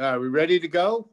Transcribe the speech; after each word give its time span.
Are 0.00 0.18
we 0.18 0.26
ready 0.28 0.58
to 0.58 0.66
go? 0.66 1.10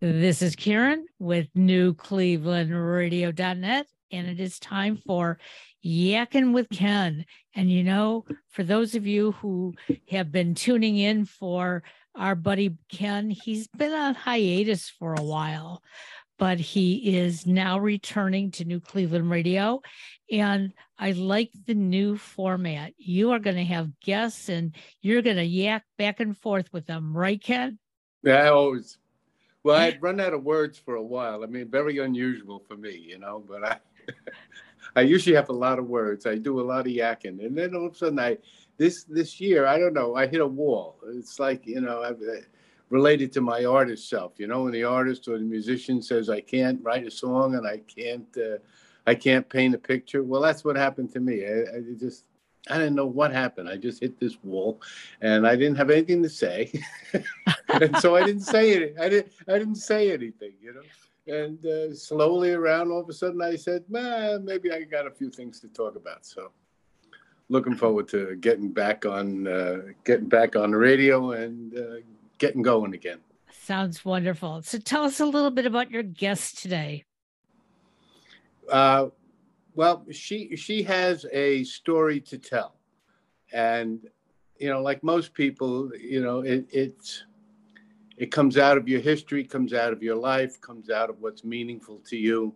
This 0.00 0.40
is 0.40 0.56
Karen 0.56 1.04
with 1.18 1.52
newclevelandradio.net, 1.52 3.86
and 4.10 4.26
it 4.26 4.40
is 4.40 4.58
time 4.58 4.96
for 4.96 5.38
Yakking 5.84 6.54
with 6.54 6.70
Ken. 6.70 7.26
And 7.54 7.70
you 7.70 7.84
know, 7.84 8.24
for 8.48 8.62
those 8.62 8.94
of 8.94 9.06
you 9.06 9.32
who 9.32 9.74
have 10.10 10.32
been 10.32 10.54
tuning 10.54 10.96
in 10.96 11.26
for 11.26 11.82
our 12.14 12.34
buddy 12.34 12.78
Ken, 12.88 13.28
he's 13.28 13.68
been 13.68 13.92
on 13.92 14.14
hiatus 14.14 14.88
for 14.88 15.12
a 15.12 15.22
while, 15.22 15.82
but 16.38 16.58
he 16.58 17.16
is 17.16 17.46
now 17.46 17.78
returning 17.78 18.50
to 18.52 18.64
New 18.64 18.80
Cleveland 18.80 19.30
Radio. 19.30 19.80
And 20.30 20.72
I 20.98 21.12
like 21.12 21.50
the 21.66 21.74
new 21.74 22.16
format. 22.16 22.92
You 22.96 23.32
are 23.32 23.38
going 23.38 23.56
to 23.56 23.64
have 23.64 24.00
guests 24.00 24.48
and 24.48 24.74
you're 25.02 25.22
going 25.22 25.36
to 25.36 25.44
yak 25.44 25.84
back 25.98 26.20
and 26.20 26.36
forth 26.36 26.72
with 26.72 26.86
them, 26.86 27.16
right, 27.16 27.42
Ken? 27.42 27.78
Yeah, 28.22 28.36
I 28.36 28.48
always. 28.48 28.98
Well, 29.62 29.76
I'd 29.76 30.02
run 30.02 30.20
out 30.20 30.34
of 30.34 30.42
words 30.42 30.78
for 30.78 30.96
a 30.96 31.02
while. 31.02 31.42
I 31.42 31.46
mean, 31.46 31.70
very 31.70 31.98
unusual 31.98 32.62
for 32.68 32.76
me, 32.76 32.96
you 32.96 33.18
know, 33.18 33.42
but 33.46 33.64
I. 33.64 33.78
I 34.96 35.00
usually 35.00 35.34
have 35.34 35.48
a 35.48 35.54
lot 35.54 35.78
of 35.78 35.86
words. 35.86 36.26
I 36.26 36.36
do 36.36 36.60
a 36.60 36.62
lot 36.62 36.86
of 36.86 36.92
yakking, 36.92 37.44
and 37.44 37.56
then 37.56 37.74
all 37.74 37.86
of 37.86 37.94
a 37.94 37.96
sudden, 37.96 38.18
I 38.18 38.38
this 38.76 39.04
this 39.04 39.40
year, 39.40 39.66
I 39.66 39.78
don't 39.78 39.94
know, 39.94 40.14
I 40.14 40.26
hit 40.26 40.40
a 40.40 40.46
wall. 40.46 40.98
It's 41.14 41.38
like 41.38 41.66
you 41.66 41.80
know, 41.80 42.02
I've 42.02 42.20
related 42.94 43.32
to 43.32 43.40
my 43.40 43.64
artist 43.64 44.08
self. 44.08 44.34
You 44.38 44.46
know, 44.46 44.62
when 44.62 44.72
the 44.72 44.84
artist 44.84 45.26
or 45.26 45.36
the 45.36 45.44
musician 45.44 46.00
says 46.00 46.30
I 46.30 46.40
can't 46.40 46.80
write 46.80 47.04
a 47.04 47.10
song 47.10 47.56
and 47.56 47.66
I 47.66 47.78
can't 47.78 48.32
uh, 48.38 48.58
I 49.04 49.16
can't 49.16 49.46
paint 49.48 49.74
a 49.74 49.78
picture. 49.78 50.22
Well, 50.22 50.40
that's 50.40 50.64
what 50.64 50.76
happened 50.76 51.12
to 51.14 51.20
me. 51.20 51.44
I, 51.44 51.56
I 51.76 51.80
just 51.98 52.24
I 52.70 52.78
didn't 52.78 52.94
know 52.94 53.06
what 53.06 53.32
happened. 53.32 53.68
I 53.68 53.76
just 53.78 54.00
hit 54.00 54.20
this 54.20 54.36
wall, 54.44 54.80
and 55.20 55.44
I 55.44 55.56
didn't 55.56 55.76
have 55.76 55.90
anything 55.90 56.22
to 56.22 56.30
say, 56.30 56.72
and 57.80 57.98
so 57.98 58.14
I 58.14 58.22
didn't 58.24 58.48
say 58.56 58.70
it. 58.70 58.94
I 58.98 59.08
didn't. 59.08 59.32
I 59.48 59.58
didn't 59.58 59.82
say 59.90 60.12
anything. 60.12 60.54
You 60.62 60.74
know. 60.74 60.86
And 61.26 61.64
uh, 61.64 61.94
slowly 61.94 62.52
around, 62.52 62.92
all 62.92 63.00
of 63.00 63.08
a 63.08 63.12
sudden, 63.14 63.40
I 63.40 63.56
said, 63.56 63.84
maybe 63.88 64.70
I 64.70 64.82
got 64.82 65.06
a 65.06 65.10
few 65.10 65.30
things 65.30 65.58
to 65.60 65.68
talk 65.68 65.96
about. 65.96 66.26
So, 66.26 66.50
looking 67.48 67.76
forward 67.76 68.08
to 68.08 68.36
getting 68.36 68.70
back 68.70 69.06
on, 69.06 69.46
uh, 69.46 69.78
getting 70.04 70.28
back 70.28 70.54
on 70.54 70.72
the 70.72 70.76
radio 70.76 71.32
and 71.32 71.78
uh, 71.78 71.96
getting 72.44 72.60
going 72.60 72.92
again. 72.92 73.20
Sounds 73.50 74.04
wonderful. 74.04 74.60
So, 74.60 74.76
tell 74.76 75.04
us 75.04 75.18
a 75.18 75.24
little 75.24 75.50
bit 75.50 75.64
about 75.64 75.90
your 75.90 76.02
guest 76.02 76.58
today. 76.58 77.04
Uh, 78.70 79.06
well, 79.74 80.04
she 80.10 80.54
she 80.56 80.82
has 80.82 81.24
a 81.32 81.64
story 81.64 82.20
to 82.20 82.36
tell, 82.36 82.74
and 83.50 84.00
you 84.58 84.68
know, 84.68 84.82
like 84.82 85.02
most 85.02 85.32
people, 85.32 85.90
you 85.98 86.22
know, 86.22 86.40
it, 86.40 86.66
it's 86.70 87.24
it 88.18 88.30
comes 88.30 88.58
out 88.58 88.76
of 88.76 88.86
your 88.88 89.00
history, 89.00 89.42
comes 89.42 89.72
out 89.72 89.94
of 89.94 90.02
your 90.02 90.16
life, 90.16 90.60
comes 90.60 90.90
out 90.90 91.08
of 91.08 91.16
what's 91.22 91.44
meaningful 91.44 91.98
to 92.10 92.18
you. 92.18 92.54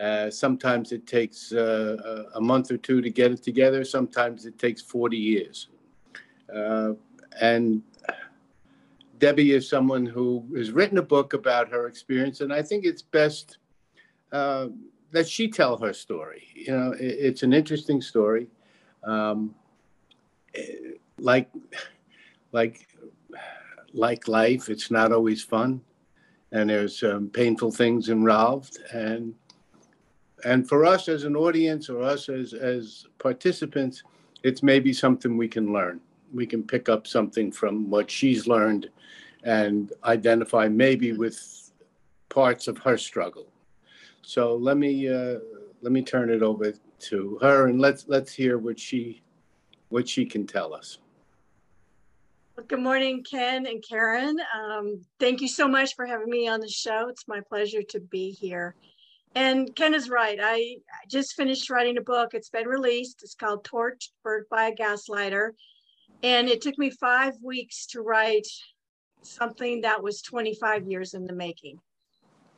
Uh, 0.00 0.30
sometimes 0.30 0.92
it 0.92 1.06
takes 1.06 1.52
uh, 1.52 2.24
a 2.34 2.40
month 2.40 2.70
or 2.70 2.78
two 2.78 3.02
to 3.02 3.10
get 3.10 3.30
it 3.32 3.42
together. 3.42 3.84
Sometimes 3.84 4.46
it 4.46 4.58
takes 4.58 4.80
40 4.80 5.16
years. 5.18 5.68
Uh, 6.54 6.92
and 7.40 7.82
Debbie 9.20 9.52
is 9.52 9.68
someone 9.68 10.06
who 10.06 10.44
has 10.56 10.72
written 10.72 10.98
a 10.98 11.02
book 11.02 11.34
about 11.34 11.68
her 11.68 11.86
experience, 11.86 12.40
and 12.40 12.52
I 12.52 12.62
think 12.62 12.84
it's 12.84 13.02
best 13.02 13.58
uh, 14.32 14.68
that 15.12 15.28
she 15.28 15.48
tell 15.48 15.76
her 15.76 15.92
story. 15.92 16.48
You 16.54 16.72
know, 16.72 16.92
it, 16.92 17.16
it's 17.28 17.42
an 17.42 17.52
interesting 17.52 18.00
story. 18.00 18.48
Um, 19.04 19.54
eh, 20.54 20.96
like, 21.18 21.50
like 22.52 22.88
like 23.92 24.26
life, 24.26 24.70
it's 24.70 24.90
not 24.90 25.12
always 25.12 25.42
fun, 25.42 25.82
and 26.52 26.70
there's 26.70 27.02
um, 27.02 27.28
painful 27.28 27.72
things 27.72 28.08
involved. 28.08 28.78
And 28.92 29.34
and 30.44 30.66
for 30.66 30.86
us 30.86 31.08
as 31.08 31.24
an 31.24 31.36
audience 31.36 31.90
or 31.90 32.02
us 32.02 32.30
as 32.30 32.54
as 32.54 33.06
participants, 33.18 34.02
it's 34.42 34.62
maybe 34.62 34.94
something 34.94 35.36
we 35.36 35.48
can 35.48 35.74
learn. 35.74 36.00
We 36.32 36.46
can 36.46 36.62
pick 36.62 36.88
up 36.88 37.06
something 37.06 37.52
from 37.52 37.90
what 37.90 38.10
she's 38.10 38.46
learned, 38.46 38.90
and 39.44 39.92
identify 40.04 40.68
maybe 40.68 41.12
with 41.12 41.72
parts 42.28 42.68
of 42.68 42.78
her 42.78 42.96
struggle. 42.96 43.46
So 44.22 44.54
let 44.56 44.76
me 44.76 45.08
uh, 45.08 45.38
let 45.82 45.92
me 45.92 46.02
turn 46.02 46.30
it 46.30 46.42
over 46.42 46.72
to 47.00 47.38
her, 47.40 47.66
and 47.68 47.80
let's 47.80 48.06
let's 48.08 48.32
hear 48.32 48.58
what 48.58 48.78
she 48.78 49.22
what 49.88 50.08
she 50.08 50.24
can 50.24 50.46
tell 50.46 50.72
us. 50.74 50.98
Good 52.68 52.80
morning, 52.80 53.24
Ken 53.24 53.66
and 53.66 53.82
Karen. 53.82 54.38
Um, 54.54 55.00
thank 55.18 55.40
you 55.40 55.48
so 55.48 55.66
much 55.66 55.96
for 55.96 56.04
having 56.04 56.28
me 56.28 56.46
on 56.46 56.60
the 56.60 56.68
show. 56.68 57.08
It's 57.08 57.26
my 57.26 57.40
pleasure 57.40 57.82
to 57.82 58.00
be 58.00 58.30
here. 58.32 58.74
And 59.34 59.74
Ken 59.76 59.94
is 59.94 60.10
right. 60.10 60.38
I 60.42 60.76
just 61.08 61.34
finished 61.34 61.70
writing 61.70 61.96
a 61.96 62.02
book. 62.02 62.34
It's 62.34 62.50
been 62.50 62.68
released. 62.68 63.22
It's 63.22 63.34
called 63.34 63.64
Torched 63.64 64.10
Birth 64.22 64.48
by 64.50 64.68
a 64.68 64.74
Gaslighter. 64.74 65.52
And 66.22 66.48
it 66.48 66.60
took 66.60 66.78
me 66.78 66.90
five 66.90 67.34
weeks 67.42 67.86
to 67.86 68.02
write 68.02 68.46
something 69.22 69.82
that 69.82 70.02
was 70.02 70.22
25 70.22 70.86
years 70.86 71.14
in 71.14 71.24
the 71.24 71.32
making. 71.32 71.78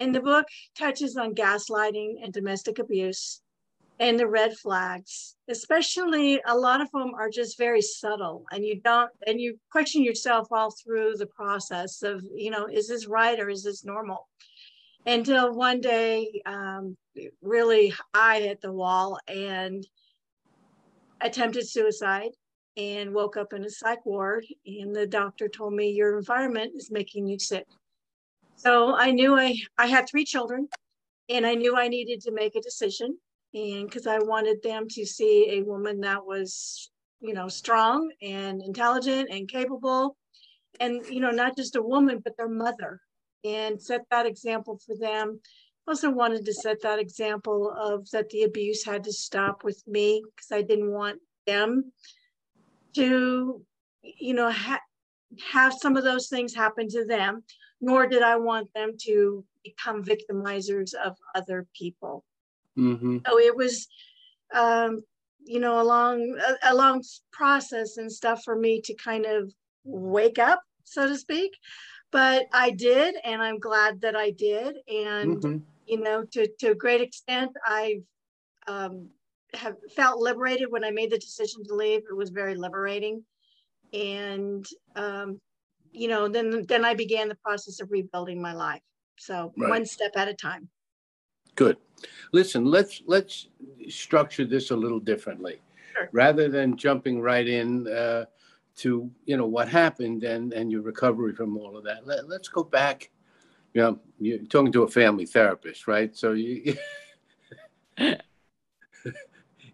And 0.00 0.14
the 0.14 0.20
book 0.20 0.46
touches 0.76 1.16
on 1.16 1.34
gaslighting 1.34 2.24
and 2.24 2.32
domestic 2.32 2.78
abuse 2.78 3.40
and 4.02 4.18
the 4.18 4.26
red 4.26 4.56
flags 4.56 5.36
especially 5.48 6.40
a 6.46 6.56
lot 6.56 6.80
of 6.80 6.90
them 6.90 7.12
are 7.14 7.30
just 7.30 7.56
very 7.56 7.80
subtle 7.80 8.44
and 8.50 8.64
you 8.64 8.80
don't 8.80 9.10
and 9.26 9.40
you 9.40 9.58
question 9.70 10.02
yourself 10.02 10.48
all 10.50 10.70
through 10.70 11.14
the 11.16 11.26
process 11.26 12.02
of 12.02 12.24
you 12.34 12.50
know 12.50 12.66
is 12.66 12.88
this 12.88 13.06
right 13.06 13.38
or 13.38 13.48
is 13.48 13.62
this 13.62 13.84
normal 13.84 14.28
until 15.06 15.54
one 15.54 15.80
day 15.80 16.42
um, 16.46 16.96
really 17.42 17.92
i 18.14 18.40
hit 18.40 18.60
the 18.60 18.72
wall 18.72 19.18
and 19.28 19.86
attempted 21.20 21.68
suicide 21.68 22.30
and 22.76 23.12
woke 23.12 23.36
up 23.36 23.52
in 23.52 23.64
a 23.64 23.70
psych 23.70 24.04
ward 24.06 24.44
and 24.66 24.94
the 24.94 25.06
doctor 25.06 25.48
told 25.48 25.74
me 25.74 25.90
your 25.90 26.18
environment 26.18 26.72
is 26.74 26.90
making 26.90 27.26
you 27.26 27.38
sick 27.38 27.66
so 28.56 28.94
i 28.96 29.10
knew 29.10 29.38
i 29.38 29.54
i 29.78 29.86
had 29.86 30.08
three 30.08 30.24
children 30.24 30.68
and 31.28 31.46
i 31.46 31.54
knew 31.54 31.76
i 31.76 31.88
needed 31.88 32.20
to 32.20 32.32
make 32.32 32.56
a 32.56 32.60
decision 32.60 33.16
and 33.54 33.86
because 33.86 34.06
I 34.06 34.18
wanted 34.18 34.62
them 34.62 34.88
to 34.90 35.04
see 35.04 35.50
a 35.50 35.62
woman 35.62 36.00
that 36.00 36.24
was, 36.24 36.90
you 37.20 37.34
know, 37.34 37.48
strong 37.48 38.10
and 38.22 38.62
intelligent 38.62 39.28
and 39.30 39.48
capable, 39.48 40.16
and 40.80 41.04
you 41.06 41.20
know, 41.20 41.30
not 41.30 41.56
just 41.56 41.76
a 41.76 41.82
woman, 41.82 42.20
but 42.24 42.36
their 42.36 42.48
mother, 42.48 43.00
and 43.44 43.80
set 43.80 44.02
that 44.10 44.26
example 44.26 44.80
for 44.86 44.96
them. 44.96 45.40
Also 45.86 46.10
wanted 46.10 46.44
to 46.46 46.54
set 46.54 46.80
that 46.82 47.00
example 47.00 47.70
of 47.76 48.08
that 48.10 48.30
the 48.30 48.44
abuse 48.44 48.84
had 48.84 49.04
to 49.04 49.12
stop 49.12 49.64
with 49.64 49.82
me 49.86 50.22
because 50.24 50.52
I 50.52 50.62
didn't 50.62 50.90
want 50.90 51.18
them 51.46 51.92
to, 52.94 53.62
you 54.02 54.34
know, 54.34 54.50
ha- 54.50 54.80
have 55.52 55.72
some 55.72 55.96
of 55.96 56.04
those 56.04 56.28
things 56.28 56.54
happen 56.54 56.88
to 56.88 57.04
them, 57.04 57.42
nor 57.80 58.06
did 58.06 58.22
I 58.22 58.36
want 58.36 58.72
them 58.74 58.92
to 59.02 59.44
become 59.64 60.04
victimizers 60.04 60.94
of 60.94 61.16
other 61.34 61.66
people. 61.76 62.24
Mm-hmm. 62.78 63.18
So 63.26 63.38
it 63.38 63.56
was, 63.56 63.88
um, 64.54 65.02
you 65.44 65.60
know, 65.60 65.80
a 65.80 65.84
long, 65.84 66.38
a, 66.38 66.72
a, 66.72 66.74
long 66.74 67.02
process 67.32 67.96
and 67.96 68.10
stuff 68.10 68.42
for 68.44 68.56
me 68.56 68.80
to 68.82 68.94
kind 68.94 69.26
of 69.26 69.52
wake 69.84 70.38
up, 70.38 70.62
so 70.84 71.08
to 71.08 71.16
speak. 71.16 71.52
But 72.10 72.46
I 72.52 72.70
did, 72.70 73.16
and 73.24 73.42
I'm 73.42 73.58
glad 73.58 74.00
that 74.02 74.14
I 74.14 74.30
did. 74.30 74.76
And 74.86 75.36
mm-hmm. 75.36 75.56
you 75.86 76.00
know, 76.00 76.24
to 76.32 76.46
to 76.60 76.70
a 76.70 76.74
great 76.74 77.00
extent, 77.00 77.50
I 77.64 78.02
um, 78.68 79.08
have 79.54 79.76
felt 79.94 80.20
liberated 80.20 80.70
when 80.70 80.84
I 80.84 80.90
made 80.90 81.10
the 81.10 81.18
decision 81.18 81.64
to 81.64 81.74
leave. 81.74 82.02
It 82.08 82.16
was 82.16 82.30
very 82.30 82.54
liberating, 82.54 83.24
and 83.92 84.66
um, 84.96 85.40
you 85.92 86.08
know, 86.08 86.28
then 86.28 86.64
then 86.68 86.84
I 86.84 86.94
began 86.94 87.28
the 87.28 87.36
process 87.36 87.80
of 87.80 87.90
rebuilding 87.90 88.40
my 88.40 88.54
life. 88.54 88.82
So 89.18 89.52
right. 89.56 89.70
one 89.70 89.86
step 89.86 90.12
at 90.16 90.28
a 90.28 90.34
time. 90.34 90.68
Good. 91.54 91.76
Listen, 92.32 92.64
let's 92.64 93.02
let's 93.06 93.48
structure 93.88 94.44
this 94.44 94.70
a 94.70 94.76
little 94.76 95.00
differently. 95.00 95.60
Sure. 95.92 96.08
Rather 96.12 96.48
than 96.48 96.76
jumping 96.76 97.20
right 97.20 97.46
in 97.46 97.86
uh, 97.88 98.24
to 98.76 99.10
you 99.26 99.36
know 99.36 99.46
what 99.46 99.68
happened 99.68 100.24
and 100.24 100.52
and 100.52 100.72
your 100.72 100.82
recovery 100.82 101.34
from 101.34 101.58
all 101.58 101.76
of 101.76 101.84
that, 101.84 102.06
let, 102.06 102.28
let's 102.28 102.48
go 102.48 102.64
back. 102.64 103.10
You 103.74 103.82
know, 103.82 103.98
you're 104.18 104.38
talking 104.38 104.72
to 104.72 104.82
a 104.82 104.88
family 104.88 105.26
therapist, 105.26 105.86
right? 105.86 106.16
So 106.16 106.32
you 106.32 106.74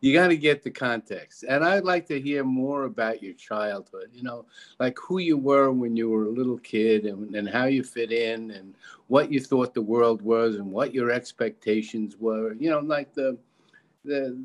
you 0.01 0.13
got 0.13 0.29
to 0.29 0.37
get 0.37 0.63
the 0.63 0.71
context. 0.71 1.45
And 1.49 1.65
I'd 1.65 1.85
like 1.85 2.07
to 2.07 2.21
hear 2.21 2.45
more 2.45 2.85
about 2.85 3.23
your 3.23 3.35
childhood, 3.35 4.11
you 4.13 4.23
know, 4.23 4.47
like 4.79 4.97
who 4.99 5.19
you 5.19 5.37
were 5.37 5.71
when 5.73 5.97
you 5.97 6.09
were 6.09 6.25
a 6.25 6.31
little 6.31 6.59
kid 6.59 7.05
and, 7.05 7.35
and 7.35 7.49
how 7.49 7.65
you 7.65 7.83
fit 7.83 8.13
in 8.13 8.51
and 8.53 8.75
what 9.09 9.33
you 9.33 9.41
thought 9.41 9.75
the 9.75 9.83
world 9.83 10.23
was 10.23 10.57
and 10.57 10.71
what 10.71 10.95
your 10.95 11.11
expectations 11.11 12.17
were, 12.19 12.53
you 12.55 12.71
know, 12.71 12.81
like 12.81 13.13
the, 13.15 13.37
the, 14.05 14.39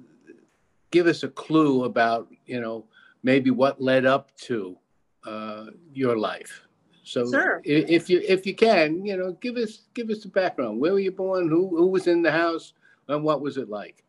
give 0.91 1.07
us 1.07 1.23
a 1.23 1.29
clue 1.29 1.83
about, 1.83 2.27
you 2.45 2.59
know, 2.59 2.85
maybe 3.23 3.51
what 3.51 3.81
led 3.81 4.05
up 4.05 4.35
to 4.37 4.77
uh, 5.25 5.67
your 5.93 6.17
life. 6.17 6.61
So 7.03 7.29
Sure. 7.29 7.61
if 7.65 8.09
you 8.09 8.21
if 8.25 8.45
you 8.45 8.55
can, 8.55 9.05
you 9.05 9.17
know, 9.17 9.33
give 9.33 9.57
us 9.57 9.81
give 9.93 10.09
us 10.09 10.23
the 10.23 10.29
background. 10.29 10.79
Where 10.79 10.93
were 10.93 10.99
you 10.99 11.11
born? 11.11 11.49
Who 11.49 11.67
who 11.75 11.87
was 11.87 12.07
in 12.07 12.21
the 12.21 12.31
house? 12.31 12.73
And 13.09 13.23
what 13.23 13.41
was 13.41 13.57
it 13.57 13.69
like? 13.69 14.03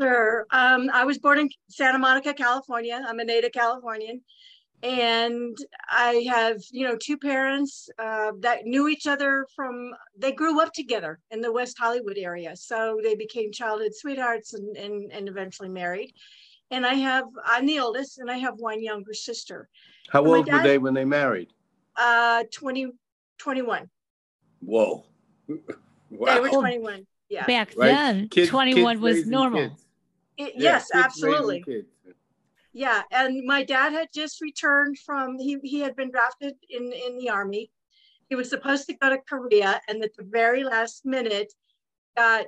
Sure. 0.00 0.46
Um, 0.50 0.88
I 0.94 1.04
was 1.04 1.18
born 1.18 1.38
in 1.38 1.50
Santa 1.68 1.98
Monica, 1.98 2.32
California. 2.32 3.02
I'm 3.06 3.18
a 3.18 3.24
native 3.24 3.52
Californian. 3.52 4.22
And 4.82 5.58
I 5.90 6.24
have, 6.30 6.56
you 6.70 6.88
know, 6.88 6.96
two 6.96 7.18
parents 7.18 7.90
uh, 7.98 8.32
that 8.40 8.64
knew 8.64 8.88
each 8.88 9.06
other 9.06 9.46
from, 9.54 9.92
they 10.16 10.32
grew 10.32 10.58
up 10.62 10.72
together 10.72 11.18
in 11.30 11.42
the 11.42 11.52
West 11.52 11.76
Hollywood 11.78 12.16
area. 12.16 12.56
So 12.56 12.98
they 13.02 13.14
became 13.14 13.52
childhood 13.52 13.92
sweethearts 13.94 14.54
and, 14.54 14.74
and, 14.78 15.12
and 15.12 15.28
eventually 15.28 15.68
married. 15.68 16.14
And 16.70 16.86
I 16.86 16.94
have, 16.94 17.24
I'm 17.44 17.66
the 17.66 17.80
oldest, 17.80 18.20
and 18.20 18.30
I 18.30 18.38
have 18.38 18.54
one 18.56 18.82
younger 18.82 19.12
sister, 19.12 19.68
How 20.08 20.22
My 20.22 20.36
old 20.36 20.50
were 20.50 20.62
they 20.62 20.78
when 20.78 20.94
they 20.94 21.04
married? 21.04 21.48
uh, 21.96 22.44
20, 22.52 22.92
21. 23.38 23.90
Whoa. 24.60 25.04
They 26.10 26.40
were 26.40 26.48
21. 26.48 27.06
Yeah. 27.28 27.46
Back 27.46 27.74
Right? 27.76 27.86
then, 27.88 28.28
Kids- 28.28 28.48
21 28.50 28.96
kids 28.96 29.02
was 29.02 29.26
normal. 29.26 29.68
kids. 29.68 29.86
It- 30.40 30.54
yes, 30.56 30.90
absolutely. 30.94 31.64
Yeah, 32.72 33.02
and 33.10 33.44
my 33.44 33.64
dad 33.64 33.92
had 33.92 34.08
just 34.14 34.40
returned 34.40 34.98
from 34.98 35.38
he 35.38 35.58
he 35.62 35.80
had 35.80 35.96
been 35.96 36.10
drafted 36.10 36.54
in 36.68 36.92
in 36.92 37.18
the 37.18 37.28
army. 37.30 37.70
He 38.28 38.36
was 38.36 38.48
supposed 38.48 38.86
to 38.86 38.94
go 38.94 39.10
to 39.10 39.18
Korea, 39.18 39.80
and 39.88 40.02
at 40.04 40.14
the 40.16 40.22
very 40.24 40.62
last 40.62 41.04
minute, 41.04 41.52
got 42.16 42.46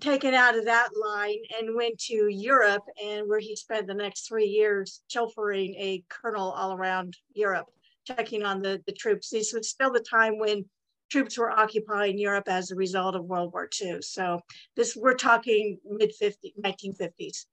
taken 0.00 0.32
out 0.32 0.56
of 0.56 0.64
that 0.64 0.90
line 0.96 1.42
and 1.58 1.74
went 1.76 1.98
to 1.98 2.28
Europe, 2.28 2.84
and 3.02 3.28
where 3.28 3.40
he 3.40 3.54
spent 3.56 3.86
the 3.86 3.94
next 3.94 4.26
three 4.28 4.46
years 4.46 5.02
chauffeuring 5.12 5.74
a 5.76 6.02
colonel 6.08 6.50
all 6.52 6.72
around 6.72 7.16
Europe, 7.34 7.66
checking 8.06 8.44
on 8.44 8.62
the 8.62 8.82
the 8.86 8.92
troops. 8.92 9.28
This 9.30 9.52
was 9.52 9.68
still 9.68 9.92
the 9.92 10.00
time 10.00 10.38
when 10.38 10.64
troops 11.10 11.38
were 11.38 11.50
occupying 11.50 12.18
Europe 12.18 12.48
as 12.48 12.70
a 12.70 12.76
result 12.76 13.14
of 13.14 13.24
World 13.24 13.52
War 13.52 13.68
II. 13.80 14.02
So 14.02 14.40
this 14.76 14.96
we're 14.96 15.14
talking 15.14 15.78
mid 15.88 16.14
50 16.14 16.54
1950s. 16.62 17.46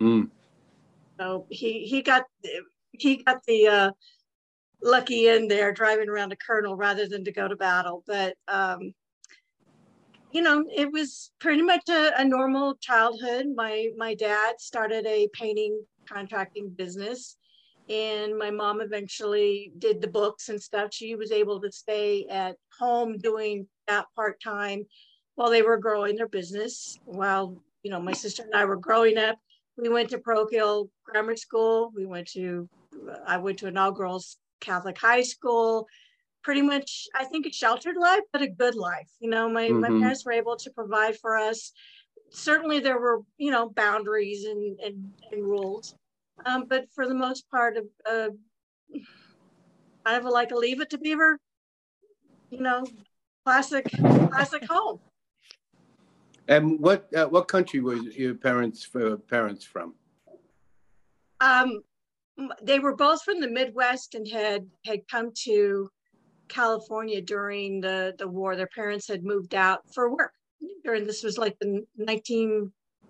Mm. 0.00 0.30
So 1.18 1.46
he 1.50 1.84
he 1.84 2.02
got 2.02 2.24
he 2.92 3.22
got 3.22 3.42
the 3.46 3.68
uh, 3.68 3.90
lucky 4.82 5.28
end 5.28 5.50
there 5.50 5.72
driving 5.72 6.08
around 6.08 6.32
a 6.32 6.36
colonel 6.36 6.76
rather 6.76 7.08
than 7.08 7.24
to 7.24 7.32
go 7.32 7.48
to 7.48 7.56
battle. 7.56 8.02
But 8.06 8.34
um, 8.48 8.92
you 10.32 10.42
know, 10.42 10.64
it 10.74 10.92
was 10.92 11.30
pretty 11.38 11.62
much 11.62 11.88
a, 11.88 12.20
a 12.20 12.24
normal 12.24 12.76
childhood. 12.76 13.46
My 13.54 13.88
my 13.96 14.14
dad 14.14 14.60
started 14.60 15.06
a 15.06 15.28
painting 15.32 15.82
contracting 16.06 16.68
business, 16.68 17.36
and 17.88 18.36
my 18.38 18.50
mom 18.50 18.80
eventually 18.80 19.72
did 19.78 20.00
the 20.00 20.08
books 20.08 20.48
and 20.48 20.60
stuff. 20.60 20.92
She 20.92 21.14
was 21.14 21.30
able 21.32 21.60
to 21.60 21.70
stay 21.70 22.26
at 22.28 22.56
home 22.78 23.18
doing 23.18 23.68
that 23.86 24.06
part 24.14 24.40
time 24.42 24.84
while 25.36 25.50
they 25.50 25.62
were 25.62 25.76
growing 25.78 26.16
their 26.16 26.28
business. 26.28 26.98
While 27.04 27.62
you 27.82 27.90
know, 27.90 28.00
my 28.00 28.12
sister 28.12 28.42
and 28.42 28.54
I 28.54 28.64
were 28.64 28.76
growing 28.76 29.16
up 29.18 29.38
we 29.76 29.88
went 29.88 30.10
to 30.10 30.18
parochial 30.18 30.90
grammar 31.04 31.36
school 31.36 31.92
we 31.94 32.06
went 32.06 32.26
to 32.28 32.68
i 33.26 33.36
went 33.36 33.58
to 33.58 33.66
an 33.66 33.76
all 33.76 33.92
girls 33.92 34.38
catholic 34.60 34.98
high 34.98 35.22
school 35.22 35.86
pretty 36.42 36.62
much 36.62 37.06
i 37.14 37.24
think 37.24 37.46
a 37.46 37.52
sheltered 37.52 37.96
life 37.96 38.22
but 38.32 38.42
a 38.42 38.48
good 38.48 38.74
life 38.74 39.08
you 39.20 39.28
know 39.28 39.48
my, 39.48 39.68
my 39.68 39.90
Mhm. 39.90 40.00
parents 40.00 40.24
were 40.24 40.32
able 40.32 40.56
to 40.56 40.70
provide 40.70 41.16
for 41.18 41.36
us 41.36 41.72
certainly 42.30 42.80
there 42.80 42.98
were 42.98 43.20
you 43.38 43.50
know 43.50 43.68
boundaries 43.68 44.44
and 44.44 44.78
and, 44.80 45.12
and 45.32 45.42
rules 45.44 45.94
um, 46.44 46.64
but 46.68 46.86
for 46.94 47.08
the 47.08 47.14
most 47.14 47.48
part 47.50 47.76
of 47.76 47.84
uh, 48.08 48.28
kind 50.04 50.18
of 50.18 50.24
like 50.24 50.50
a 50.50 50.54
leave 50.54 50.80
it 50.80 50.90
to 50.90 50.98
beaver 50.98 51.38
you 52.50 52.60
know 52.60 52.84
classic 53.44 53.86
classic 54.30 54.64
home 54.68 55.00
And 56.48 56.78
what 56.80 57.12
uh, 57.14 57.26
what 57.26 57.48
country 57.48 57.80
were 57.80 57.96
your 57.96 58.34
parents 58.34 58.88
uh, 58.94 59.16
parents 59.28 59.64
from? 59.64 59.94
Um, 61.40 61.82
they 62.62 62.78
were 62.78 62.94
both 62.94 63.22
from 63.22 63.40
the 63.40 63.50
Midwest 63.50 64.14
and 64.14 64.26
had 64.28 64.66
had 64.84 65.00
come 65.08 65.32
to 65.44 65.90
California 66.48 67.20
during 67.20 67.80
the 67.80 68.14
the 68.18 68.28
war. 68.28 68.54
Their 68.54 68.68
parents 68.68 69.08
had 69.08 69.24
moved 69.24 69.54
out 69.54 69.80
for 69.92 70.14
work 70.14 70.34
during 70.84 71.04
this 71.04 71.22
was 71.22 71.36
like 71.38 71.58
the 71.58 71.84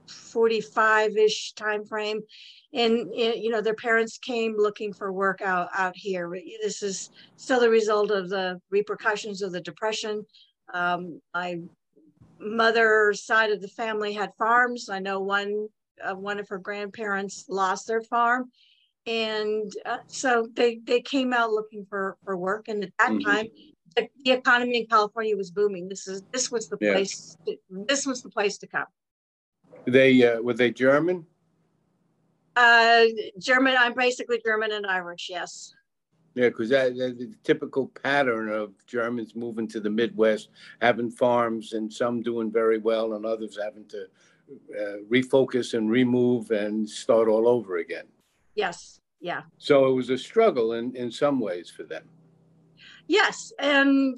1945-ish 0.08 1.53
time 1.55 1.85
frame 1.85 2.20
and 2.73 3.08
eh, 3.17 3.35
you 3.35 3.50
know 3.50 3.61
their 3.61 3.75
parents 3.75 4.19
came 4.19 4.55
looking 4.56 4.93
for 4.93 5.12
work 5.12 5.41
out 5.41 5.69
out 5.75 5.97
here. 5.97 6.31
This 6.62 6.82
is 6.82 7.11
still 7.37 7.61
the 7.61 7.70
result 7.70 8.11
of 8.11 8.29
the 8.29 8.61
repercussions 8.70 9.43
of 9.43 9.53
the 9.53 9.61
depression. 9.61 10.25
Um, 10.75 11.20
my 11.35 11.58
mother's 12.41 13.25
side 13.25 13.50
of 13.50 13.61
the 13.62 13.69
family 13.69 14.12
had 14.12 14.31
farms. 14.38 14.88
I 14.88 14.99
know 14.99 15.20
one 15.20 15.69
uh, 16.05 16.14
one 16.14 16.38
of 16.38 16.49
her 16.49 16.58
grandparents 16.58 17.47
lost 17.49 17.87
their 17.87 18.03
farm. 18.03 18.50
And 19.06 19.70
uh, 19.87 19.99
so 20.08 20.49
they 20.55 20.81
they 20.85 21.00
came 21.00 21.32
out 21.32 21.50
looking 21.50 21.87
for 21.88 22.17
for 22.25 22.37
work. 22.37 22.69
And 22.69 22.82
at 22.85 22.93
that 22.99 23.12
Mhm. 23.12 23.25
time 23.25 23.47
the, 23.94 24.08
the 24.25 24.32
economy 24.32 24.76
in 24.81 24.87
california 24.87 25.37
was 25.37 25.50
booming. 25.50 25.88
This 25.88 26.06
is 26.08 26.23
this 26.32 26.50
was 26.50 26.69
the 26.69 26.76
Yeah. 26.81 26.93
place 26.94 27.37
this 27.70 28.05
was 28.05 28.23
the 28.23 28.31
place 28.31 28.58
to 28.58 28.67
come 28.67 28.87
They 29.86 30.22
uh, 30.26 30.40
were 30.40 30.54
they 30.54 30.70
German? 30.70 31.26
uh 32.58 33.04
german 33.38 33.76
i'm 33.78 33.92
basically 33.92 34.40
german 34.42 34.72
and 34.72 34.86
irish 34.86 35.28
yes 35.28 35.74
Yeah, 36.34 36.48
because 36.48 36.70
that, 36.70 36.96
that's 36.96 37.18
the 37.18 37.30
typical 37.44 37.88
pattern 38.02 38.48
of 38.50 38.72
Germans 38.86 39.34
moving 39.34 39.66
to 39.68 39.80
the 39.80 39.88
Midwest, 39.90 40.48
having 40.82 41.10
farms, 41.10 41.72
and 41.72 41.90
some 41.92 42.22
doing 42.22 42.50
very 42.52 42.78
well, 42.78 43.14
and 43.14 43.24
others 43.24 43.58
having 43.62 43.86
to 43.88 44.00
uh, 44.80 44.98
refocus 45.10 45.72
and 45.76 45.90
remove 45.90 46.50
and 46.50 46.88
start 46.88 47.28
all 47.28 47.46
over 47.48 47.76
again. 47.78 48.06
yes 48.54 49.00
yeah 49.20 49.42
So 49.58 49.86
it 49.90 49.94
was 49.94 50.10
a 50.10 50.18
struggle 50.18 50.68
in, 50.78 50.94
in 50.96 51.10
some 51.10 51.40
ways 51.40 51.68
for 51.76 51.84
them. 51.84 52.04
Yes, 53.08 53.52
and 53.58 54.16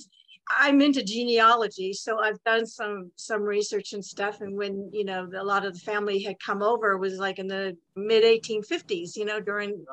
I'm 0.50 0.80
into 0.80 1.02
genealogy, 1.02 1.92
so 1.92 2.20
I've 2.20 2.42
done 2.44 2.66
some 2.66 3.10
some 3.16 3.42
research 3.42 3.92
and 3.92 4.04
stuff. 4.04 4.40
And 4.40 4.56
when 4.56 4.90
you 4.92 5.04
know 5.04 5.28
a 5.36 5.44
lot 5.44 5.64
of 5.64 5.74
the 5.74 5.80
family 5.80 6.22
had 6.22 6.40
come 6.40 6.62
over, 6.62 6.96
was 6.96 7.18
like 7.18 7.38
in 7.38 7.48
the 7.48 7.76
mid 7.96 8.24
1850s. 8.24 9.16
You 9.16 9.24
know, 9.24 9.40
during 9.40 9.84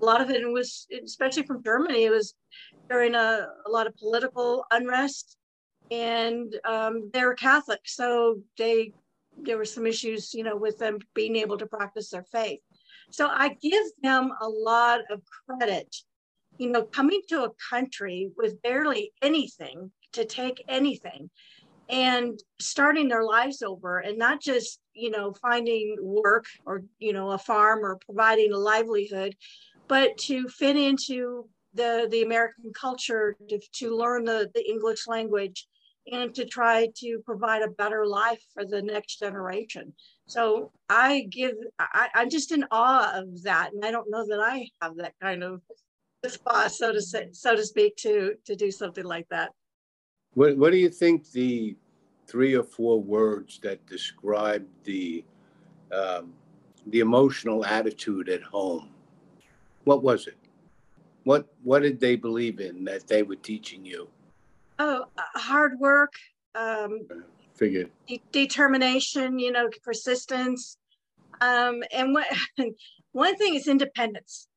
a 0.00 0.04
lot 0.04 0.20
of 0.20 0.30
it 0.30 0.46
was, 0.46 0.86
especially 1.04 1.44
from 1.44 1.62
Germany, 1.62 2.04
it 2.04 2.10
was 2.10 2.34
during 2.88 3.14
a, 3.14 3.48
a 3.66 3.70
lot 3.70 3.86
of 3.86 3.96
political 3.96 4.64
unrest, 4.70 5.36
and 5.90 6.54
um, 6.64 7.10
they 7.12 7.24
were 7.24 7.34
Catholic, 7.34 7.80
so 7.84 8.40
they 8.58 8.92
there 9.42 9.58
were 9.58 9.64
some 9.64 9.86
issues, 9.86 10.34
you 10.34 10.44
know, 10.44 10.56
with 10.56 10.78
them 10.78 10.98
being 11.14 11.36
able 11.36 11.58
to 11.58 11.66
practice 11.66 12.10
their 12.10 12.24
faith. 12.24 12.60
So 13.10 13.26
I 13.26 13.56
give 13.60 13.84
them 14.02 14.32
a 14.40 14.48
lot 14.48 15.00
of 15.10 15.22
credit 15.46 15.94
you 16.58 16.70
know, 16.70 16.82
coming 16.84 17.20
to 17.28 17.44
a 17.44 17.50
country 17.70 18.30
with 18.36 18.60
barely 18.62 19.12
anything 19.22 19.90
to 20.12 20.24
take 20.24 20.62
anything 20.68 21.30
and 21.88 22.38
starting 22.60 23.08
their 23.08 23.24
lives 23.24 23.62
over 23.62 23.98
and 23.98 24.16
not 24.18 24.40
just, 24.40 24.80
you 24.94 25.10
know, 25.10 25.34
finding 25.42 25.96
work 26.00 26.46
or, 26.64 26.82
you 26.98 27.12
know, 27.12 27.32
a 27.32 27.38
farm 27.38 27.80
or 27.80 27.98
providing 28.06 28.52
a 28.52 28.58
livelihood, 28.58 29.34
but 29.88 30.16
to 30.16 30.48
fit 30.48 30.76
into 30.76 31.48
the, 31.74 32.08
the 32.10 32.22
American 32.22 32.72
culture, 32.72 33.36
to, 33.48 33.60
to 33.72 33.96
learn 33.96 34.24
the, 34.24 34.50
the 34.54 34.66
English 34.66 35.06
language 35.06 35.66
and 36.10 36.34
to 36.34 36.44
try 36.44 36.88
to 36.96 37.18
provide 37.24 37.62
a 37.62 37.70
better 37.70 38.06
life 38.06 38.42
for 38.54 38.64
the 38.64 38.80
next 38.80 39.18
generation. 39.18 39.92
So 40.26 40.70
I 40.88 41.26
give, 41.30 41.54
I, 41.78 42.08
I'm 42.14 42.30
just 42.30 42.52
in 42.52 42.64
awe 42.70 43.12
of 43.14 43.42
that. 43.42 43.70
And 43.74 43.84
I 43.84 43.90
don't 43.90 44.10
know 44.10 44.26
that 44.26 44.40
I 44.40 44.68
have 44.80 44.96
that 44.96 45.14
kind 45.20 45.42
of 45.42 45.60
spot, 46.30 46.72
so 46.72 46.92
to 46.92 47.00
say, 47.00 47.28
so 47.32 47.54
to 47.54 47.64
speak, 47.64 47.96
to 47.96 48.34
to 48.44 48.56
do 48.56 48.70
something 48.70 49.04
like 49.04 49.28
that. 49.30 49.52
What, 50.34 50.56
what 50.56 50.72
do 50.72 50.78
you 50.78 50.88
think 50.88 51.30
the 51.30 51.76
three 52.26 52.54
or 52.54 52.64
four 52.64 53.00
words 53.00 53.60
that 53.62 53.84
describe 53.86 54.66
the 54.84 55.24
um, 55.92 56.32
the 56.86 57.00
emotional 57.00 57.64
attitude 57.64 58.28
at 58.28 58.42
home? 58.42 58.90
What 59.84 60.02
was 60.02 60.26
it? 60.26 60.36
What 61.24 61.46
what 61.62 61.82
did 61.82 62.00
they 62.00 62.16
believe 62.16 62.60
in 62.60 62.84
that 62.84 63.06
they 63.06 63.22
were 63.22 63.36
teaching 63.36 63.84
you? 63.84 64.08
Oh, 64.78 65.04
uh, 65.16 65.38
hard 65.38 65.78
work, 65.78 66.12
um, 66.54 67.06
Figured. 67.54 67.90
de- 68.08 68.20
determination, 68.32 69.38
you 69.38 69.52
know, 69.52 69.68
persistence, 69.84 70.76
um, 71.40 71.82
and 71.92 72.12
what 72.12 72.26
one 73.12 73.36
thing 73.36 73.54
is 73.54 73.68
independence. 73.68 74.48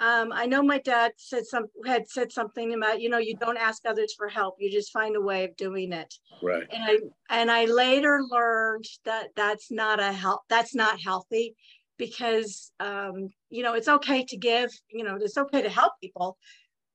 Um, 0.00 0.32
I 0.32 0.46
know 0.46 0.62
my 0.62 0.78
dad 0.78 1.12
said 1.16 1.46
some 1.46 1.66
had 1.86 2.08
said 2.08 2.32
something 2.32 2.74
about 2.74 3.00
you 3.00 3.08
know 3.10 3.18
you 3.18 3.36
don't 3.36 3.58
ask 3.58 3.82
others 3.86 4.14
for 4.16 4.28
help, 4.28 4.56
you 4.58 4.70
just 4.70 4.92
find 4.92 5.14
a 5.14 5.20
way 5.20 5.44
of 5.44 5.56
doing 5.56 5.92
it. 5.92 6.14
Right. 6.42 6.66
and 6.72 6.82
I 6.82 6.98
and 7.28 7.50
I 7.50 7.66
later 7.66 8.20
learned 8.30 8.86
that 9.04 9.28
that's 9.36 9.70
not 9.70 10.00
a 10.00 10.12
help 10.12 10.40
that's 10.48 10.74
not 10.74 11.00
healthy 11.00 11.54
because 11.98 12.72
um, 12.80 13.28
you 13.50 13.62
know 13.62 13.74
it's 13.74 13.88
okay 13.88 14.24
to 14.24 14.36
give 14.36 14.70
you 14.90 15.04
know 15.04 15.18
it's 15.20 15.36
okay 15.36 15.62
to 15.62 15.68
help 15.68 15.92
people 16.00 16.38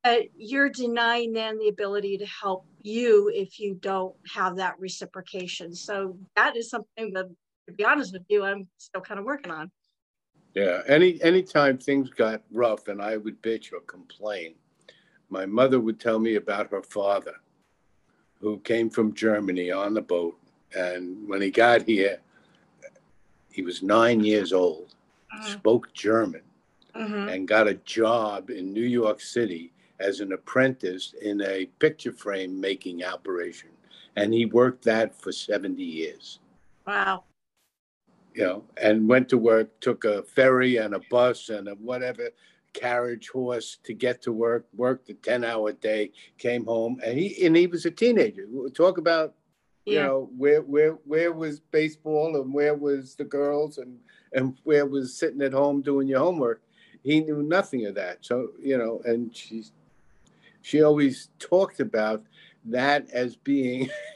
but 0.06 0.22
you're 0.36 0.68
denying 0.68 1.32
them 1.32 1.58
the 1.58 1.66
ability 1.66 2.16
to 2.16 2.26
help 2.26 2.64
you 2.82 3.28
if 3.34 3.58
you 3.58 3.74
don't 3.74 4.14
have 4.32 4.54
that 4.56 4.74
reciprocation. 4.78 5.74
So 5.74 6.16
that 6.36 6.56
is 6.56 6.70
something 6.70 7.12
that, 7.14 7.26
to 7.66 7.74
be 7.74 7.84
honest 7.84 8.12
with 8.12 8.22
you, 8.28 8.44
I'm 8.44 8.68
still 8.76 9.00
kind 9.00 9.18
of 9.18 9.26
working 9.26 9.50
on. 9.50 9.72
Yeah. 10.56 10.80
Any 10.88 11.22
anytime 11.22 11.76
things 11.76 12.08
got 12.08 12.40
rough 12.50 12.88
and 12.88 13.00
I 13.02 13.18
would 13.18 13.42
bitch 13.42 13.74
or 13.74 13.80
complain, 13.80 14.54
my 15.28 15.44
mother 15.44 15.78
would 15.78 16.00
tell 16.00 16.18
me 16.18 16.36
about 16.36 16.70
her 16.70 16.82
father, 16.82 17.34
who 18.40 18.58
came 18.60 18.88
from 18.88 19.12
Germany 19.12 19.70
on 19.70 19.92
the 19.92 20.00
boat, 20.00 20.38
and 20.74 21.28
when 21.28 21.42
he 21.42 21.50
got 21.50 21.82
here, 21.82 22.20
he 23.50 23.60
was 23.60 23.82
nine 23.82 24.24
years 24.24 24.54
old, 24.54 24.94
Uh-huh. 25.30 25.42
spoke 25.58 25.92
German, 25.92 26.42
Mhm. 26.94 27.28
and 27.34 27.48
got 27.48 27.68
a 27.68 27.74
job 27.74 28.48
in 28.48 28.72
New 28.72 28.88
York 29.00 29.20
City 29.20 29.74
as 30.00 30.20
an 30.20 30.32
apprentice 30.32 31.12
in 31.20 31.42
a 31.42 31.66
picture 31.78 32.12
frame 32.12 32.58
making 32.58 33.04
operation. 33.04 33.70
And 34.16 34.32
he 34.32 34.46
worked 34.46 34.84
that 34.84 35.14
for 35.14 35.32
70 35.32 35.84
years, 35.84 36.40
Wow. 36.86 37.24
You 38.36 38.44
know, 38.44 38.64
and 38.76 39.08
went 39.08 39.30
to 39.30 39.38
work, 39.38 39.80
took 39.80 40.04
a 40.04 40.22
ferry 40.22 40.76
and 40.76 40.94
a 40.94 41.00
bus 41.10 41.48
and 41.48 41.68
a 41.68 41.72
whatever 41.72 42.28
carriage 42.74 43.30
horse 43.30 43.78
to 43.82 43.94
get 43.94 44.20
to 44.20 44.30
work, 44.30 44.66
worked 44.76 45.08
a 45.08 45.14
10 45.14 45.42
hour 45.42 45.72
day, 45.72 46.12
came 46.36 46.66
home, 46.66 47.00
and 47.02 47.18
he 47.18 47.46
and 47.46 47.56
he 47.56 47.66
was 47.66 47.86
a 47.86 47.90
teenager. 47.90 48.46
Talk 48.74 48.98
about 48.98 49.34
you 49.86 49.94
know 49.94 50.28
where 50.36 50.60
where 50.60 50.92
where 51.04 51.32
was 51.32 51.60
baseball 51.60 52.36
and 52.36 52.52
where 52.52 52.74
was 52.74 53.14
the 53.14 53.24
girls 53.24 53.78
and 53.78 53.98
and 54.34 54.58
where 54.64 54.84
was 54.84 55.16
sitting 55.16 55.40
at 55.40 55.54
home 55.54 55.80
doing 55.80 56.06
your 56.06 56.18
homework? 56.18 56.60
He 57.02 57.20
knew 57.20 57.42
nothing 57.42 57.86
of 57.86 57.94
that. 57.94 58.18
So 58.20 58.50
you 58.60 58.76
know 58.76 59.00
and 59.06 59.34
she 59.34 59.64
she 60.60 60.82
always 60.82 61.30
talked 61.38 61.80
about 61.80 62.22
that 62.66 63.08
as 63.12 63.34
being 63.34 63.88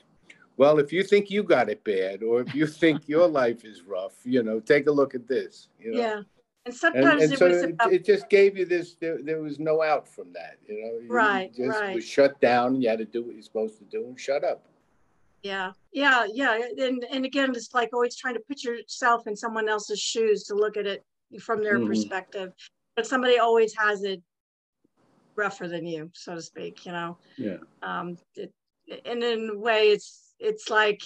well 0.61 0.79
if 0.79 0.93
you 0.93 1.02
think 1.02 1.31
you 1.31 1.43
got 1.43 1.71
it 1.71 1.83
bad 1.85 2.23
or 2.23 2.43
if 2.43 2.55
you 2.55 2.67
think 2.67 3.09
your 3.09 3.26
life 3.43 3.64
is 3.64 3.83
rough 3.83 4.17
you 4.25 4.43
know 4.43 4.61
take 4.61 4.87
a 4.87 4.93
look 4.93 5.14
at 5.14 5.26
this 5.26 5.69
you 5.81 5.93
know 5.93 6.00
Yeah. 6.00 6.21
And 6.67 6.75
and, 6.75 6.76
sometimes 6.76 7.23
and 7.23 7.33
it 7.33 7.38
so 7.38 7.49
was 7.49 7.62
it, 7.62 7.71
about, 7.71 7.93
it 7.93 8.05
just 8.05 8.29
gave 8.29 8.59
you 8.59 8.67
this 8.67 8.95
there, 8.95 9.19
there 9.23 9.40
was 9.40 9.59
no 9.59 9.83
out 9.83 10.07
from 10.07 10.33
that 10.35 10.59
you 10.69 10.75
know 10.81 10.93
You 11.00 11.09
Right, 11.09 11.50
just 11.55 11.81
right. 11.81 11.95
was 11.95 12.05
shut 12.05 12.38
down 12.40 12.81
you 12.83 12.88
had 12.90 12.99
to 12.99 13.07
do 13.07 13.23
what 13.25 13.35
you're 13.35 13.43
supposed 13.43 13.79
to 13.79 13.85
do 13.85 14.05
and 14.07 14.21
shut 14.21 14.45
up 14.45 14.67
yeah, 15.43 15.73
yeah, 15.90 16.26
yeah. 16.31 16.59
And 16.79 17.02
and 17.11 17.25
again, 17.25 17.50
it's 17.52 17.73
like 17.73 17.95
always 17.95 18.14
trying 18.14 18.35
to 18.35 18.43
put 18.47 18.62
yourself 18.62 19.26
in 19.26 19.35
someone 19.35 19.71
else's 19.71 19.99
shoes 19.99 20.45
to 20.45 20.55
look 20.55 20.76
at 20.76 20.87
it 20.87 21.02
from 21.40 21.62
their 21.62 21.79
Mhm. 21.79 21.87
perspective. 21.87 22.52
But 22.95 23.07
somebody 23.07 23.38
always 23.38 23.75
has 23.75 24.02
it 24.02 24.23
rougher 25.37 25.67
than 25.67 25.87
you, 25.87 26.11
so 26.12 26.35
to 26.35 26.43
speak, 26.43 26.85
you 26.85 26.93
know. 26.93 27.17
yeah 27.38 27.57
Um 27.81 28.19
it, 28.35 28.52
and 29.07 29.23
in 29.23 29.50
a 29.55 29.59
way 29.59 29.93
it's 29.93 30.30
it's 30.41 30.71
like 30.71 31.03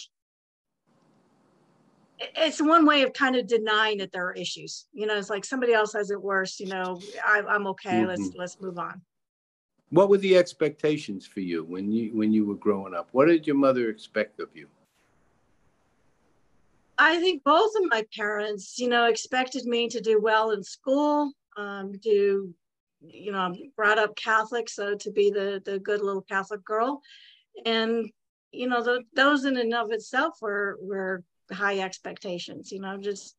it's 2.19 2.63
one 2.63 2.87
way 2.87 3.03
of 3.03 3.13
kind 3.13 3.37
of 3.37 3.47
denying 3.47 3.99
that 3.99 4.13
there 4.13 4.27
are 4.27 4.33
issues. 4.35 4.87
You 4.93 5.07
know, 5.07 5.17
it's 5.17 5.31
like 5.31 5.45
somebody 5.45 5.73
else 5.73 5.93
has 5.93 6.11
it 6.11 6.23
worse, 6.23 6.61
you 6.61 6.67
know, 6.67 7.01
I, 7.27 7.43
I'm 7.49 7.67
okay, 7.69 8.07
let's 8.07 8.31
Mhm. 8.31 8.37
let's 8.37 8.61
move 8.61 8.79
on. 8.79 9.03
What 9.91 10.09
were 10.09 10.19
the 10.19 10.37
expectations 10.37 11.27
for 11.27 11.41
you 11.41 11.65
when 11.65 11.91
you 11.93 12.11
when 12.15 12.33
you 12.33 12.47
were 12.47 12.55
growing 12.55 12.95
up? 12.95 13.09
What 13.13 13.27
did 13.27 13.47
your 13.47 13.57
mother 13.57 13.89
expect 13.91 14.41
of 14.41 14.49
you? 14.55 14.69
I 16.97 17.19
think 17.21 17.43
both 17.43 17.73
of 17.77 17.91
my 17.91 18.05
parents, 18.17 18.79
you 18.79 18.89
know, 18.89 19.07
expected 19.07 19.65
me 19.67 19.89
to 19.89 20.01
do 20.01 20.21
well 20.21 20.53
in 20.53 20.63
school, 20.63 21.33
um, 21.57 21.93
do, 21.99 22.55
you 23.01 23.33
know, 23.33 23.39
I'm 23.39 23.55
brought 23.77 23.99
up 23.99 24.15
Catholic, 24.17 24.69
so 24.69 24.95
to 24.97 25.11
be 25.11 25.31
the 25.31 25.61
the 25.65 25.79
good 25.79 26.03
little 26.03 26.23
Catholic 26.23 26.65
girl, 26.65 27.03
and 27.67 28.11
you 28.55 28.69
know, 28.69 28.83
th- 28.83 29.07
those 29.15 29.45
in 29.45 29.57
and 29.57 29.75
of 29.75 29.91
itself 29.91 30.39
were 30.41 30.79
were 30.81 31.23
high 31.53 31.81
expectations. 31.81 32.73
You 32.73 32.81
know, 32.81 32.97
just 32.97 33.37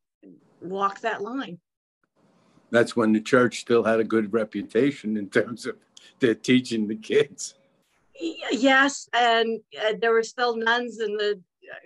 walk 0.61 1.01
that 1.01 1.21
line. 1.21 1.59
That's 2.71 2.95
when 2.95 3.13
the 3.13 3.21
church 3.21 3.59
still 3.59 3.83
had 3.83 3.99
a 3.99 4.03
good 4.03 4.33
reputation 4.33 5.17
in 5.17 5.29
terms 5.29 5.65
of 5.65 5.77
their 6.19 6.35
teaching 6.35 6.87
the 6.87 6.95
kids. 6.95 7.55
Yes, 8.51 9.09
and 9.13 9.59
uh, 9.79 9.93
there 9.99 10.11
were 10.13 10.23
still 10.23 10.55
nuns 10.55 10.99
in 10.99 11.15
the. 11.17 11.41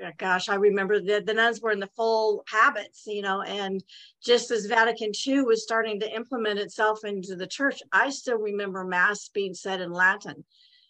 uh, 0.05 0.11
Gosh, 0.17 0.47
I 0.49 0.55
remember 0.55 0.99
that 1.01 1.25
the 1.25 1.33
nuns 1.33 1.59
were 1.59 1.71
in 1.71 1.79
the 1.79 1.89
full 1.95 2.43
habits, 2.47 3.03
you 3.07 3.21
know, 3.21 3.41
and 3.41 3.83
just 4.23 4.51
as 4.51 4.65
Vatican 4.67 5.11
II 5.27 5.41
was 5.43 5.63
starting 5.63 5.99
to 5.99 6.15
implement 6.15 6.59
itself 6.59 7.03
into 7.03 7.35
the 7.35 7.47
church, 7.47 7.81
I 7.91 8.09
still 8.09 8.37
remember 8.37 8.83
Mass 8.83 9.29
being 9.29 9.53
said 9.53 9.81
in 9.81 9.91
Latin. 9.91 10.45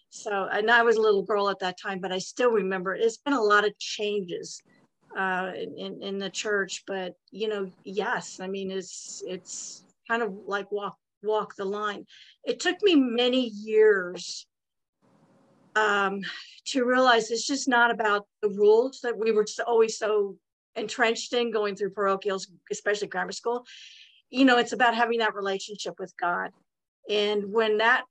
So, 0.10 0.48
and 0.51 0.70
I 0.72 0.82
was 0.82 0.98
a 0.98 1.01
little 1.01 1.24
girl 1.24 1.50
at 1.50 1.60
that 1.60 1.80
time, 1.80 2.00
but 2.00 2.12
I 2.12 2.18
still 2.18 2.51
remember 2.51 2.96
it's 2.96 3.18
been 3.18 3.34
a 3.34 3.42
lot 3.42 3.66
of 3.66 3.78
changes 3.78 4.62
uh, 5.18 5.51
in, 5.56 6.01
in 6.01 6.20
the 6.20 6.30
church. 6.30 6.84
But 6.88 7.13
you 7.32 7.48
know, 7.48 7.72
yes, 7.84 8.39
I 8.39 8.48
mean, 8.48 8.72
it's 8.72 9.24
it's 9.28 9.84
kind 10.08 10.24
of 10.24 10.34
like 10.48 10.72
walk 10.72 10.98
walk 11.24 11.56
the 11.56 11.66
line. 11.66 12.06
It 12.44 12.60
took 12.60 12.82
me 12.82 12.96
many 12.96 13.48
years 13.48 14.48
um, 15.75 16.22
to 16.66 16.86
realize 16.86 17.32
it's 17.32 17.46
just 17.46 17.68
not 17.68 17.92
about 17.92 18.25
the 18.42 18.50
rules 18.50 19.01
that 19.01 19.18
we 19.18 19.32
were 19.32 19.46
always 19.68 19.98
so 19.98 20.38
entrenched 20.75 21.34
in 21.34 21.51
going 21.51 21.75
through 21.75 21.92
parochials, 21.92 22.48
especially 22.72 23.08
grammar 23.08 23.32
school. 23.32 23.66
You 24.30 24.46
know, 24.46 24.58
it's 24.58 24.74
about 24.74 24.96
having 24.96 25.20
that 25.20 25.36
relationship 25.36 25.96
with 26.00 26.13
God. 26.20 26.51
And 27.10 27.51
when 27.51 27.78
that 27.80 28.04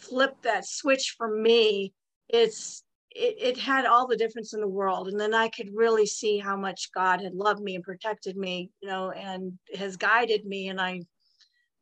flipped 0.00 0.42
that 0.42 0.66
switch 0.66 1.14
for 1.16 1.28
me, 1.28 1.92
it's 2.28 2.84
it, 3.10 3.36
it 3.40 3.58
had 3.58 3.86
all 3.86 4.06
the 4.06 4.16
difference 4.16 4.54
in 4.54 4.60
the 4.60 4.68
world. 4.68 5.08
And 5.08 5.18
then 5.18 5.34
I 5.34 5.48
could 5.48 5.70
really 5.74 6.06
see 6.06 6.38
how 6.38 6.56
much 6.56 6.92
God 6.94 7.20
had 7.20 7.34
loved 7.34 7.60
me 7.60 7.74
and 7.74 7.84
protected 7.84 8.36
me, 8.36 8.70
you 8.80 8.88
know, 8.88 9.10
and 9.10 9.58
has 9.74 9.96
guided 9.96 10.44
me. 10.44 10.68
And 10.68 10.80
I 10.80 11.00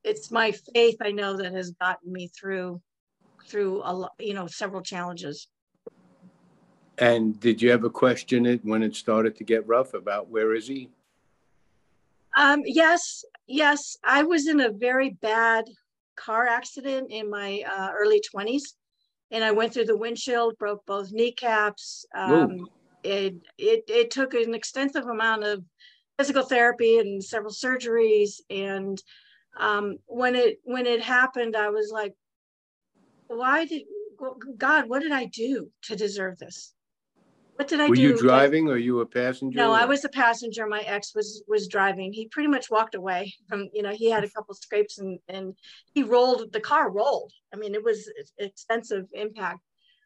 it's 0.05 0.31
my 0.31 0.53
faith 0.75 0.97
I 1.03 1.11
know 1.11 1.37
that 1.37 1.53
has 1.53 1.73
gotten 1.73 2.13
me 2.13 2.29
through 2.29 2.81
through 3.47 3.83
a 3.85 3.93
lot, 3.93 4.13
you 4.19 4.35
know, 4.35 4.47
several 4.47 4.83
challenges. 4.83 5.49
And 6.99 7.39
did 7.39 7.63
you 7.63 7.71
ever 7.71 7.89
question 7.89 8.45
it 8.45 8.65
when 8.65 8.83
it 8.83 8.97
started 8.97 9.37
to 9.37 9.45
get 9.45 9.67
rough 9.67 9.95
about 9.95 10.29
where 10.29 10.55
is 10.55 10.67
he? 10.67 10.91
Um, 12.37 12.63
yes, 12.65 13.25
yes, 13.47 13.97
I 14.05 14.23
was 14.23 14.49
in 14.49 14.61
a 14.61 14.71
very 14.71 15.11
bad 15.11 15.65
car 16.19 16.47
accident 16.47 17.11
in 17.11 17.31
my 17.31 17.63
uh, 17.71 17.91
early 17.97 18.23
20s, 18.35 18.63
and 19.31 19.45
I 19.45 19.51
went 19.53 19.73
through 19.73 19.87
the 19.87 19.97
windshield, 19.97 20.59
broke 20.59 20.85
both 20.87 21.13
kneecaps. 21.13 22.07
Um, 22.15 22.67
it, 23.03 23.35
it 23.59 23.85
it 23.89 24.11
took 24.11 24.35
an 24.35 24.55
extensive 24.55 25.07
amount 25.07 25.45
of 25.45 25.65
physical 26.19 26.43
therapy 26.43 26.99
and 26.99 27.23
several 27.23 27.53
surgeries. 27.53 28.41
And 28.51 29.01
um, 29.59 29.99
when 30.07 30.35
it 30.35 30.59
when 30.65 30.87
it 30.87 31.03
happened, 31.03 31.57
I 31.57 31.71
was 31.71 31.91
like, 31.93 32.15
"Why 33.29 33.65
did 33.67 33.83
God? 34.57 34.89
What 34.89 35.03
did 35.03 35.13
I 35.13 35.27
do 35.27 35.71
to 35.83 35.97
deserve 35.97 36.39
this? 36.39 36.75
What 37.59 37.67
did 37.67 37.81
I 37.81 37.89
Were 37.89 37.97
do?" 37.97 38.03
you 38.03 38.17
driving 38.17 38.69
or 38.69 38.77
you 38.77 39.01
a 39.01 39.07
passenger? 39.07 39.59
no, 39.59 39.73
I 39.73 39.85
was 39.85 40.05
a 40.05 40.09
passenger. 40.09 40.69
My 40.69 40.83
ex 40.83 41.13
was 41.13 41.43
was 41.49 41.67
driving. 41.67 42.13
He 42.13 42.29
pretty 42.29 42.47
much 42.47 42.71
walked 42.71 42.95
away 42.95 43.35
from, 43.49 43.69
you 43.73 43.83
know, 43.83 43.91
he 43.91 44.09
had 44.09 44.23
a 44.23 44.31
couple 44.31 44.55
scrapes 44.55 44.99
and 44.99 45.19
and 45.29 45.57
he 45.93 46.05
rolled. 46.05 46.53
The 46.53 46.61
car 46.61 46.89
rolled. 46.89 47.33
I 47.53 47.57
mean, 47.57 47.75
it 47.75 47.83
was 47.83 48.09
extensive 48.39 49.07
impact. 49.13 49.59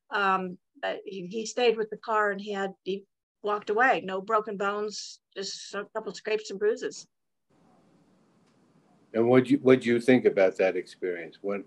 Um, 0.09 0.57
but 0.81 1.01
he, 1.05 1.27
he 1.27 1.45
stayed 1.45 1.77
with 1.77 1.91
the 1.91 1.99
car 1.99 2.31
and 2.31 2.41
he 2.41 2.53
had 2.53 2.73
he 2.85 3.05
walked 3.43 3.69
away. 3.69 4.01
No 4.03 4.23
broken 4.23 4.57
bones, 4.57 5.21
just 5.37 5.75
a 5.75 5.85
couple 5.95 6.15
scrapes 6.15 6.51
and 6.51 6.59
bruises. 6.59 7.07
And 9.13 9.29
what 9.29 9.51
you 9.51 9.59
what 9.59 9.83
do 9.83 9.91
you 9.91 10.01
think 10.01 10.25
about 10.25 10.57
that 10.57 10.75
experience? 10.75 11.37
What 11.43 11.61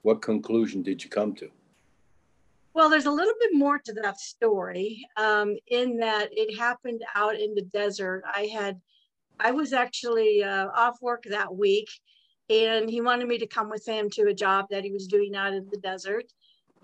what 0.00 0.22
conclusion 0.22 0.82
did 0.82 1.04
you 1.04 1.10
come 1.10 1.34
to? 1.34 1.50
Well, 2.78 2.88
there's 2.88 3.06
a 3.06 3.10
little 3.10 3.34
bit 3.40 3.50
more 3.54 3.80
to 3.80 3.92
that 3.94 4.20
story 4.20 5.04
um, 5.16 5.56
in 5.66 5.96
that 5.96 6.28
it 6.30 6.56
happened 6.56 7.02
out 7.16 7.34
in 7.34 7.56
the 7.56 7.62
desert. 7.62 8.22
I 8.32 8.42
had, 8.42 8.80
I 9.40 9.50
was 9.50 9.72
actually 9.72 10.44
uh, 10.44 10.68
off 10.68 10.96
work 11.02 11.24
that 11.24 11.52
week, 11.52 11.88
and 12.48 12.88
he 12.88 13.00
wanted 13.00 13.26
me 13.26 13.36
to 13.38 13.48
come 13.48 13.68
with 13.68 13.84
him 13.84 14.08
to 14.10 14.28
a 14.28 14.32
job 14.32 14.66
that 14.70 14.84
he 14.84 14.92
was 14.92 15.08
doing 15.08 15.34
out 15.34 15.54
in 15.54 15.66
the 15.72 15.78
desert. 15.78 16.26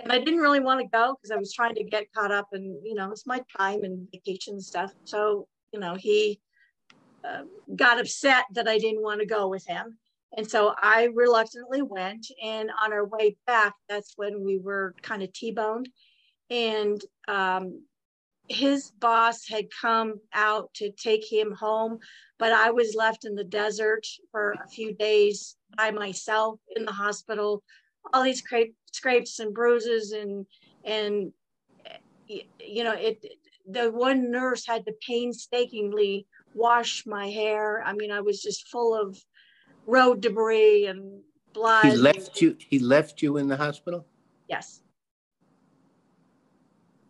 And 0.00 0.10
I 0.10 0.18
didn't 0.18 0.40
really 0.40 0.58
want 0.58 0.80
to 0.80 0.88
go 0.88 1.14
because 1.14 1.30
I 1.30 1.36
was 1.36 1.52
trying 1.52 1.76
to 1.76 1.84
get 1.84 2.12
caught 2.12 2.32
up 2.32 2.48
and 2.50 2.76
you 2.84 2.96
know, 2.96 3.12
it's 3.12 3.24
my 3.24 3.40
time 3.56 3.84
and 3.84 4.08
vacation 4.10 4.60
stuff. 4.60 4.92
So, 5.04 5.46
you 5.72 5.78
know, 5.78 5.94
he 5.94 6.40
uh, 7.22 7.42
got 7.76 8.00
upset 8.00 8.46
that 8.54 8.66
I 8.66 8.78
didn't 8.78 9.04
want 9.04 9.20
to 9.20 9.26
go 9.26 9.46
with 9.46 9.64
him. 9.64 9.96
And 10.36 10.48
so 10.48 10.74
I 10.80 11.08
reluctantly 11.14 11.82
went. 11.82 12.26
And 12.42 12.70
on 12.82 12.92
our 12.92 13.06
way 13.06 13.36
back, 13.46 13.74
that's 13.88 14.14
when 14.16 14.44
we 14.44 14.58
were 14.58 14.94
kind 15.02 15.22
of 15.22 15.32
T 15.32 15.52
boned. 15.52 15.88
And 16.50 17.00
um, 17.28 17.82
his 18.48 18.90
boss 18.90 19.48
had 19.48 19.66
come 19.80 20.20
out 20.32 20.72
to 20.74 20.90
take 20.90 21.24
him 21.30 21.52
home, 21.52 21.98
but 22.38 22.52
I 22.52 22.70
was 22.70 22.94
left 22.94 23.24
in 23.24 23.34
the 23.34 23.44
desert 23.44 24.06
for 24.30 24.52
a 24.52 24.68
few 24.68 24.94
days 24.94 25.56
by 25.76 25.90
myself 25.90 26.60
in 26.76 26.84
the 26.84 26.92
hospital, 26.92 27.62
all 28.12 28.22
these 28.22 28.42
cra- 28.42 28.66
scrapes 28.92 29.38
and 29.38 29.54
bruises 29.54 30.12
and 30.12 30.46
and 30.84 31.32
you 32.28 32.84
know 32.84 32.92
it. 32.92 33.24
The 33.66 33.90
one 33.90 34.30
nurse 34.30 34.66
had 34.66 34.84
to 34.84 34.92
painstakingly 35.06 36.26
wash 36.52 37.04
my 37.06 37.30
hair. 37.30 37.82
I 37.82 37.94
mean, 37.94 38.10
I 38.10 38.20
was 38.20 38.42
just 38.42 38.68
full 38.68 38.94
of 38.94 39.18
road 39.86 40.20
debris 40.20 40.86
and 40.86 41.20
blood. 41.52 41.84
He 41.84 41.96
left 41.96 42.40
you. 42.40 42.56
He 42.58 42.78
left 42.78 43.22
you 43.22 43.36
in 43.36 43.48
the 43.48 43.56
hospital. 43.56 44.06
Yes. 44.48 44.82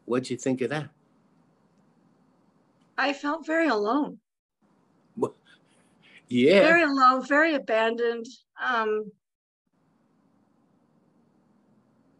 What'd 0.07 0.31
you 0.31 0.37
think 0.37 0.61
of 0.61 0.71
that? 0.71 0.91
I 2.97 3.13
felt 3.13 3.47
very 3.47 3.69
alone. 3.69 4.19
Well, 5.17 5.35
yeah. 6.29 6.61
Very 6.61 6.83
alone, 6.83 7.27
very 7.27 7.55
abandoned. 7.55 8.27
Um, 8.63 9.11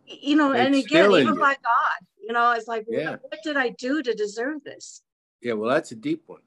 you 0.07 0.37
know, 0.37 0.53
and 0.53 0.75
again, 0.75 1.11
even 1.13 1.35
you. 1.35 1.41
by 1.41 1.55
God, 1.55 2.07
you 2.21 2.33
know, 2.33 2.53
it's 2.53 2.69
like, 2.69 2.87
Yeah. 2.89 3.11
what, 3.11 3.23
what 3.23 3.39
did 3.45 3.57
I 3.57 3.71
do 3.71 4.03
to 4.03 4.15
deserve 4.15 4.65
this? 4.65 5.03
Yeah. 5.43 5.53
Well, 5.55 5.71
that's 5.71 5.93
a 5.93 5.97
deep 5.97 6.23
one. 6.27 6.41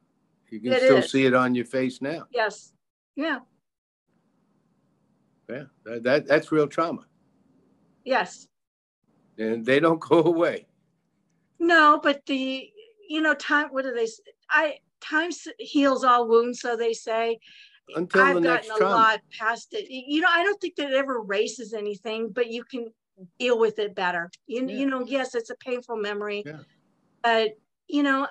You 0.49 0.59
can 0.59 0.73
It 0.73 0.81
still 0.81 0.97
is. 0.97 1.11
see 1.11 1.25
it 1.25 1.33
on 1.33 1.55
your 1.55 1.65
face 1.65 2.01
now. 2.01 2.25
Yes. 2.31 2.73
Yeah. 3.15 3.39
Yeah. 5.49 5.63
That, 5.85 6.03
that 6.03 6.27
that's 6.27 6.51
real 6.51 6.67
trauma, 6.67 7.05
Yes. 8.03 8.47
and 9.37 9.65
they 9.65 9.79
don't 9.79 9.99
go 10.09 10.23
away. 10.23 10.67
No, 11.59 11.99
but 12.01 12.25
the, 12.27 12.69
you 13.09 13.21
know, 13.21 13.33
time, 13.33 13.69
what 13.69 13.83
do 13.83 13.93
they, 13.93 14.07
I 14.49 14.77
time 15.01 15.31
heals 15.59 16.03
all 16.03 16.27
wounds, 16.27 16.59
so 16.61 16.75
they 16.75 16.93
say. 16.93 17.39
Until 17.95 18.21
I've 18.21 18.35
the 18.35 18.41
next 18.41 18.67
gotten 18.67 18.83
a 18.83 18.85
trauma. 18.85 19.01
lot 19.01 19.19
past 19.39 19.69
it. 19.71 19.89
You 19.89 20.21
know, 20.21 20.27
I 20.29 20.43
don't 20.43 20.59
think 20.59 20.75
that 20.75 20.91
it 20.91 20.95
ever 20.95 21.15
erases 21.17 21.73
anything, 21.73 22.29
but 22.29 22.47
you 22.51 22.63
can 22.65 22.93
deal 23.39 23.57
with 23.57 23.79
it 23.79 23.95
better. 23.95 24.29
You, 24.45 24.67
Yeah. 24.67 24.75
you 24.79 24.85
know, 24.87 25.05
yes, 25.05 25.33
it's 25.35 25.49
a 25.49 25.55
painful 25.55 25.95
memory, 25.95 26.43
Yeah. 26.45 26.59
but 27.23 27.51
you 27.87 28.03
know, 28.03 28.27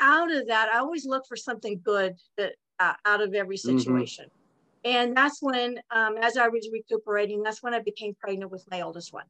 out 0.00 0.32
of 0.32 0.46
that, 0.48 0.70
I 0.72 0.78
always 0.78 1.04
look 1.04 1.26
for 1.28 1.36
something 1.36 1.80
good 1.84 2.16
that 2.38 2.54
uh, 2.80 2.94
out 3.04 3.20
of 3.20 3.34
every 3.34 3.56
Mhm. 3.56 3.78
situation. 3.78 4.30
And 4.84 5.16
that's 5.16 5.42
when, 5.42 5.80
um, 5.90 6.16
as 6.20 6.36
I 6.36 6.48
was 6.48 6.68
recuperating, 6.72 7.42
that's 7.42 7.62
when 7.62 7.74
I 7.74 7.80
became 7.80 8.14
pregnant 8.14 8.50
with 8.50 8.64
my 8.70 8.82
oldest 8.82 9.12
one. 9.12 9.26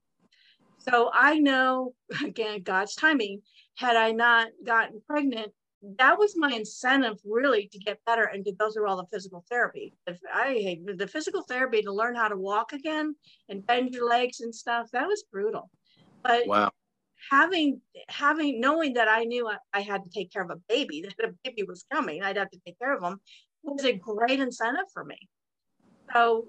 So 0.79 1.11
I 1.13 1.39
know, 1.39 1.95
again, 2.25 2.63
God's 2.63 2.95
timing. 2.95 3.43
Had 3.77 3.97
I 3.97 4.13
not 4.13 4.49
gotten 4.65 5.01
pregnant, 5.07 5.53
that 5.99 6.19
was 6.19 6.35
my 6.37 6.53
incentive 6.53 7.19
really 7.25 7.69
to 7.73 7.79
get 7.79 8.05
better 8.05 8.25
and 8.25 8.45
to 8.45 8.53
go 8.53 8.71
through 8.71 8.89
all 8.89 8.97
the 8.97 9.07
physical 9.13 9.45
therapy. 9.49 9.95
If 10.07 10.19
I 10.33 10.79
the 10.97 11.07
physical 11.07 11.43
therapy 11.43 11.83
to 11.83 11.93
learn 11.93 12.17
how 12.17 12.29
to 12.29 12.37
walk 12.37 12.73
again 12.73 13.15
and 13.49 13.65
bend 13.65 13.95
your 13.95 14.09
legs 14.09 14.41
and 14.41 14.53
stuff, 14.53 14.91
that 14.93 15.07
was 15.07 15.25
brutal. 15.31 15.71
But 16.25 16.47
Wow. 16.47 16.73
having 17.31 17.81
having 18.09 18.61
knowing 18.61 18.95
that 18.95 19.09
I 19.09 19.25
knew 19.25 19.49
I, 19.49 19.59
I 19.73 19.81
had 19.83 20.03
to 20.03 20.11
take 20.11 20.33
care 20.33 20.43
of 20.43 20.51
a 20.51 20.57
baby, 20.69 21.03
that 21.19 21.29
a 21.29 21.33
baby 21.45 21.63
was 21.63 21.85
coming, 21.93 22.23
I'd 22.23 22.37
have 22.37 22.51
to 22.51 22.61
take 22.67 22.79
care 22.79 22.95
of 22.95 23.03
him, 23.03 23.21
was 23.63 23.85
a 23.85 23.93
great 23.93 24.41
incentive 24.41 24.87
for 24.93 25.05
me. 25.05 25.17
So 26.13 26.49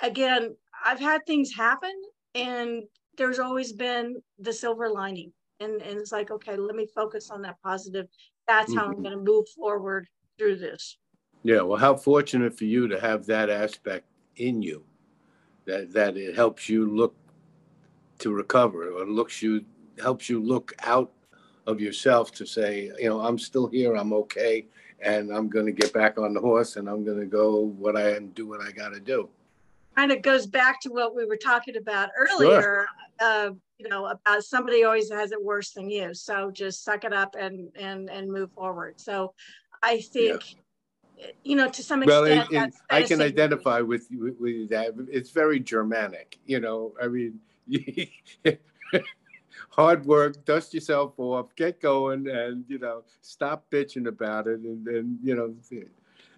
again, 0.00 0.56
I've 0.84 1.00
had 1.00 1.22
things 1.26 1.52
happen 1.54 1.94
and 2.34 2.84
there's 3.16 3.38
always 3.38 3.72
been 3.72 4.22
the 4.38 4.52
silver 4.52 4.90
lining. 4.90 5.32
And, 5.60 5.80
and 5.82 5.98
it's 5.98 6.12
like, 6.12 6.30
okay, 6.30 6.56
let 6.56 6.74
me 6.76 6.88
focus 6.94 7.30
on 7.30 7.42
that 7.42 7.60
positive. 7.62 8.06
That's 8.48 8.74
how 8.74 8.86
I'm 8.86 8.94
Mhm. 8.94 9.02
going 9.02 9.16
to 9.18 9.22
move 9.24 9.46
forward 9.56 10.08
through 10.38 10.56
this. 10.56 10.98
Yeah. 11.42 11.62
Well, 11.62 11.78
how 11.78 11.96
fortunate 11.96 12.56
for 12.56 12.64
you 12.64 12.88
to 12.88 13.00
have 13.00 13.26
that 13.26 13.50
aspect 13.50 14.06
in 14.36 14.62
you, 14.62 14.84
that 15.66 15.92
that 15.92 16.16
it 16.16 16.34
helps 16.36 16.68
you 16.68 16.86
look 16.86 17.16
to 18.18 18.32
recover, 18.32 18.90
or 18.90 19.06
looks 19.06 19.42
you 19.42 19.64
helps 19.98 20.28
you 20.28 20.40
look 20.42 20.72
out 20.80 21.12
of 21.66 21.80
yourself 21.80 22.32
to 22.32 22.46
say, 22.46 22.90
you 22.98 23.08
know, 23.08 23.20
I'm 23.20 23.38
still 23.38 23.68
here, 23.68 23.94
I'm 23.96 24.12
okay, 24.12 24.66
and 25.00 25.30
I'm 25.30 25.48
going 25.48 25.66
to 25.66 25.72
get 25.72 25.92
back 25.92 26.18
on 26.18 26.34
the 26.34 26.40
horse, 26.40 26.76
and 26.76 26.88
I'm 26.88 27.04
going 27.04 27.20
to 27.20 27.26
go 27.26 27.72
what 27.78 27.96
I 27.96 28.10
and 28.10 28.34
do 28.34 28.46
what 28.46 28.60
I 28.60 28.70
got 28.70 28.90
to 28.90 29.00
do. 29.00 29.28
Kind 29.96 30.12
of 30.12 30.22
goes 30.22 30.46
back 30.46 30.80
to 30.82 30.90
what 30.90 31.14
we 31.14 31.24
were 31.24 31.36
talking 31.36 31.76
about 31.76 32.10
earlier, 32.18 32.86
uh, 33.20 33.50
you 33.78 33.88
know, 33.88 34.06
about 34.06 34.42
somebody 34.42 34.84
always 34.84 35.10
has 35.10 35.30
it 35.30 35.42
worse 35.42 35.70
than 35.70 35.88
you. 35.88 36.14
So 36.14 36.50
just 36.50 36.84
suck 36.84 37.04
it 37.04 37.12
up 37.12 37.36
and 37.38 37.70
and 37.76 38.10
and 38.10 38.30
move 38.30 38.50
forward. 38.52 39.00
So 39.00 39.34
I 39.82 40.00
think, 40.00 40.56
you 41.44 41.54
know, 41.54 41.68
to 41.68 41.82
some 41.82 42.00
Well, 42.00 42.24
extent, 42.24 42.50
it, 42.50 42.54
it, 42.54 42.58
that's, 42.58 42.82
I 42.90 43.02
can 43.02 43.20
identify 43.20 43.80
with, 43.80 44.08
with 44.10 44.36
with 44.40 44.68
that. 44.70 44.94
It's 45.10 45.30
very 45.30 45.60
Germanic, 45.60 46.38
you 46.46 46.58
know. 46.60 46.94
I 47.00 47.06
mean, 47.06 47.38
hard 49.70 50.04
work, 50.06 50.44
dust 50.44 50.74
yourself 50.74 51.14
off, 51.18 51.54
get 51.56 51.80
going, 51.80 52.28
and 52.28 52.64
you 52.68 52.78
know, 52.78 53.02
stop 53.20 53.64
bitching 53.70 54.06
about 54.08 54.46
it, 54.46 54.60
and 54.60 54.84
then 54.84 55.18
you 55.22 55.34
know, 55.34 55.54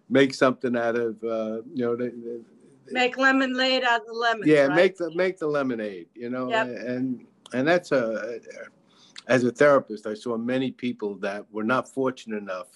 make 0.09 0.35
something 0.35 0.76
out 0.76 0.96
of 0.96 1.22
uh, 1.24 1.62
you 1.72 1.85
know, 1.85 1.96
the, 1.96 2.05
the, 2.07 2.44
Make 2.92 3.18
lemonade 3.18 3.83
out 3.83 4.02
of 4.02 4.07
the 4.07 4.12
lemons. 4.12 4.46
yeah, 4.46 4.66
right? 4.66 4.76
make 4.76 4.96
the 4.96 5.11
make 5.14 5.38
the 5.38 5.46
lemonade, 5.46 6.07
you 6.14 6.31
know, 6.31 6.48
Yep. 6.48 6.66
and 6.66 7.26
and 7.52 7.66
that's 7.66 7.92
a 7.92 8.38
as 9.26 9.42
a 9.42 9.50
therapist, 9.50 10.07
I 10.07 10.14
saw 10.14 10.37
many 10.37 10.70
people 10.70 11.16
that 11.16 11.44
were 11.50 11.64
not 11.64 11.88
fortunate 11.88 12.37
enough 12.37 12.68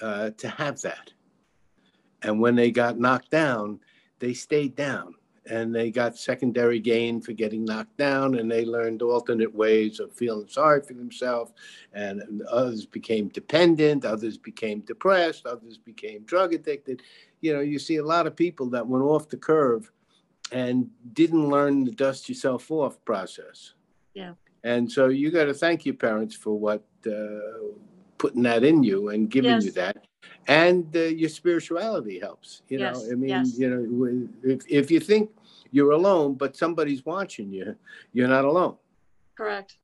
uh, 0.00 0.30
to 0.30 0.48
have 0.48 0.80
that, 0.82 1.12
and 2.22 2.40
when 2.40 2.54
they 2.54 2.70
got 2.70 2.98
knocked 3.00 3.30
down, 3.30 3.80
they 4.20 4.32
stayed 4.32 4.76
down, 4.76 5.14
and 5.48 5.74
they 5.74 5.90
got 5.90 6.16
secondary 6.16 6.80
gain 6.80 7.20
for 7.20 7.32
getting 7.32 7.64
knocked 7.64 7.96
down, 7.96 8.36
and 8.36 8.50
they 8.50 8.64
learned 8.64 9.02
alternate 9.02 9.54
ways 9.54 10.00
of 10.00 10.12
feeling 10.12 10.48
sorry 10.48 10.82
for 10.82 10.94
themselves, 10.94 11.52
and 11.92 12.42
others 12.50 12.86
became 12.86 13.28
dependent, 13.28 14.04
others 14.04 14.36
became 14.36 14.80
depressed, 14.80 15.46
others 15.46 15.78
became 15.78 16.22
drug 16.22 16.54
addicted. 16.54 17.02
You 17.40 17.54
know, 17.54 17.60
you 17.60 17.78
see 17.78 17.96
a 17.96 18.04
lot 18.04 18.26
of 18.26 18.34
people 18.34 18.68
that 18.70 18.86
went 18.86 19.04
off 19.04 19.28
the 19.28 19.36
curve 19.36 19.90
and 20.52 20.88
didn't 21.12 21.48
learn 21.48 21.84
the 21.84 21.92
dust 21.92 22.28
yourself 22.28 22.70
off 22.70 23.04
process. 23.04 23.74
Yeah. 24.14 24.34
And 24.64 24.90
so 24.90 25.08
you 25.08 25.30
got 25.30 25.44
to 25.44 25.54
thank 25.54 25.84
your 25.84 25.94
parents 25.94 26.34
for 26.34 26.58
what 26.58 26.84
uh, 27.06 27.10
putting 28.18 28.42
that 28.42 28.64
in 28.64 28.82
you 28.82 29.08
and 29.10 29.30
giving 29.30 29.60
you 29.60 29.70
that, 29.72 30.06
and 30.48 30.94
uh, 30.96 31.00
your 31.00 31.28
spirituality 31.28 32.18
helps. 32.18 32.62
You 32.68 32.78
Yes, 32.78 33.04
know, 33.04 33.12
I 33.12 33.14
mean, 33.14 33.28
yes. 33.28 33.58
you 33.58 33.68
know, 33.70 34.28
if 34.42 34.62
if 34.68 34.90
you 34.90 35.00
think 35.00 35.30
you're 35.70 35.92
alone, 35.92 36.34
but 36.34 36.56
somebody's 36.56 37.04
watching 37.04 37.52
you, 37.52 37.76
you're 38.12 38.28
not 38.28 38.44
alone. 38.44 38.76
Correct. 39.36 39.76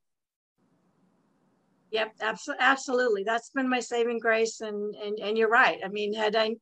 Yep, 1.91 2.17
abso- 2.21 2.57
absolutely. 2.59 3.23
That's 3.23 3.51
been 3.51 3.69
my 3.69 3.79
saving 3.79 4.19
grace, 4.19 4.61
and 4.61 4.95
and 4.95 5.19
and 5.19 5.37
you're 5.37 5.49
right. 5.49 5.79
I 5.85 5.89
mean, 5.89 6.13
had 6.13 6.35
I, 6.35 6.55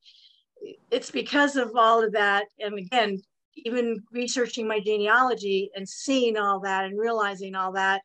it's 0.91 1.09
because 1.09 1.55
of 1.55 1.71
all 1.75 2.03
of 2.03 2.11
that, 2.11 2.47
and 2.59 2.77
again, 2.77 3.17
even 3.55 4.03
researching 4.11 4.67
my 4.67 4.79
genealogy 4.79 5.71
and 5.75 5.87
seeing 5.87 6.37
all 6.37 6.59
that 6.61 6.85
and 6.85 6.99
realizing 6.99 7.55
all 7.55 7.71
that, 7.73 8.01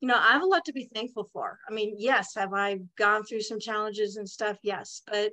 you 0.00 0.08
know, 0.08 0.16
I 0.16 0.32
have 0.32 0.42
a 0.42 0.46
lot 0.46 0.64
to 0.64 0.72
be 0.72 0.88
thankful 0.94 1.24
for. 1.24 1.58
I 1.68 1.72
mean, 1.72 1.94
yes, 1.98 2.34
have 2.34 2.54
I 2.54 2.78
gone 2.96 3.22
through 3.22 3.42
some 3.42 3.60
challenges 3.60 4.16
and 4.16 4.28
stuff? 4.28 4.58
Yes, 4.62 5.02
but 5.06 5.32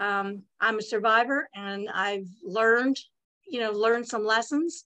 um, 0.00 0.42
I'm 0.60 0.78
a 0.78 0.82
survivor, 0.82 1.48
and 1.54 1.88
I've 1.92 2.26
learned, 2.42 2.98
you 3.46 3.60
know, 3.60 3.70
learned 3.70 4.08
some 4.08 4.24
lessons, 4.24 4.84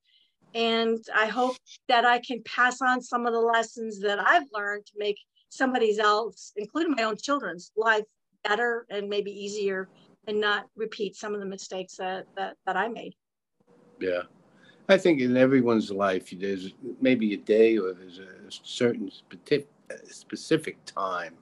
and 0.54 0.98
I 1.14 1.26
hope 1.26 1.56
that 1.88 2.04
I 2.04 2.18
can 2.18 2.42
pass 2.44 2.82
on 2.82 3.00
some 3.00 3.26
of 3.26 3.32
the 3.32 3.40
lessons 3.40 4.00
that 4.00 4.18
I've 4.20 4.48
learned 4.52 4.84
to 4.86 4.92
make 4.98 5.18
somebody 5.48 5.98
else, 5.98 6.52
including 6.56 6.94
my 6.96 7.04
own 7.04 7.16
children's 7.16 7.72
life 7.76 8.04
better 8.44 8.86
and 8.90 9.08
maybe 9.08 9.30
easier 9.30 9.88
and 10.26 10.40
not 10.40 10.66
repeat 10.76 11.16
some 11.16 11.34
of 11.34 11.40
the 11.40 11.46
mistakes 11.46 11.96
that 11.96 12.26
that, 12.36 12.56
that 12.66 12.76
I 12.76 12.88
made. 12.88 13.14
Yeah. 13.98 14.22
I 14.88 14.96
think 14.96 15.20
in 15.20 15.36
everyone's 15.36 15.90
life, 15.90 16.32
there's 16.38 16.72
maybe 17.00 17.34
a 17.34 17.38
day 17.38 17.76
or 17.76 17.92
there's 17.92 18.20
a 18.20 18.35
certain 18.50 19.10
specific, 19.10 19.68
specific 20.10 20.84
time 20.84 21.34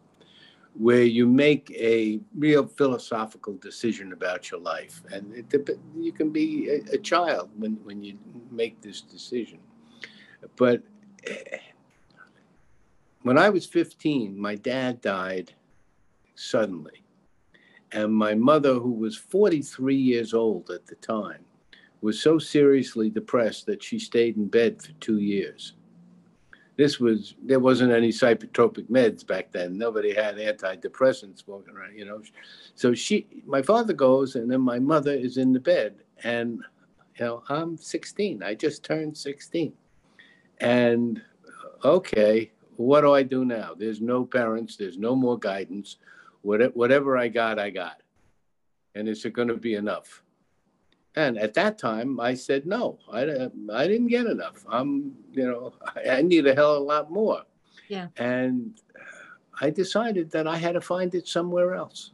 where 0.75 1.05
you 1.05 1.27
make 1.27 1.71
a 1.71 2.21
real 2.37 2.67
philosophical 2.67 3.55
decision 3.55 4.13
about 4.13 4.51
your 4.51 4.61
life. 4.61 5.03
And 5.13 5.33
it, 5.35 5.79
you 5.97 6.13
can 6.13 6.31
be 6.31 6.69
a, 6.69 6.95
a 6.95 6.99
child 6.99 7.51
when, 7.57 7.75
when 7.85 8.03
you 8.03 8.19
make 8.51 8.81
this 8.83 9.01
decision. 9.01 9.61
But 10.57 10.83
eh, 11.27 11.59
when 13.23 13.39
I 13.39 13.51
was 13.51 13.67
15, 13.67 14.39
my 14.39 14.57
dad 14.57 15.01
died 15.01 15.53
suddenly. 16.35 17.05
And 17.93 18.13
my 18.13 18.35
mother, 18.35 18.75
who 18.75 18.91
was 18.91 19.17
43 19.17 19.95
years 19.95 20.35
old 20.35 20.71
at 20.71 20.87
the 20.87 20.97
time, 20.97 21.45
was 22.01 22.21
so 22.21 22.39
seriously 22.39 23.09
depressed 23.09 23.67
that 23.67 23.83
she 23.83 23.99
stayed 23.99 24.37
in 24.37 24.47
bed 24.47 24.83
for 24.83 24.93
two 25.01 25.19
years. 25.19 25.75
This 26.77 26.99
was 26.99 27.35
there 27.45 27.61
wasn't 27.61 27.93
any 27.93 28.09
psychotropic 28.09 28.91
meds 28.91 29.25
back 29.25 29.53
then. 29.53 29.79
Nobody 29.79 30.13
had 30.13 30.37
antidepressants 30.37 31.47
walking 31.47 31.75
around, 31.75 31.97
you 31.97 32.05
know. 32.05 32.21
So 32.75 32.95
she, 32.95 33.27
my 33.47 33.63
father 33.63 33.93
goes, 33.93 34.35
and 34.35 34.51
then 34.51 34.61
my 34.61 34.81
mother 34.81 35.13
is 35.13 35.37
in 35.37 35.53
the 35.53 35.61
bed, 35.61 36.03
and 36.25 36.65
You 37.19 37.25
know, 37.25 37.43
I'm 37.49 37.77
16. 37.77 38.43
I 38.43 38.55
just 38.55 38.83
turned 38.83 39.17
16. 39.17 39.73
And 40.59 41.23
okay, 41.85 42.51
what 42.77 43.03
do 43.03 43.13
I 43.13 43.23
do 43.23 43.45
now? 43.45 43.75
There's 43.79 44.01
no 44.01 44.25
parents, 44.25 44.77
there's 44.77 44.99
no 44.99 45.15
more 45.15 45.39
guidance. 45.39 45.99
Whatever 46.43 47.17
I 47.17 47.29
got, 47.29 47.61
I 47.61 47.71
got. 47.71 48.03
And 48.97 49.09
is 49.09 49.25
it 49.25 49.33
going 49.33 49.49
to 49.49 49.57
be 49.57 49.75
enough? 49.75 50.24
And 51.17 51.39
at 51.39 51.55
that 51.55 51.79
time, 51.79 52.19
I 52.19 52.35
said 52.35 52.67
no. 52.67 52.99
I, 53.11 53.23
I 53.73 53.87
didn't 53.87 54.09
get 54.09 54.27
enough. 54.27 54.65
I'm, 54.69 55.13
you 55.33 55.47
know, 55.47 55.75
I 56.11 56.23
need 56.23 56.47
a 56.47 56.55
hell 56.55 56.75
of 56.75 56.83
a 56.83 56.85
lot 56.85 57.11
more. 57.11 57.43
Yeah. 57.89 58.09
And 58.17 58.81
I 59.61 59.71
decided 59.71 60.31
that 60.33 60.47
I 60.47 60.57
had 60.57 60.73
to 60.73 60.81
find 60.81 61.15
it 61.15 61.29
somewhere 61.29 61.75
else 61.75 62.13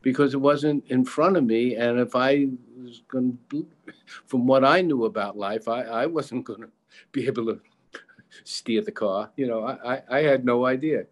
because 0.00 0.34
it 0.34 0.40
wasn't 0.40 0.84
in 0.88 1.04
front 1.04 1.36
of 1.36 1.44
me. 1.44 1.74
And 1.74 1.98
if 1.98 2.14
I 2.16 2.48
was 2.82 3.02
going 3.08 3.38
to, 3.50 3.66
from 4.26 4.46
what 4.46 4.64
I 4.64 4.80
knew 4.80 5.04
about 5.04 5.36
life, 5.36 5.68
I, 5.68 5.82
I 5.82 6.06
wasn't 6.06 6.44
going 6.44 6.62
to 6.62 6.70
be 7.12 7.26
able 7.26 7.46
to 7.46 7.60
steer 8.44 8.82
the 8.82 8.92
car. 8.92 9.30
You 9.36 9.48
know, 9.48 9.66
I, 9.66 10.02
I 10.08 10.22
had 10.22 10.44
no 10.44 10.64
idea. 10.64 11.06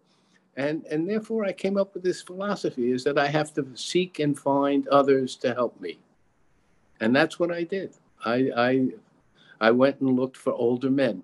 And, 0.57 0.85
and 0.85 1.07
therefore, 1.07 1.43
I 1.43 1.51
came 1.51 1.77
up 1.77 1.93
with 1.93 2.03
this 2.03 2.21
philosophy 2.21 2.91
is 2.91 3.03
that 3.03 3.17
I 3.17 3.27
have 3.27 3.53
to 3.55 3.67
seek 3.75 4.19
and 4.19 4.39
find 4.39 4.87
others 4.87 5.35
to 5.37 5.53
help 5.53 5.79
me. 5.81 5.99
And 6.99 7.15
that's 7.15 7.39
what 7.39 7.51
I 7.51 7.63
did. 7.63 7.95
I, 8.23 8.49
I, 8.55 8.87
I 9.59 9.71
went 9.71 9.99
and 9.99 10.15
looked 10.15 10.37
for 10.37 10.53
older 10.53 10.89
men 10.89 11.23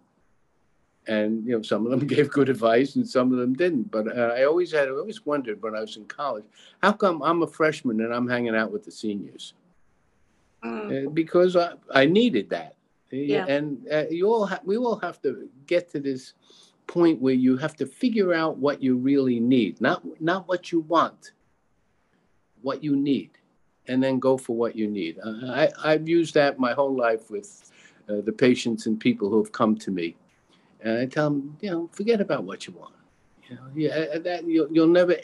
and 1.07 1.45
you 1.45 1.55
know 1.55 1.61
some 1.61 1.85
of 1.85 1.91
them 1.91 2.07
gave 2.15 2.29
good 2.29 2.49
advice 2.49 2.95
and 2.95 3.07
some 3.07 3.31
of 3.31 3.37
them 3.37 3.53
didn't 3.53 3.89
but 3.91 4.07
uh, 4.07 4.33
i 4.35 4.43
always 4.43 4.71
had 4.71 4.87
I 4.87 4.91
always 4.91 5.25
wondered 5.25 5.61
when 5.61 5.75
i 5.75 5.81
was 5.81 5.97
in 5.97 6.05
college 6.05 6.45
how 6.81 6.91
come 6.91 7.21
i'm 7.23 7.41
a 7.43 7.47
freshman 7.47 8.01
and 8.01 8.13
i'm 8.13 8.27
hanging 8.27 8.55
out 8.55 8.71
with 8.71 8.85
the 8.85 8.91
seniors 8.91 9.53
mm. 10.63 11.07
uh, 11.07 11.09
because 11.09 11.55
I, 11.55 11.73
I 11.93 12.05
needed 12.05 12.49
that 12.51 12.75
yeah. 13.09 13.45
and 13.47 13.85
uh, 13.91 14.05
you 14.09 14.27
all 14.27 14.45
ha- 14.45 14.61
we 14.63 14.77
all 14.77 14.97
have 14.97 15.21
to 15.23 15.49
get 15.65 15.89
to 15.91 15.99
this 15.99 16.33
point 16.87 17.21
where 17.21 17.33
you 17.33 17.57
have 17.57 17.75
to 17.77 17.85
figure 17.85 18.33
out 18.33 18.57
what 18.57 18.81
you 18.81 18.97
really 18.97 19.39
need 19.39 19.81
not 19.81 20.03
not 20.21 20.47
what 20.47 20.71
you 20.71 20.81
want 20.81 21.31
what 22.61 22.83
you 22.83 22.95
need 22.95 23.31
and 23.87 24.01
then 24.01 24.19
go 24.19 24.37
for 24.37 24.55
what 24.55 24.75
you 24.75 24.87
need 24.87 25.17
uh, 25.25 25.47
I, 25.47 25.69
i've 25.83 26.07
used 26.07 26.33
that 26.35 26.59
my 26.59 26.73
whole 26.73 26.95
life 26.95 27.29
with 27.29 27.71
uh, 28.09 28.21
the 28.21 28.31
patients 28.31 28.85
and 28.85 28.99
people 28.99 29.29
who 29.29 29.41
have 29.41 29.51
come 29.51 29.75
to 29.77 29.91
me 29.91 30.15
and 30.83 30.97
I 30.97 31.05
tell 31.05 31.29
them, 31.29 31.57
you 31.61 31.69
know, 31.69 31.89
forget 31.91 32.21
about 32.21 32.43
what 32.43 32.65
you 32.65 32.73
want. 32.73 32.95
You 33.47 33.55
know, 33.55 33.61
yeah, 33.75 34.17
that 34.19 34.45
you'll, 34.45 34.67
you'll 34.71 34.87
never 34.87 35.15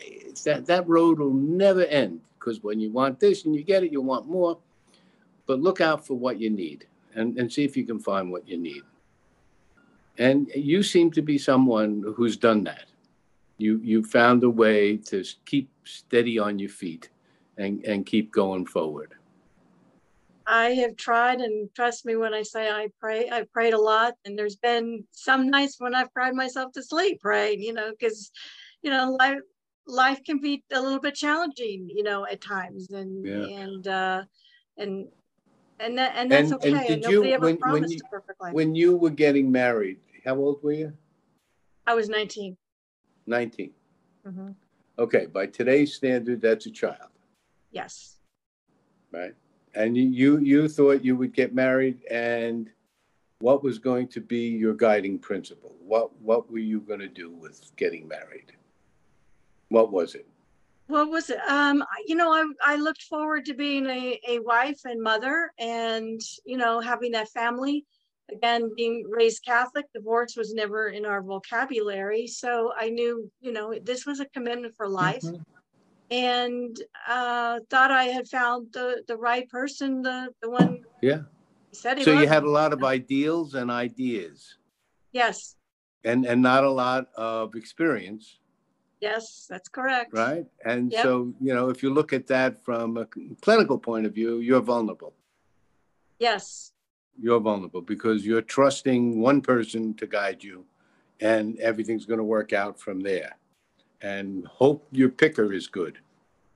that 0.43 0.65
that 0.65 0.87
road 0.87 1.19
will 1.19 1.33
never 1.33 1.85
end 1.85 2.21
because 2.39 2.61
when 2.61 2.79
you 2.79 2.91
want 2.91 3.19
this 3.19 3.45
and 3.45 3.55
you 3.55 3.63
get 3.63 3.83
it, 3.83 3.91
you 3.91 4.01
want 4.01 4.27
more. 4.27 4.57
But 5.45 5.61
look 5.61 5.81
out 5.81 6.05
for 6.05 6.15
what 6.15 6.39
you 6.39 6.49
need 6.49 6.85
and, 7.15 7.37
and 7.37 7.51
see 7.51 7.63
if 7.63 7.77
you 7.77 7.85
can 7.85 7.99
find 7.99 8.31
what 8.31 8.47
you 8.47 8.57
need. 8.57 8.81
And 10.17 10.49
you 10.55 10.83
seem 10.83 11.09
to 11.11 11.21
be 11.21 11.37
someone 11.37 12.03
who's 12.15 12.37
done 12.37 12.63
that. 12.65 12.85
You 13.57 13.79
you 13.83 14.03
found 14.03 14.43
a 14.43 14.49
way 14.49 14.97
to 14.97 15.23
keep 15.45 15.69
steady 15.85 16.37
on 16.37 16.59
your 16.59 16.69
feet 16.69 17.09
and, 17.57 17.83
and 17.85 18.05
keep 18.05 18.31
going 18.31 18.65
forward. 18.65 19.13
I 20.45 20.69
have 20.75 20.95
tried, 20.95 21.41
and 21.41 21.69
trust 21.75 22.05
me 22.05 22.15
when 22.15 22.33
I 22.33 22.41
say 22.41 22.69
I 22.69 22.87
pray, 23.01 23.29
I 23.29 23.43
prayed 23.51 23.73
a 23.73 23.79
lot. 23.79 24.13
And 24.23 24.39
there's 24.39 24.55
been 24.55 25.03
some 25.11 25.49
nights 25.49 25.75
when 25.79 25.93
I've 25.93 26.13
cried 26.13 26.35
myself 26.35 26.71
to 26.73 26.83
sleep 26.83 27.19
praying, 27.19 27.61
you 27.61 27.73
know, 27.73 27.91
because, 27.91 28.31
you 28.81 28.89
know, 28.89 29.17
life 29.19 29.39
life 29.87 30.23
can 30.23 30.39
be 30.39 30.63
a 30.71 30.81
little 30.81 30.99
bit 30.99 31.15
challenging, 31.15 31.89
you 31.93 32.03
know, 32.03 32.25
at 32.25 32.41
times, 32.41 32.91
and 32.91 33.25
yeah. 33.25 33.59
and 33.59 33.87
uh, 33.87 34.23
and 34.77 35.07
and 35.79 35.97
that 35.97 36.13
and 36.15 36.31
that's 36.31 36.51
and, 36.51 36.63
okay. 36.63 36.69
And, 36.69 36.89
and 36.89 37.01
nobody 37.01 37.29
you, 37.31 37.39
when, 37.39 37.57
when 37.57 37.89
you, 37.89 37.99
a 38.05 38.09
perfect 38.09 38.41
life. 38.41 38.53
When 38.53 38.73
you 38.73 38.95
were 38.95 39.09
getting 39.09 39.51
married, 39.51 39.97
how 40.23 40.35
old 40.35 40.63
were 40.63 40.71
you? 40.71 40.93
I 41.85 41.93
was 41.93 42.09
19. 42.09 42.57
19. 43.27 43.71
Mm-hmm. 44.25 44.49
Okay, 44.99 45.25
by 45.25 45.45
today's 45.47 45.93
standard, 45.93 46.41
that's 46.41 46.65
a 46.65 46.71
child. 46.71 47.09
Yes. 47.71 48.17
Right. 49.11 49.33
And 49.75 49.95
you 49.95 50.39
you 50.39 50.67
thought 50.67 51.05
you 51.05 51.15
would 51.15 51.33
get 51.33 51.53
married 51.53 52.03
and 52.09 52.69
what 53.39 53.63
was 53.63 53.77
going 53.77 54.07
to 54.09 54.21
be 54.21 54.49
your 54.49 54.73
guiding 54.73 55.19
principle? 55.19 55.75
What 55.79 56.19
what 56.21 56.51
were 56.51 56.57
you 56.57 56.81
going 56.81 56.99
to 56.99 57.07
do 57.07 57.29
with 57.29 57.75
getting 57.75 58.07
married? 58.07 58.53
What 59.69 59.91
was 59.91 60.15
it? 60.15 60.27
What 60.87 61.09
was 61.09 61.29
it? 61.29 61.39
Um 61.47 61.83
you 62.07 62.15
know 62.15 62.31
i 62.31 62.73
i 62.73 62.75
looked 62.75 63.03
forward 63.03 63.45
to 63.45 63.53
being 63.53 63.85
a, 63.85 64.19
a 64.27 64.39
wife 64.39 64.79
and 64.85 65.01
mother 65.01 65.51
and 65.59 66.19
you 66.45 66.57
know 66.57 66.79
having 66.79 67.11
that 67.11 67.29
family. 67.29 67.85
Again 68.29 68.71
being 68.75 69.05
raised 69.09 69.45
catholic 69.45 69.85
divorce 69.93 70.35
was 70.35 70.53
never 70.53 70.89
in 70.89 71.05
our 71.05 71.21
vocabulary 71.21 72.27
so 72.27 72.73
i 72.77 72.89
knew 72.89 73.31
you 73.39 73.53
know 73.53 73.73
this 73.81 74.05
was 74.05 74.19
a 74.19 74.25
commitment 74.25 74.75
for 74.75 74.89
life. 74.89 75.21
Mm-hmm 75.23 75.56
and 76.09 76.79
uh, 77.07 77.59
thought 77.69 77.91
I 77.91 78.05
had 78.05 78.27
found 78.27 78.67
the 78.73 79.03
the 79.07 79.17
right 79.17 79.47
person, 79.49 80.01
the 80.01 80.29
the 80.41 80.49
one. 80.49 80.83
Yeah. 81.01 81.21
Said 81.71 82.01
so 82.01 82.11
you 82.11 82.27
had 82.27 82.43
a 82.43 82.49
lot 82.49 82.73
of 82.73 82.83
ideals 82.83 83.53
and 83.53 83.69
ideas. 83.69 84.57
Yes. 85.11 85.55
And 86.03 86.25
and 86.25 86.41
not 86.41 86.63
a 86.63 86.69
lot 86.69 87.07
of 87.15 87.55
experience. 87.55 88.39
Yes, 89.01 89.45
that's 89.47 89.69
correct. 89.69 90.11
Right, 90.11 90.45
and 90.65 90.91
yep. 90.91 91.03
so 91.03 91.31
you 91.39 91.53
know 91.53 91.69
if 91.69 91.83
you 91.83 91.93
look 91.93 92.13
at 92.13 92.25
that 92.27 92.63
from 92.63 92.97
a 92.97 93.05
clinical 93.41 93.77
point 93.77 94.05
of 94.05 94.13
view, 94.13 94.39
you're 94.39 94.61
vulnerable. 94.61 95.13
Yes. 96.19 96.71
You're 97.19 97.39
vulnerable 97.39 97.81
because 97.81 98.25
you're 98.25 98.41
trusting 98.41 99.19
one 99.19 99.41
person 99.41 99.93
to 99.95 100.07
guide 100.07 100.43
you, 100.43 100.65
and 101.19 101.59
everything's 101.59 102.05
going 102.05 102.19
to 102.19 102.23
work 102.23 102.53
out 102.53 102.79
from 102.79 102.99
there 103.01 103.37
and 104.01 104.45
hope 104.47 104.87
your 104.91 105.09
picker 105.09 105.53
is 105.53 105.67
good. 105.67 105.97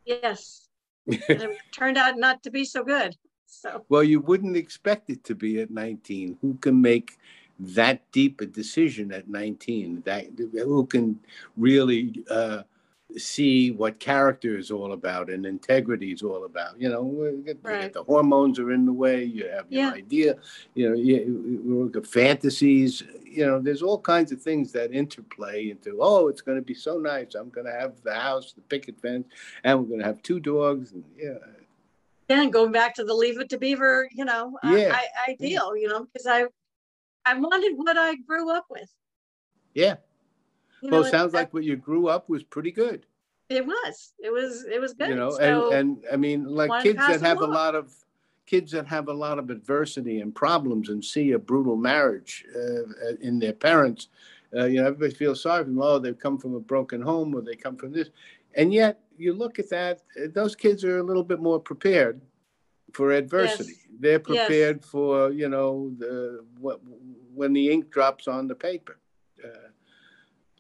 Yes. 0.06 0.68
it 1.08 1.58
turned 1.72 1.98
out 1.98 2.18
not 2.18 2.44
to 2.44 2.52
be 2.52 2.64
so 2.64 2.84
good. 2.84 3.16
So 3.46 3.86
well, 3.90 4.04
you 4.04 4.22
wouldn't 4.22 4.56
expect 4.56 5.10
it 5.10 5.24
to 5.26 5.36
be 5.36 5.60
at 5.60 5.72
19. 5.72 6.38
Who 6.42 6.56
can 6.56 6.82
make 6.82 7.18
that 7.60 8.10
deep 8.12 8.42
a 8.42 8.46
decision 8.46 9.12
at 9.12 9.28
19? 9.28 10.04
That 10.06 10.28
who 10.38 10.86
can 10.86 11.20
really 11.58 12.24
uh, 12.30 12.64
see 13.18 13.72
what 13.72 14.00
character 14.00 14.58
is 14.58 14.72
all 14.72 14.94
about 14.94 15.30
and 15.30 15.46
integrity 15.46 16.12
is 16.12 16.22
all 16.22 16.46
about. 16.46 16.80
You 16.80 16.90
know, 16.90 17.44
right. 17.62 17.92
the 17.92 18.04
hormones 18.04 18.60
are 18.60 18.72
in 18.72 18.86
the 18.86 18.94
way. 18.94 19.24
You 19.24 19.48
have 19.50 19.66
your 19.70 19.84
yeah. 19.84 19.92
idea. 19.92 20.36
You 20.74 20.90
know, 20.90 20.96
you, 20.96 21.16
you 21.66 21.84
look 21.84 21.96
at 21.96 22.08
fantasies. 22.08 23.04
You 23.24 23.46
know, 23.46 23.60
there's 23.60 23.82
all 23.82 24.00
kinds 24.00 24.32
of 24.32 24.42
things 24.42 24.72
that 24.74 24.92
interplay 24.92 25.70
into. 25.70 26.00
Oh, 26.02 26.28
it's 26.28 26.42
going 26.42 26.58
to 26.58 26.62
be 26.62 26.74
so 26.74 26.98
nice. 26.98 27.36
I'm 27.36 27.50
going 27.50 27.68
to 27.68 27.74
have 27.74 28.02
the 28.04 28.14
house, 28.14 28.54
the 28.54 28.62
picket 28.62 29.00
fence, 29.02 29.28
and 29.64 29.80
we're 29.80 29.86
going 29.86 30.00
to 30.00 30.06
have 30.06 30.22
two 30.22 30.40
dogs. 30.40 30.92
And 30.92 31.04
yeah. 31.18 31.38
And 32.30 32.52
going 32.54 32.72
back 32.72 32.96
to 32.96 33.04
the 33.04 33.14
Leave 33.14 33.40
It 33.40 33.50
to 33.50 33.58
Beaver, 33.58 34.08
you 34.12 34.26
know, 34.26 34.58
yeah. 34.64 34.96
I, 34.96 35.32
ideal. 35.32 35.76
You 35.76 35.90
know, 35.90 36.06
because 36.06 36.28
I, 36.28 36.46
I 37.26 37.38
wanted 37.38 37.74
what 37.76 37.98
I 37.98 38.16
grew 38.16 38.52
up 38.52 38.66
with. 38.70 38.90
Yeah. 39.74 39.96
You 40.82 40.90
well, 40.90 41.02
know, 41.02 41.08
it 41.08 41.12
sounds 41.12 41.34
like 41.34 41.54
what 41.54 41.64
you 41.64 41.76
grew 41.76 42.08
up 42.08 42.30
was 42.30 42.44
pretty 42.44 42.72
good. 42.72 43.06
It 43.50 43.66
was. 43.66 44.14
It 44.20 44.32
was. 44.32 44.66
It 44.66 44.80
was 44.80 44.94
good. 44.94 45.10
You 45.10 45.16
know, 45.16 45.32
so 45.32 45.72
and 45.72 45.98
and 45.98 46.04
I 46.12 46.16
mean, 46.16 46.46
like 46.46 46.84
kids 46.84 47.00
that 47.00 47.22
have 47.22 47.38
along. 47.38 47.50
a 47.50 47.54
lot 47.54 47.76
of 47.76 47.94
kids 48.46 48.72
that 48.72 48.88
have 48.88 49.08
a 49.08 49.14
lot 49.14 49.40
of 49.40 49.50
adversity 49.50 50.22
and 50.22 50.34
problems 50.34 50.90
and 50.90 51.04
see 51.04 51.32
a 51.32 51.40
brutal 51.40 51.76
marriage 51.76 52.46
uh, 52.56 53.16
in 53.22 53.40
their 53.40 53.54
parents. 53.54 54.08
Uh, 54.56 54.66
you 54.66 54.82
know, 54.82 54.88
everybody 54.88 55.14
feels 55.14 55.42
sorry 55.42 55.64
for 55.64 55.70
them. 55.70 55.82
Oh, 55.82 56.00
they've 56.00 56.18
come 56.18 56.38
from 56.38 56.56
a 56.56 56.60
broken 56.60 57.02
home, 57.02 57.34
or 57.36 57.42
they 57.42 57.56
come 57.56 57.78
from 57.78 57.92
this, 57.92 58.10
and 58.56 58.74
yet 58.74 59.02
you 59.18 59.34
look 59.34 59.60
at 59.60 59.70
that; 59.70 60.02
uh, 60.18 60.28
those 60.34 60.56
kids 60.56 60.84
are 60.84 60.98
a 60.98 61.04
little 61.04 61.24
bit 61.24 61.40
more 61.40 61.60
prepared 61.60 62.22
for 62.94 63.12
adversity. 63.12 63.74
Yes. 63.74 63.88
They're 64.00 64.20
prepared 64.20 64.80
yes. 64.82 64.90
for 64.90 65.32
you 65.32 65.50
know 65.50 65.94
the 65.98 66.46
what, 66.58 66.80
when 67.34 67.54
the 67.54 67.70
ink 67.70 67.92
drops 67.92 68.28
on 68.28 68.48
the 68.48 68.56
paper. 68.56 68.98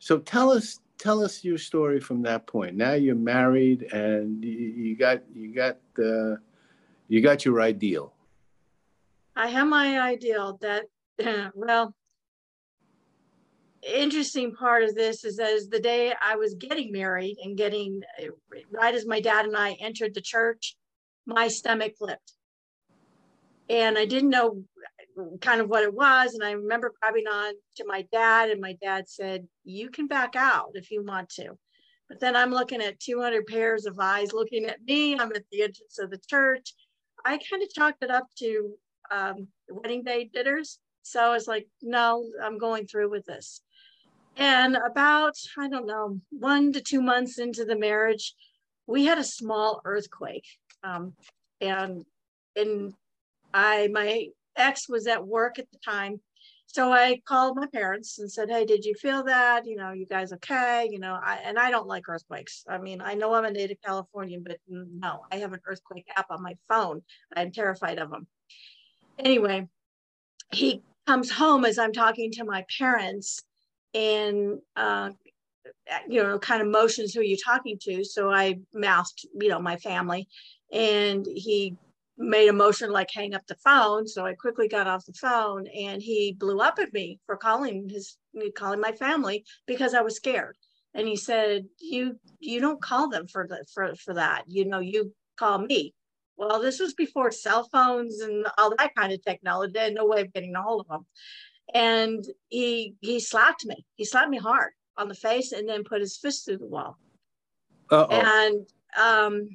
Uh, 0.02 0.06
so 0.06 0.20
tell 0.20 0.52
us 0.52 0.80
tell 0.98 1.24
us 1.24 1.44
your 1.44 1.58
story 1.58 2.00
from 2.00 2.22
that 2.24 2.48
point. 2.48 2.76
Now 2.76 2.94
you're 2.94 3.16
married 3.16 3.92
and 3.92 4.44
you, 4.44 4.96
got 4.96 5.24
you 5.34 5.54
got 5.54 5.78
uh, 5.98 6.36
you 7.08 7.22
got 7.22 7.46
your 7.46 7.62
ideal. 7.62 8.14
I 9.36 9.48
have 9.48 9.68
my 9.68 10.00
ideal 10.00 10.60
that 10.62 10.86
well 11.56 11.94
interesting 13.82 14.54
part 14.54 14.84
of 14.84 14.94
this 14.94 15.26
is 15.26 15.40
as 15.40 15.68
the 15.68 15.80
day 15.80 16.14
I 16.22 16.36
was 16.36 16.54
getting 16.54 16.92
married 16.92 17.38
and 17.44 17.58
getting 17.58 18.02
right 18.72 18.94
as 18.94 19.08
my 19.08 19.20
dad 19.20 19.46
and 19.46 19.58
I 19.58 19.72
entered 19.82 20.14
the 20.14 20.22
church, 20.22 20.76
my 21.26 21.48
stomach 21.48 21.98
flipped. 21.98 22.34
And 23.70 23.98
I 23.98 24.06
didn't 24.06 24.30
know 24.30 24.64
kind 25.42 25.62
of 25.62 25.70
what 25.70 25.84
it 25.84 25.94
was. 25.94 26.34
And 26.34 26.44
I 26.44 26.52
remember 26.52 26.94
grabbing 27.02 27.28
on 27.28 27.54
to 27.78 27.86
my 27.86 28.06
dad, 28.12 28.50
and 28.50 28.62
my 28.62 28.76
dad 28.82 29.10
said, 29.10 29.48
You 29.64 29.90
can 29.90 30.08
back 30.08 30.36
out 30.36 30.72
if 30.74 30.92
you 30.92 31.04
want 31.04 31.30
to. 31.30 31.58
But 32.10 32.20
then 32.20 32.36
I'm 32.36 32.52
looking 32.52 32.82
at 32.82 33.00
200 33.00 33.48
pairs 33.48 33.86
of 33.86 34.00
eyes 34.00 34.34
looking 34.34 34.66
at 34.66 34.82
me. 34.84 35.18
I'm 35.18 35.32
at 35.32 35.46
the 35.52 35.62
entrance 35.64 35.98
of 36.00 36.10
the 36.10 36.20
church. 36.28 36.74
I 37.24 37.40
kind 37.50 37.64
of 37.64 37.72
chalked 37.74 38.04
it 38.04 38.12
up 38.12 38.28
to 38.40 38.74
um, 39.12 39.48
wedding 39.70 40.04
day 40.04 40.30
dinners. 40.34 40.80
So 41.04 41.22
I 41.22 41.30
was 41.30 41.48
like, 41.48 41.68
no, 41.82 42.26
I'm 42.44 42.58
going 42.58 42.86
through 42.86 43.10
with 43.10 43.26
this. 43.26 43.62
And 44.38 44.76
about, 44.76 45.36
I 45.58 45.70
don't 45.70 45.88
know, 45.88 46.20
one 46.32 46.74
to 46.74 46.82
two 46.82 47.02
months 47.02 47.40
into 47.40 47.66
the 47.66 47.78
marriage, 47.78 48.34
we 48.88 49.06
had 49.06 49.18
a 49.18 49.24
small 49.24 49.82
earthquake. 49.86 50.46
Um, 50.84 51.14
and 51.60 52.04
and 52.56 52.94
I 53.54 53.88
my 53.92 54.28
ex 54.56 54.90
was 54.90 55.08
at 55.08 55.26
work 55.26 55.60
at 55.60 55.70
the 55.72 55.78
time. 55.84 56.20
So 56.68 56.92
I 56.94 57.22
called 57.28 57.58
my 57.58 57.68
parents 57.68 58.20
and 58.20 58.32
said, 58.32 58.50
Hey, 58.50 58.66
did 58.66 58.86
you 58.86 58.96
feel 58.96 59.24
that? 59.24 59.66
You 59.66 59.76
know, 59.76 59.92
you 59.92 60.06
guys 60.06 60.32
okay? 60.34 60.88
You 60.90 61.00
know, 61.00 61.20
I, 61.22 61.40
and 61.44 61.60
I 61.60 61.70
don't 61.70 61.88
like 61.88 62.08
earthquakes. 62.08 62.64
I 62.70 62.78
mean, 62.78 63.02
I 63.02 63.14
know 63.14 63.34
I'm 63.34 63.44
a 63.44 63.52
native 63.52 63.78
Californian, 63.86 64.44
but 64.46 64.58
no, 64.68 65.22
I 65.32 65.38
have 65.38 65.52
an 65.52 65.60
earthquake 65.66 66.08
app 66.16 66.28
on 66.30 66.42
my 66.42 66.56
phone. 66.70 67.02
I'm 67.36 67.52
terrified 67.52 68.00
of 68.00 68.10
them. 68.10 68.26
Anyway, 69.20 69.68
he 70.54 70.82
comes 71.08 71.30
home 71.30 71.66
as 71.66 71.78
I'm 71.78 71.92
talking 71.92 72.32
to 72.34 72.46
my 72.46 72.64
parents 72.78 73.44
and, 73.94 74.60
uh, 74.78 75.10
you 76.08 76.24
know, 76.24 76.40
kind 76.40 76.62
of 76.62 76.70
motions 76.70 77.14
who 77.14 77.20
are 77.20 77.24
you 77.24 77.38
talking 77.44 77.78
to? 77.82 78.04
So 78.06 78.32
I 78.32 78.60
mouthed, 78.74 79.28
you 79.40 79.50
know, 79.50 79.60
my 79.60 79.76
family 79.78 80.28
and 80.72 81.26
he 81.26 81.76
made 82.22 82.48
a 82.48 82.54
motion 82.54 82.92
like 82.92 83.10
hang 83.12 83.34
up 83.34 83.46
the 83.48 83.56
phone. 83.56 84.08
So 84.08 84.26
I 84.26 84.34
quickly 84.34 84.68
got 84.68 84.88
off 84.88 85.06
the 85.06 85.14
phone 85.14 85.68
and 85.68 86.02
he 86.02 86.36
blew 86.38 86.60
up 86.60 86.80
at 86.80 86.94
me 86.94 87.20
for 87.26 87.36
calling 87.36 87.90
his 87.90 88.18
calling 88.56 88.80
my 88.80 88.92
family 88.94 89.44
because 89.66 89.94
I 89.94 90.02
was 90.02 90.16
scared. 90.16 90.56
And 90.94 91.08
he 91.08 91.16
said, 91.16 91.66
You 91.80 92.20
you 92.40 92.60
don't 92.60 92.82
call 92.82 93.10
them 93.10 93.28
for 93.28 93.48
the 93.48 93.66
for, 93.74 93.96
for 93.96 94.14
that. 94.14 94.44
You 94.48 94.66
know, 94.66 94.80
you 94.80 95.14
call 95.38 95.60
me. 95.60 95.94
Well, 96.38 96.62
this 96.62 96.80
was 96.80 96.94
before 96.94 97.32
cell 97.32 97.68
phones 97.72 98.20
and 98.20 98.46
all 98.58 98.74
that 98.78 98.96
kind 98.96 99.12
of 99.14 99.24
technology. 99.24 99.78
Had 99.78 99.94
no 99.94 100.06
way 100.06 100.22
of 100.22 100.34
getting 100.34 100.56
a 100.56 100.62
hold 100.62 100.82
of 100.82 100.88
them. 100.88 101.06
And 101.74 102.24
he 102.50 102.96
he 103.02 103.20
slapped 103.20 103.66
me. 103.66 103.86
He 103.96 104.06
slapped 104.06 104.30
me 104.30 104.38
hard 104.38 104.72
on 104.98 105.08
the 105.08 105.16
face 105.16 105.52
and 105.52 105.68
then 105.68 105.84
put 105.84 106.02
his 106.02 106.18
fist 106.18 106.46
through 106.46 106.58
the 106.58 106.68
wall. 106.68 106.98
Uh-oh. 107.90 108.08
And 108.10 108.68
um 109.00 109.50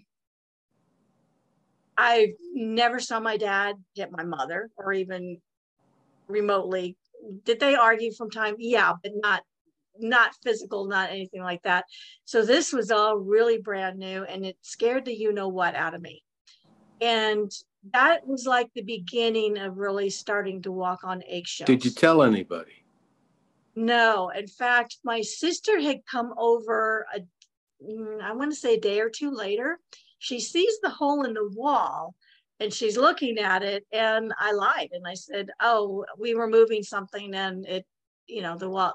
I 1.97 2.33
never 2.53 3.01
saw 3.01 3.21
my 3.21 3.37
dad 3.37 3.77
hit 3.95 4.11
my 4.13 4.25
mother 4.25 4.71
or 4.77 4.93
even 4.93 5.39
remotely. 6.29 6.97
Did 7.45 7.61
they 7.61 7.75
argue 7.75 8.13
from 8.13 8.31
time? 8.31 8.57
Yeah, 8.59 8.93
but 9.03 9.13
not 9.17 9.43
not 9.99 10.33
physical, 10.45 10.87
not 10.87 11.11
anything 11.11 11.43
like 11.43 11.63
that. 11.63 11.87
So 12.27 12.45
this 12.45 12.73
was 12.73 12.91
all 12.91 13.17
really 13.17 13.59
brand 13.59 13.99
new 13.99 14.25
and 14.25 14.45
it 14.45 14.59
scared 14.61 15.07
the 15.07 15.17
you 15.17 15.33
know 15.33 15.49
what 15.49 15.75
out 15.75 15.95
of 15.95 16.03
me. 16.03 16.23
And 17.01 17.51
that 17.93 18.27
was 18.27 18.47
like 18.47 18.69
the 18.75 18.83
beginning 18.83 19.59
of 19.59 19.79
really 19.79 20.11
starting 20.11 20.63
to 20.63 20.73
walk 20.73 21.01
on 21.05 21.23
eggshells. 21.27 21.67
Did 21.67 21.85
you 21.85 21.91
tell 21.91 22.23
anybody? 22.23 22.85
No. 23.75 24.31
In 24.31 24.47
fact, 24.47 24.99
my 25.05 25.21
sister 25.21 25.81
had 25.81 26.01
come 26.11 26.35
over 26.37 27.07
a 27.15 27.21
mm, 27.85 28.21
I 28.21 28.33
want 28.33 28.53
to 28.53 28.57
say 28.57 28.75
a 28.75 28.81
day 28.81 29.01
or 29.01 29.11
two 29.11 29.31
later 29.31 29.79
she 30.27 30.41
sees 30.41 30.81
the 30.83 30.91
hole 30.91 31.23
in 31.23 31.35
the 31.35 31.49
wall 31.51 32.13
and 32.59 32.73
she's 32.73 32.97
looking 32.97 33.39
at 33.39 33.63
it 33.63 33.87
and 33.93 34.33
i 34.41 34.51
lied 34.51 34.89
and 34.93 35.07
i 35.07 35.15
said 35.15 35.51
oh 35.61 36.05
we 36.19 36.35
were 36.35 36.49
moving 36.49 36.83
something 36.83 37.33
and 37.35 37.65
it 37.67 37.87
you 38.27 38.43
know 38.43 38.57
the 38.57 38.69
wall 38.69 38.95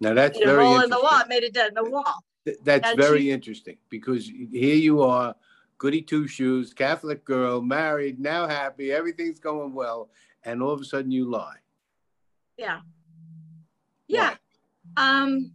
now 0.00 0.12
that's 0.12 0.38
very 0.38 0.62
hole 0.62 0.80
in 0.80 0.90
the 0.90 1.00
wall 1.00 1.20
it 1.20 1.28
made 1.28 1.42
it 1.42 1.54
dent 1.54 1.68
in 1.68 1.84
the 1.84 1.90
wall. 1.90 2.16
That's 2.64 2.90
and 2.90 2.98
very 2.98 3.20
she, 3.20 3.30
interesting 3.30 3.78
because 3.88 4.26
here 4.26 4.74
you 4.74 5.02
are 5.02 5.34
goody 5.78 6.02
two 6.02 6.26
shoes 6.26 6.74
catholic 6.74 7.24
girl 7.24 7.62
married 7.62 8.20
now 8.20 8.46
happy 8.46 8.92
everything's 8.92 9.40
going 9.40 9.72
well 9.72 10.10
and 10.44 10.62
all 10.62 10.72
of 10.72 10.80
a 10.80 10.84
sudden 10.84 11.12
you 11.12 11.30
lie. 11.30 11.60
Yeah. 12.58 12.80
Yeah. 14.08 14.34
Why? 14.94 15.20
um 15.20 15.52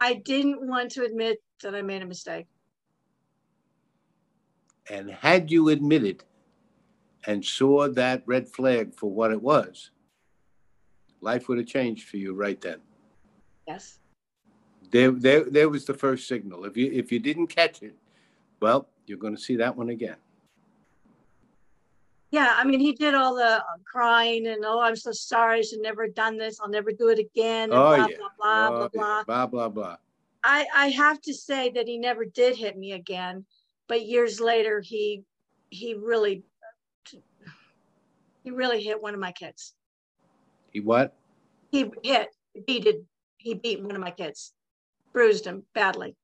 i 0.00 0.14
didn't 0.14 0.66
want 0.68 0.90
to 0.90 1.04
admit 1.04 1.38
that 1.62 1.74
i 1.74 1.80
made 1.80 2.02
a 2.02 2.06
mistake 2.06 2.46
and 4.90 5.10
had 5.10 5.50
you 5.50 5.68
admitted 5.68 6.24
and 7.26 7.44
saw 7.44 7.88
that 7.88 8.22
red 8.26 8.48
flag 8.48 8.94
for 8.94 9.10
what 9.10 9.32
it 9.32 9.42
was, 9.42 9.90
life 11.20 11.48
would 11.48 11.58
have 11.58 11.66
changed 11.66 12.08
for 12.08 12.16
you 12.16 12.34
right 12.34 12.60
then. 12.60 12.80
Yes. 13.66 13.98
There, 14.90 15.10
there, 15.10 15.44
there 15.44 15.68
was 15.68 15.84
the 15.84 15.94
first 15.94 16.28
signal. 16.28 16.64
If 16.64 16.76
you 16.76 16.90
if 16.92 17.10
you 17.10 17.18
didn't 17.18 17.48
catch 17.48 17.82
it, 17.82 17.96
well, 18.60 18.88
you're 19.06 19.18
going 19.18 19.34
to 19.34 19.42
see 19.42 19.56
that 19.56 19.76
one 19.76 19.90
again. 19.90 20.16
Yeah, 22.30 22.54
I 22.56 22.64
mean, 22.64 22.80
he 22.80 22.92
did 22.92 23.14
all 23.14 23.34
the 23.34 23.58
uh, 23.58 23.62
crying 23.84 24.46
and 24.46 24.64
oh, 24.64 24.80
I'm 24.80 24.96
so 24.96 25.12
sorry, 25.12 25.58
I 25.58 25.62
should 25.62 25.80
never 25.80 26.04
have 26.04 26.14
done 26.14 26.36
this. 26.36 26.60
I'll 26.60 26.68
never 26.68 26.92
do 26.92 27.08
it 27.08 27.18
again. 27.18 27.70
oh 27.72 27.96
blah, 27.96 27.96
yeah, 27.96 28.16
blah 28.16 28.28
blah 28.38 28.66
oh, 28.66 28.70
blah 28.70 28.88
blah 28.88 29.24
blah 29.24 29.46
blah 29.46 29.68
blah. 29.68 29.96
I 30.44 30.66
I 30.74 30.88
have 30.88 31.20
to 31.22 31.34
say 31.34 31.70
that 31.70 31.88
he 31.88 31.98
never 31.98 32.24
did 32.24 32.56
hit 32.56 32.76
me 32.76 32.92
again 32.92 33.44
but 33.88 34.06
years 34.06 34.40
later 34.40 34.80
he 34.80 35.24
he 35.70 35.94
really 35.94 36.44
he 38.42 38.50
really 38.50 38.82
hit 38.82 39.02
one 39.02 39.14
of 39.14 39.20
my 39.20 39.32
kids. 39.32 39.74
He 40.70 40.80
what? 40.80 41.14
He 41.70 41.90
hit 42.02 42.28
he 42.52 42.60
beat 42.66 43.04
he 43.38 43.54
beat 43.54 43.82
one 43.82 43.94
of 43.94 44.00
my 44.00 44.10
kids 44.10 44.52
bruised 45.16 45.46
him 45.46 45.62
badly. 45.74 46.14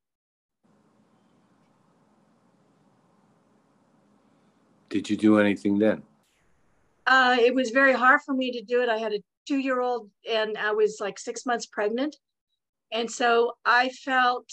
Did 4.91 5.09
you 5.09 5.17
do 5.17 5.39
anything 5.39 5.79
then? 5.79 6.03
Uh, 7.07 7.39
it 7.41 7.55
was 7.55 7.71
very 7.71 7.95
hard 7.95 8.21
for 8.21 8.35
me 8.35 8.53
to 8.53 8.63
do 8.63 8.83
it. 8.83 8.91
I 8.91 8.99
had 8.99 9.15
a 9.15 9.23
two 9.49 9.57
year 9.57 9.81
old 9.81 10.09
and 10.31 10.57
i 10.57 10.71
was 10.71 10.99
like 11.01 11.19
six 11.19 11.45
months 11.47 11.67
pregnant. 11.67 12.17
And 12.93 13.11
so 13.11 13.53
i 13.65 13.89
felt 13.89 14.51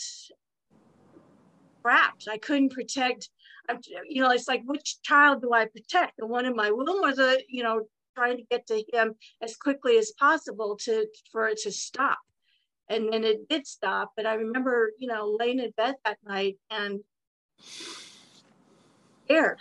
trapped. 1.81 2.27
I 2.29 2.37
couldn't 2.37 2.71
protect. 2.73 3.29
You 4.07 4.21
know, 4.21 4.31
it's 4.31 4.47
like 4.47 4.63
which 4.65 5.01
child 5.03 5.41
do 5.41 5.53
I 5.53 5.65
protect? 5.65 6.17
The 6.17 6.25
one 6.25 6.45
in 6.45 6.55
my 6.55 6.71
womb, 6.71 7.03
or 7.03 7.13
the 7.13 7.41
you 7.47 7.63
know 7.63 7.87
trying 8.15 8.37
to 8.37 8.43
get 8.49 8.67
to 8.67 8.83
him 8.91 9.15
as 9.41 9.55
quickly 9.55 9.97
as 9.97 10.11
possible 10.19 10.77
to 10.83 11.07
for 11.31 11.47
it 11.47 11.59
to 11.63 11.71
stop. 11.71 12.19
And 12.89 13.13
then 13.13 13.23
it 13.23 13.47
did 13.47 13.67
stop. 13.67 14.13
But 14.17 14.25
I 14.25 14.33
remember, 14.33 14.91
you 14.97 15.07
know, 15.07 15.37
laying 15.39 15.59
in 15.59 15.71
bed 15.77 15.95
that 16.05 16.17
night 16.25 16.57
and 16.71 17.01
scared. 19.25 19.59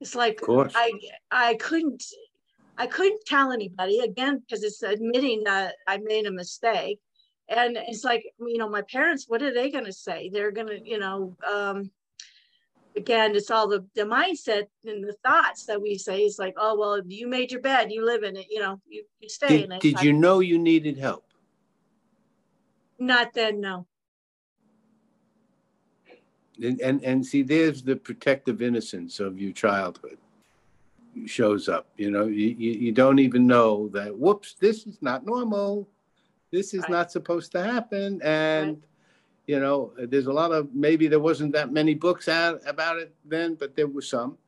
It's 0.00 0.14
like 0.14 0.40
I 0.48 0.92
I 1.30 1.54
couldn't 1.54 2.04
I 2.76 2.86
couldn't 2.86 3.24
tell 3.26 3.52
anybody 3.52 4.00
again 4.00 4.40
because 4.40 4.62
it's 4.62 4.82
admitting 4.82 5.44
that 5.44 5.76
I 5.86 5.98
made 5.98 6.26
a 6.26 6.32
mistake 6.32 7.00
and 7.48 7.76
it's 7.76 8.04
like 8.04 8.24
you 8.40 8.58
know 8.58 8.68
my 8.68 8.82
parents 8.82 9.26
what 9.28 9.42
are 9.42 9.52
they 9.52 9.70
going 9.70 9.84
to 9.84 9.92
say? 9.92 10.30
They're 10.32 10.52
going 10.52 10.68
to 10.68 10.80
you 10.88 10.98
know 10.98 11.36
um 11.50 11.90
again 12.96 13.34
it's 13.34 13.50
all 13.50 13.68
the 13.68 13.84
the 13.94 14.02
mindset 14.02 14.66
and 14.84 15.04
the 15.04 15.16
thoughts 15.24 15.66
that 15.66 15.80
we 15.80 15.98
say 15.98 16.20
it's 16.20 16.38
like 16.38 16.54
oh 16.56 16.78
well 16.78 17.00
you 17.06 17.26
made 17.26 17.50
your 17.50 17.60
bed 17.60 17.90
you 17.90 18.04
live 18.04 18.22
in 18.22 18.36
it 18.36 18.46
you 18.50 18.60
know 18.60 18.80
you, 18.88 19.04
you 19.20 19.28
stay 19.28 19.48
did, 19.48 19.64
in 19.64 19.72
it. 19.72 19.80
did 19.80 20.02
you 20.02 20.12
know 20.12 20.40
you 20.40 20.58
needed 20.58 20.98
help? 20.98 21.24
Not 22.98 23.34
then 23.34 23.60
no. 23.60 23.86
And, 26.62 26.80
and 26.80 27.02
and 27.02 27.26
see 27.26 27.42
there's 27.42 27.82
the 27.82 27.96
protective 27.96 28.62
innocence 28.62 29.18
of 29.18 29.40
your 29.40 29.52
childhood 29.52 30.18
shows 31.26 31.68
up 31.68 31.86
you 31.96 32.10
know 32.10 32.26
you, 32.26 32.48
you, 32.58 32.72
you 32.72 32.92
don't 32.92 33.20
even 33.20 33.46
know 33.46 33.88
that 33.88 34.16
whoops 34.16 34.54
this 34.58 34.84
is 34.86 35.00
not 35.00 35.24
normal 35.24 35.88
this 36.54 36.72
is 36.72 36.82
right. 36.82 36.90
not 36.90 37.12
supposed 37.12 37.50
to 37.52 37.62
happen 37.62 38.20
and 38.22 38.68
right. 38.68 38.78
you 39.46 39.58
know 39.58 39.92
there's 39.98 40.26
a 40.26 40.32
lot 40.32 40.52
of 40.52 40.72
maybe 40.74 41.08
there 41.08 41.20
wasn't 41.20 41.52
that 41.52 41.72
many 41.72 41.94
books 41.94 42.28
out 42.28 42.60
about 42.66 42.96
it 42.98 43.12
then 43.24 43.54
but 43.54 43.74
there 43.74 43.88
were 43.88 44.02
some 44.02 44.38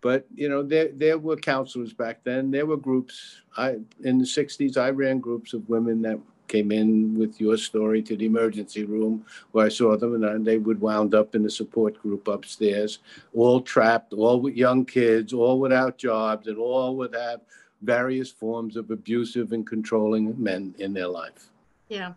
but 0.00 0.26
you 0.34 0.48
know 0.48 0.62
there 0.62 0.88
there 0.94 1.18
were 1.18 1.36
counselors 1.36 1.92
back 1.92 2.24
then 2.24 2.50
there 2.50 2.66
were 2.66 2.76
groups 2.76 3.42
i 3.56 3.76
in 4.04 4.18
the 4.18 4.24
60s 4.24 4.76
i 4.78 4.88
ran 4.88 5.18
groups 5.18 5.52
of 5.52 5.68
women 5.68 6.00
that 6.02 6.18
came 6.46 6.72
in 6.72 7.14
with 7.14 7.38
your 7.38 7.58
story 7.58 8.00
to 8.00 8.16
the 8.16 8.24
emergency 8.24 8.84
room 8.84 9.22
where 9.52 9.66
i 9.66 9.68
saw 9.68 9.96
them 9.98 10.22
and 10.24 10.46
they 10.46 10.56
would 10.56 10.80
wound 10.80 11.14
up 11.14 11.34
in 11.34 11.42
the 11.42 11.50
support 11.50 12.00
group 12.00 12.26
upstairs 12.26 13.00
all 13.34 13.60
trapped 13.60 14.14
all 14.14 14.40
with 14.40 14.54
young 14.54 14.82
kids 14.84 15.34
all 15.34 15.60
without 15.60 15.98
jobs 15.98 16.46
and 16.46 16.56
all 16.56 16.96
would 16.96 17.14
have 17.14 17.40
various 17.82 18.30
forms 18.30 18.76
of 18.76 18.90
abusive 18.90 19.52
and 19.52 19.66
controlling 19.66 20.40
men 20.42 20.74
in 20.78 20.92
their 20.92 21.08
life. 21.08 21.50
Yeah. 21.88 22.12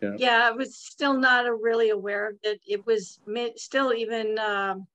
Yeah, 0.00 0.14
yeah 0.18 0.48
I 0.48 0.50
was 0.50 0.76
still 0.76 1.16
not 1.16 1.44
really 1.60 1.90
aware 1.90 2.28
of 2.30 2.36
it. 2.42 2.60
It 2.66 2.84
was 2.86 3.20
still 3.56 3.94
even 3.94 4.38
um, 4.38 4.86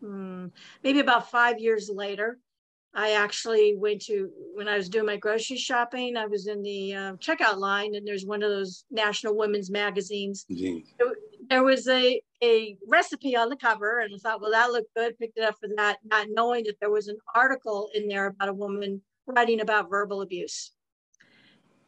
hmm, 0.00 0.46
maybe 0.82 1.00
about 1.00 1.30
five 1.30 1.58
years 1.58 1.90
later. 1.92 2.38
I 2.94 3.12
actually 3.12 3.76
went 3.76 4.00
to 4.06 4.30
when 4.54 4.66
I 4.66 4.76
was 4.76 4.88
doing 4.88 5.06
my 5.06 5.18
grocery 5.18 5.58
shopping. 5.58 6.16
I 6.16 6.26
was 6.26 6.46
in 6.46 6.62
the 6.62 6.94
uh, 6.94 7.12
checkout 7.16 7.58
line, 7.58 7.94
and 7.94 8.06
there's 8.06 8.24
one 8.24 8.42
of 8.42 8.50
those 8.50 8.84
National 8.90 9.36
Women's 9.36 9.70
magazines. 9.70 10.46
Mm-hmm. 10.50 11.10
There 11.48 11.62
was 11.62 11.88
a 11.88 12.20
a 12.42 12.76
recipe 12.86 13.36
on 13.36 13.48
the 13.48 13.56
cover, 13.56 14.00
and 14.00 14.14
I 14.14 14.18
thought, 14.18 14.40
well, 14.40 14.52
that 14.52 14.70
looked 14.70 14.94
good. 14.94 15.18
Picked 15.18 15.38
it 15.38 15.44
up 15.44 15.56
for 15.60 15.68
that, 15.76 15.98
not 16.04 16.28
knowing 16.30 16.64
that 16.64 16.78
there 16.80 16.90
was 16.90 17.08
an 17.08 17.18
article 17.34 17.90
in 17.94 18.08
there 18.08 18.26
about 18.26 18.48
a 18.48 18.54
woman 18.54 19.02
writing 19.26 19.60
about 19.60 19.90
verbal 19.90 20.22
abuse 20.22 20.72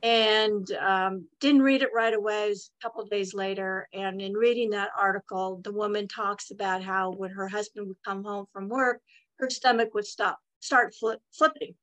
and 0.03 0.71
um, 0.73 1.27
didn't 1.41 1.63
read 1.63 1.83
it 1.83 1.91
right 1.95 2.15
away. 2.15 2.45
It 2.45 2.49
was 2.51 2.71
a 2.81 2.83
couple 2.83 3.05
days 3.05 3.35
later, 3.35 3.87
and 3.93 4.21
in 4.21 4.33
reading 4.33 4.71
that 4.71 4.91
article, 4.99 5.61
the 5.63 5.73
woman 5.73 6.09
talks 6.09 6.51
about 6.51 6.83
how 6.83 7.13
when 7.13 7.31
her 7.31 7.49
husband 7.49 7.89
would 7.89 8.03
come 8.05 8.25
home 8.25 8.47
from 8.53 8.69
work, 8.69 9.01
her 9.39 9.51
stomach 9.51 9.95
would 9.95 10.07
stop, 10.07 10.39
start 10.61 10.95
flip, 10.95 11.21
flipping, 11.33 11.75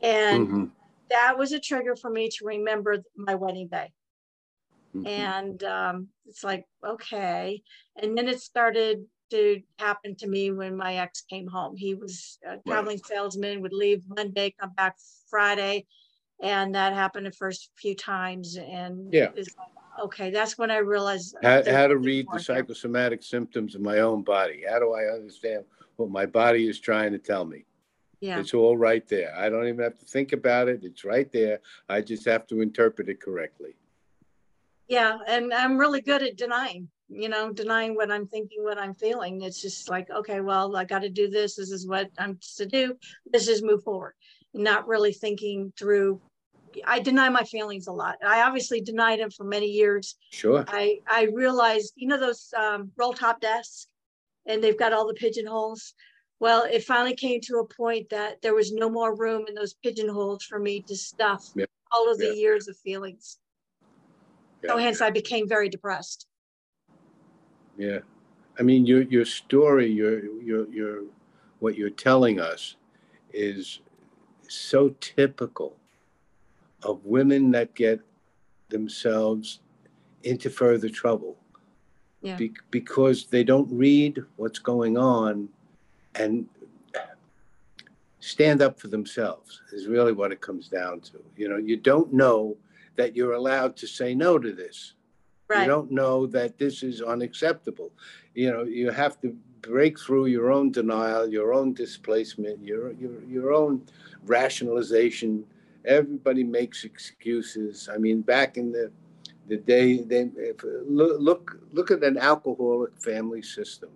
and 0.00 0.46
mm-hmm. 0.48 0.64
that 1.10 1.36
was 1.36 1.52
a 1.52 1.60
trigger 1.60 1.96
for 1.96 2.10
me 2.10 2.28
to 2.30 2.44
remember 2.44 3.02
my 3.16 3.34
wedding 3.34 3.68
day. 3.68 3.92
Mm-hmm. 4.94 5.06
And 5.06 5.64
um, 5.64 6.08
it's 6.26 6.44
like 6.44 6.64
okay, 6.86 7.62
and 7.96 8.16
then 8.16 8.28
it 8.28 8.40
started 8.40 9.04
to 9.30 9.62
happen 9.78 10.14
to 10.16 10.26
me 10.26 10.50
when 10.50 10.76
my 10.76 10.96
ex 10.96 11.22
came 11.22 11.46
home. 11.46 11.76
He 11.76 11.94
was 11.94 12.38
a 12.46 12.58
traveling 12.68 12.98
right. 12.98 13.06
salesman, 13.06 13.62
would 13.62 13.72
leave 13.72 14.02
Monday, 14.08 14.54
come 14.60 14.72
back 14.74 14.96
Friday 15.30 15.86
and 16.42 16.74
that 16.74 16.92
happened 16.92 17.24
the 17.24 17.32
first 17.32 17.70
few 17.76 17.94
times. 17.94 18.56
And 18.56 19.12
yeah. 19.12 19.28
okay 20.02 20.30
that's 20.30 20.56
when 20.56 20.70
i 20.70 20.78
realized 20.78 21.36
how, 21.42 21.62
how 21.70 21.86
to 21.86 21.98
read 21.98 22.26
the 22.32 22.40
psychosomatic 22.40 23.22
symptoms 23.22 23.74
of 23.74 23.80
my 23.80 24.00
own 24.00 24.22
body. 24.22 24.64
How 24.68 24.78
do 24.78 24.92
i 24.92 25.04
understand 25.04 25.64
what 25.96 26.10
my 26.10 26.26
body 26.26 26.68
is 26.68 26.80
trying 26.80 27.12
to 27.12 27.18
tell 27.18 27.44
me? 27.44 27.64
Yeah. 28.20 28.38
It's 28.38 28.54
all 28.54 28.76
right 28.76 29.06
there. 29.08 29.34
I 29.36 29.48
don't 29.48 29.66
even 29.66 29.82
have 29.82 29.98
to 29.98 30.06
think 30.06 30.32
about 30.32 30.68
it. 30.68 30.84
It's 30.84 31.04
right 31.04 31.30
there. 31.32 31.58
I 31.88 32.00
just 32.02 32.24
have 32.26 32.46
to 32.48 32.60
interpret 32.60 33.08
it 33.08 33.20
correctly 33.20 33.74
yeah 34.92 35.16
and 35.26 35.54
i'm 35.54 35.78
really 35.78 36.02
good 36.02 36.22
at 36.22 36.36
denying 36.36 36.86
you 37.08 37.28
know 37.28 37.50
denying 37.50 37.94
what 37.94 38.10
i'm 38.10 38.26
thinking 38.26 38.62
what 38.62 38.78
i'm 38.78 38.94
feeling 38.94 39.40
it's 39.40 39.60
just 39.60 39.88
like 39.88 40.10
okay 40.10 40.40
well 40.40 40.76
i 40.76 40.84
got 40.84 41.00
to 41.00 41.08
do 41.08 41.28
this 41.28 41.56
this 41.56 41.70
is 41.70 41.86
what 41.86 42.10
i'm 42.18 42.38
to 42.56 42.66
do 42.66 42.94
this 43.32 43.48
is 43.48 43.62
move 43.62 43.82
forward 43.82 44.12
not 44.54 44.86
really 44.86 45.12
thinking 45.12 45.72
through 45.78 46.20
I 46.86 47.00
deny 47.00 47.28
my 47.28 47.44
feelings 47.44 47.86
a 47.86 47.92
lot. 47.92 48.16
I 48.26 48.40
obviously 48.42 48.80
denied 48.80 49.20
them 49.20 49.30
for 49.30 49.44
many 49.44 49.66
years. 49.66 50.16
Sure. 50.30 50.64
I 50.68 51.00
I 51.06 51.28
realized, 51.34 51.92
you 51.96 52.08
know, 52.08 52.18
those 52.18 52.48
um, 52.56 52.90
roll 52.96 53.12
top 53.12 53.42
desks, 53.42 53.88
and 54.46 54.64
they've 54.64 54.78
got 54.78 54.94
all 54.94 55.06
the 55.06 55.12
pigeonholes. 55.12 55.92
Well, 56.40 56.64
it 56.64 56.84
finally 56.84 57.14
came 57.14 57.42
to 57.42 57.58
a 57.58 57.66
point 57.66 58.08
that 58.08 58.40
there 58.40 58.54
was 58.54 58.72
no 58.72 58.88
more 58.88 59.14
room 59.14 59.44
in 59.48 59.54
those 59.54 59.74
pigeonholes 59.74 60.44
for 60.44 60.58
me 60.58 60.80
to 60.88 60.96
stuff 60.96 61.50
yeah. 61.54 61.66
all 61.92 62.10
of 62.10 62.16
the 62.16 62.28
yeah. 62.28 62.32
years 62.32 62.68
of 62.68 62.76
feelings. 62.78 63.38
So 64.66 64.76
hence, 64.76 65.00
I 65.00 65.10
became 65.10 65.48
very 65.48 65.68
depressed. 65.68 66.26
Yeah, 67.76 67.98
I 68.58 68.62
mean, 68.62 68.86
your 68.86 69.02
your 69.02 69.24
story, 69.24 69.90
your 69.90 70.24
your 70.42 70.68
your 70.68 71.02
what 71.58 71.76
you're 71.76 71.90
telling 71.90 72.40
us, 72.40 72.76
is 73.32 73.80
so 74.48 74.90
typical 75.00 75.76
of 76.82 77.04
women 77.04 77.50
that 77.52 77.74
get 77.74 78.00
themselves 78.68 79.60
into 80.22 80.50
further 80.50 80.88
trouble 80.88 81.36
yeah. 82.22 82.36
Be- 82.36 82.52
because 82.70 83.26
they 83.26 83.44
don't 83.44 83.70
read 83.70 84.22
what's 84.36 84.60
going 84.60 84.96
on 84.96 85.48
and 86.14 86.46
stand 88.20 88.62
up 88.62 88.78
for 88.78 88.86
themselves 88.86 89.60
is 89.72 89.88
really 89.88 90.12
what 90.12 90.30
it 90.30 90.40
comes 90.40 90.68
down 90.68 91.00
to 91.00 91.20
you 91.36 91.48
know 91.48 91.56
you 91.56 91.76
don't 91.76 92.12
know 92.12 92.56
that 92.96 93.16
you're 93.16 93.32
allowed 93.32 93.76
to 93.76 93.86
say 93.86 94.14
no 94.14 94.38
to 94.38 94.52
this 94.52 94.94
right. 95.48 95.62
you 95.62 95.66
don't 95.66 95.90
know 95.90 96.26
that 96.26 96.58
this 96.58 96.82
is 96.82 97.00
unacceptable 97.00 97.90
you 98.34 98.50
know 98.50 98.62
you 98.62 98.90
have 98.90 99.20
to 99.20 99.36
break 99.60 99.98
through 99.98 100.26
your 100.26 100.50
own 100.50 100.70
denial 100.70 101.28
your 101.28 101.54
own 101.54 101.72
displacement 101.72 102.62
your 102.62 102.92
your, 102.94 103.22
your 103.24 103.52
own 103.52 103.82
rationalization 104.24 105.44
everybody 105.84 106.44
makes 106.44 106.84
excuses. 106.84 107.88
I 107.92 107.98
mean, 107.98 108.22
back 108.22 108.56
in 108.56 108.72
the 108.72 108.90
the 109.48 109.56
day, 109.56 109.98
they 109.98 110.30
look 110.62 111.20
look 111.20 111.58
look 111.72 111.90
at 111.90 112.04
an 112.04 112.18
alcoholic 112.18 112.96
family 113.00 113.42
system. 113.42 113.90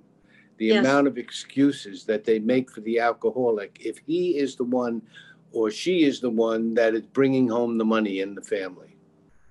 The 0.58 0.66
yes. 0.66 0.80
amount 0.80 1.06
of 1.06 1.18
excuses 1.18 2.04
that 2.04 2.24
they 2.24 2.38
make 2.38 2.70
for 2.70 2.80
the 2.80 2.98
alcoholic, 2.98 3.78
if 3.80 3.98
he 4.06 4.38
is 4.38 4.56
the 4.56 4.64
one 4.64 5.02
or 5.56 5.70
she 5.70 6.04
is 6.04 6.20
the 6.20 6.28
one 6.28 6.74
that 6.74 6.94
is 6.94 7.06
bringing 7.18 7.48
home 7.48 7.78
the 7.78 7.84
money 7.84 8.20
in 8.20 8.34
the 8.34 8.42
family, 8.42 8.94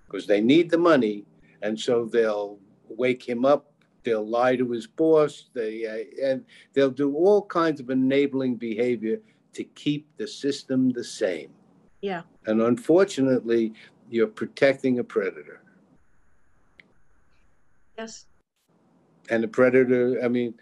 because 0.06 0.28
they 0.28 0.40
need 0.40 0.70
the 0.70 0.78
money, 0.78 1.26
and 1.64 1.80
so 1.80 2.06
they'll 2.06 2.60
wake 2.88 3.28
him 3.28 3.44
up. 3.44 3.72
They'll 4.04 4.30
lie 4.40 4.56
to 4.56 4.70
his 4.70 4.86
boss. 4.86 5.50
They 5.56 5.74
uh, 5.88 6.28
and 6.28 6.46
they'll 6.74 6.92
do 6.92 7.16
all 7.16 7.42
kinds 7.48 7.80
of 7.80 7.90
enabling 7.90 8.58
behavior 8.58 9.18
to 9.54 9.64
keep 9.64 10.06
the 10.18 10.28
system 10.28 10.92
the 10.92 11.04
same. 11.04 11.50
Yeah. 12.02 12.22
And 12.46 12.62
unfortunately, 12.62 13.74
you're 14.12 14.28
protecting 14.28 15.00
a 15.00 15.04
predator. 15.04 15.64
Yes. 17.98 18.28
And 19.32 19.42
the 19.42 19.48
predator, 19.48 20.20
I 20.24 20.28
mean, 20.28 20.54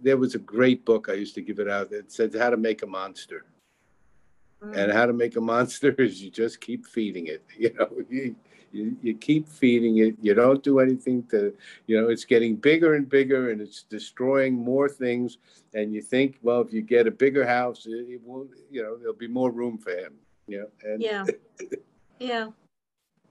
there 0.00 0.16
was 0.16 0.36
a 0.36 0.38
great 0.38 0.84
book 0.84 1.08
I 1.08 1.14
used 1.14 1.34
to 1.34 1.42
give 1.42 1.58
it 1.58 1.68
out 1.68 1.90
that 1.90 2.12
said 2.12 2.32
how 2.36 2.50
to 2.50 2.56
make 2.56 2.82
a 2.84 2.86
monster. 2.86 3.46
Mm. 4.62 4.76
And 4.76 4.92
how 4.92 5.06
to 5.06 5.12
make 5.12 5.36
a 5.36 5.40
monster 5.40 5.90
is 5.98 6.22
you 6.22 6.30
just 6.30 6.60
keep 6.60 6.86
feeding 6.86 7.26
it. 7.26 7.44
You 7.58 7.74
know, 7.74 7.88
you, 8.08 8.36
you, 8.72 8.96
you 9.02 9.14
keep 9.14 9.48
feeding 9.48 9.98
it. 9.98 10.16
You 10.20 10.34
don't 10.34 10.62
do 10.62 10.78
anything 10.78 11.24
to, 11.30 11.54
you 11.86 12.00
know, 12.00 12.08
it's 12.08 12.24
getting 12.24 12.56
bigger 12.56 12.94
and 12.94 13.08
bigger 13.08 13.50
and 13.50 13.60
it's 13.60 13.82
destroying 13.82 14.54
more 14.54 14.88
things. 14.88 15.38
And 15.74 15.92
you 15.92 16.02
think, 16.02 16.38
well, 16.42 16.60
if 16.60 16.72
you 16.72 16.82
get 16.82 17.06
a 17.06 17.10
bigger 17.10 17.46
house, 17.46 17.86
it, 17.86 18.06
it 18.08 18.20
will, 18.24 18.48
you 18.70 18.82
know, 18.82 18.96
there'll 18.96 19.14
be 19.14 19.28
more 19.28 19.50
room 19.50 19.78
for 19.78 19.90
him. 19.90 20.14
You 20.46 20.60
know, 20.60 20.66
and 20.82 21.02
yeah, 21.02 21.24
yeah. 22.18 22.48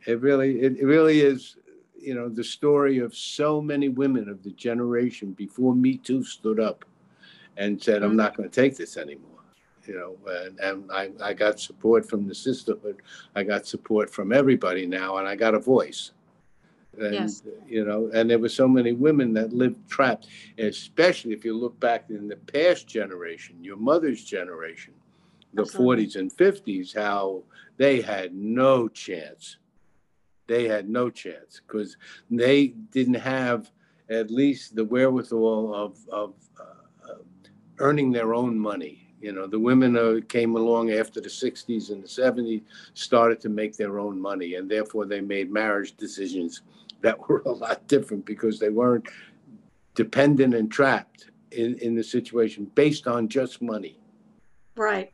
It 0.06 0.22
really, 0.22 0.62
it 0.62 0.82
really 0.82 1.20
is. 1.22 1.58
You 1.98 2.16
know, 2.16 2.30
the 2.30 2.46
story 2.46 3.00
of 3.00 3.14
so 3.14 3.62
many 3.62 3.90
women 3.90 4.30
of 4.30 4.42
the 4.42 4.52
generation 4.52 5.34
before 5.34 5.76
Me 5.76 5.98
Too 5.98 6.24
stood 6.24 6.58
up 6.58 6.86
and 7.58 7.82
said, 7.84 8.04
"I'm 8.04 8.12
mm-hmm. 8.12 8.18
not 8.18 8.38
going 8.38 8.50
to 8.50 8.62
take 8.62 8.78
this 8.78 8.96
anymore." 8.96 9.39
You 9.90 9.96
know, 9.96 10.32
and, 10.32 10.60
and 10.60 10.92
I, 10.92 11.10
I 11.30 11.34
got 11.34 11.60
support 11.60 12.08
from 12.08 12.28
the 12.28 12.36
sisterhood. 12.36 13.02
I 13.36 13.44
got 13.44 13.66
support 13.66 14.10
from 14.10 14.32
everybody 14.32 14.86
now, 14.86 15.18
and 15.18 15.28
I 15.28 15.36
got 15.36 15.56
a 15.56 15.60
voice. 15.60 16.12
And, 17.00 17.14
yes. 17.14 17.44
you 17.68 17.86
know, 17.86 18.10
and 18.14 18.30
there 18.30 18.40
were 18.40 18.50
so 18.50 18.68
many 18.68 18.92
women 18.92 19.34
that 19.34 19.52
lived 19.52 19.90
trapped, 19.90 20.28
especially 20.58 21.34
if 21.34 21.44
you 21.44 21.58
look 21.58 21.80
back 21.80 22.10
in 22.10 22.28
the 22.28 22.36
past 22.36 22.88
generation, 22.88 23.64
your 23.64 23.78
mother's 23.78 24.24
generation 24.24 24.94
the 25.54 25.64
Absolutely. 25.64 26.08
40s 26.08 26.16
and 26.18 26.32
50s 26.32 26.96
how 26.96 27.44
they 27.78 28.02
had 28.02 28.34
no 28.34 28.88
chance. 28.88 29.58
They 30.48 30.68
had 30.68 30.90
no 30.90 31.10
chance 31.10 31.62
because 31.66 31.98
they 32.30 32.68
didn't 32.68 33.16
have 33.16 33.72
at 34.10 34.32
least 34.32 34.76
the 34.76 34.84
wherewithal 34.84 35.74
of, 35.74 35.98
of 36.12 36.34
uh, 36.60 37.16
earning 37.80 38.12
their 38.12 38.34
own 38.34 38.58
money. 38.58 39.09
You 39.22 39.34
know, 39.34 39.48
the 39.48 39.60
women 39.60 39.98
uh, 39.98 40.20
came 40.28 40.56
along 40.56 40.92
after 40.92 41.20
the 41.20 41.30
60s 41.30 41.90
and 41.90 42.02
the 42.04 42.08
70s, 42.08 42.62
started 42.94 43.40
to 43.42 43.50
make 43.50 43.76
their 43.76 44.00
own 44.00 44.20
money, 44.20 44.56
and 44.56 44.70
therefore 44.70 45.06
they 45.06 45.22
made 45.22 45.52
marriage 45.52 45.98
decisions 45.98 46.62
that 47.02 47.20
were 47.30 47.42
a 47.46 47.52
lot 47.52 47.88
different 47.88 48.26
because 48.26 48.60
they 48.60 48.70
weren't 48.70 49.08
dependent 49.96 50.56
and 50.56 50.72
trapped 50.72 51.32
in, 51.52 51.78
in 51.80 51.96
the 51.96 52.04
situation 52.04 52.72
based 52.76 53.08
on 53.08 53.28
just 53.28 53.62
money. 53.62 54.00
Right. 54.76 55.12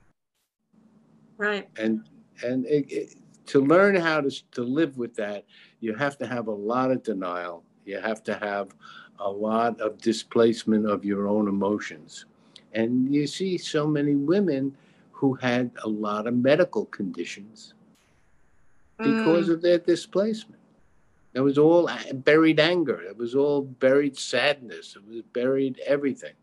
Right. 1.37 1.67
And 1.77 2.07
and 2.43 2.65
it, 2.65 2.91
it, 2.91 3.15
to 3.47 3.61
learn 3.61 3.95
how 3.95 4.21
to 4.21 4.29
to 4.51 4.63
live 4.63 4.97
with 4.97 5.15
that, 5.15 5.45
you 5.79 5.95
have 5.95 6.17
to 6.19 6.27
have 6.27 6.47
a 6.47 6.51
lot 6.51 6.91
of 6.91 7.03
denial. 7.03 7.63
You 7.85 7.99
have 7.99 8.23
to 8.23 8.35
have 8.35 8.75
a 9.19 9.29
lot 9.29 9.79
of 9.79 9.97
displacement 9.99 10.85
of 10.85 11.05
your 11.05 11.27
own 11.27 11.47
emotions. 11.47 12.25
And 12.75 13.11
you 13.13 13.25
see 13.25 13.57
so 13.57 13.87
many 13.87 14.15
women 14.15 14.75
who 15.11 15.33
had 15.33 15.71
a 15.83 15.87
lot 15.87 16.27
of 16.27 16.35
medical 16.35 16.85
conditions 16.85 17.73
because 18.97 19.47
mm. 19.47 19.53
of 19.53 19.61
their 19.61 19.79
displacement. 19.79 20.61
It 21.33 21.39
was 21.39 21.57
all 21.57 21.89
buried 22.13 22.59
anger. 22.59 23.01
It 23.01 23.17
was 23.17 23.33
all 23.33 23.61
buried 23.61 24.17
sadness. 24.17 24.95
It 24.95 25.07
was 25.07 25.21
buried 25.33 25.81
everything. 25.85 26.33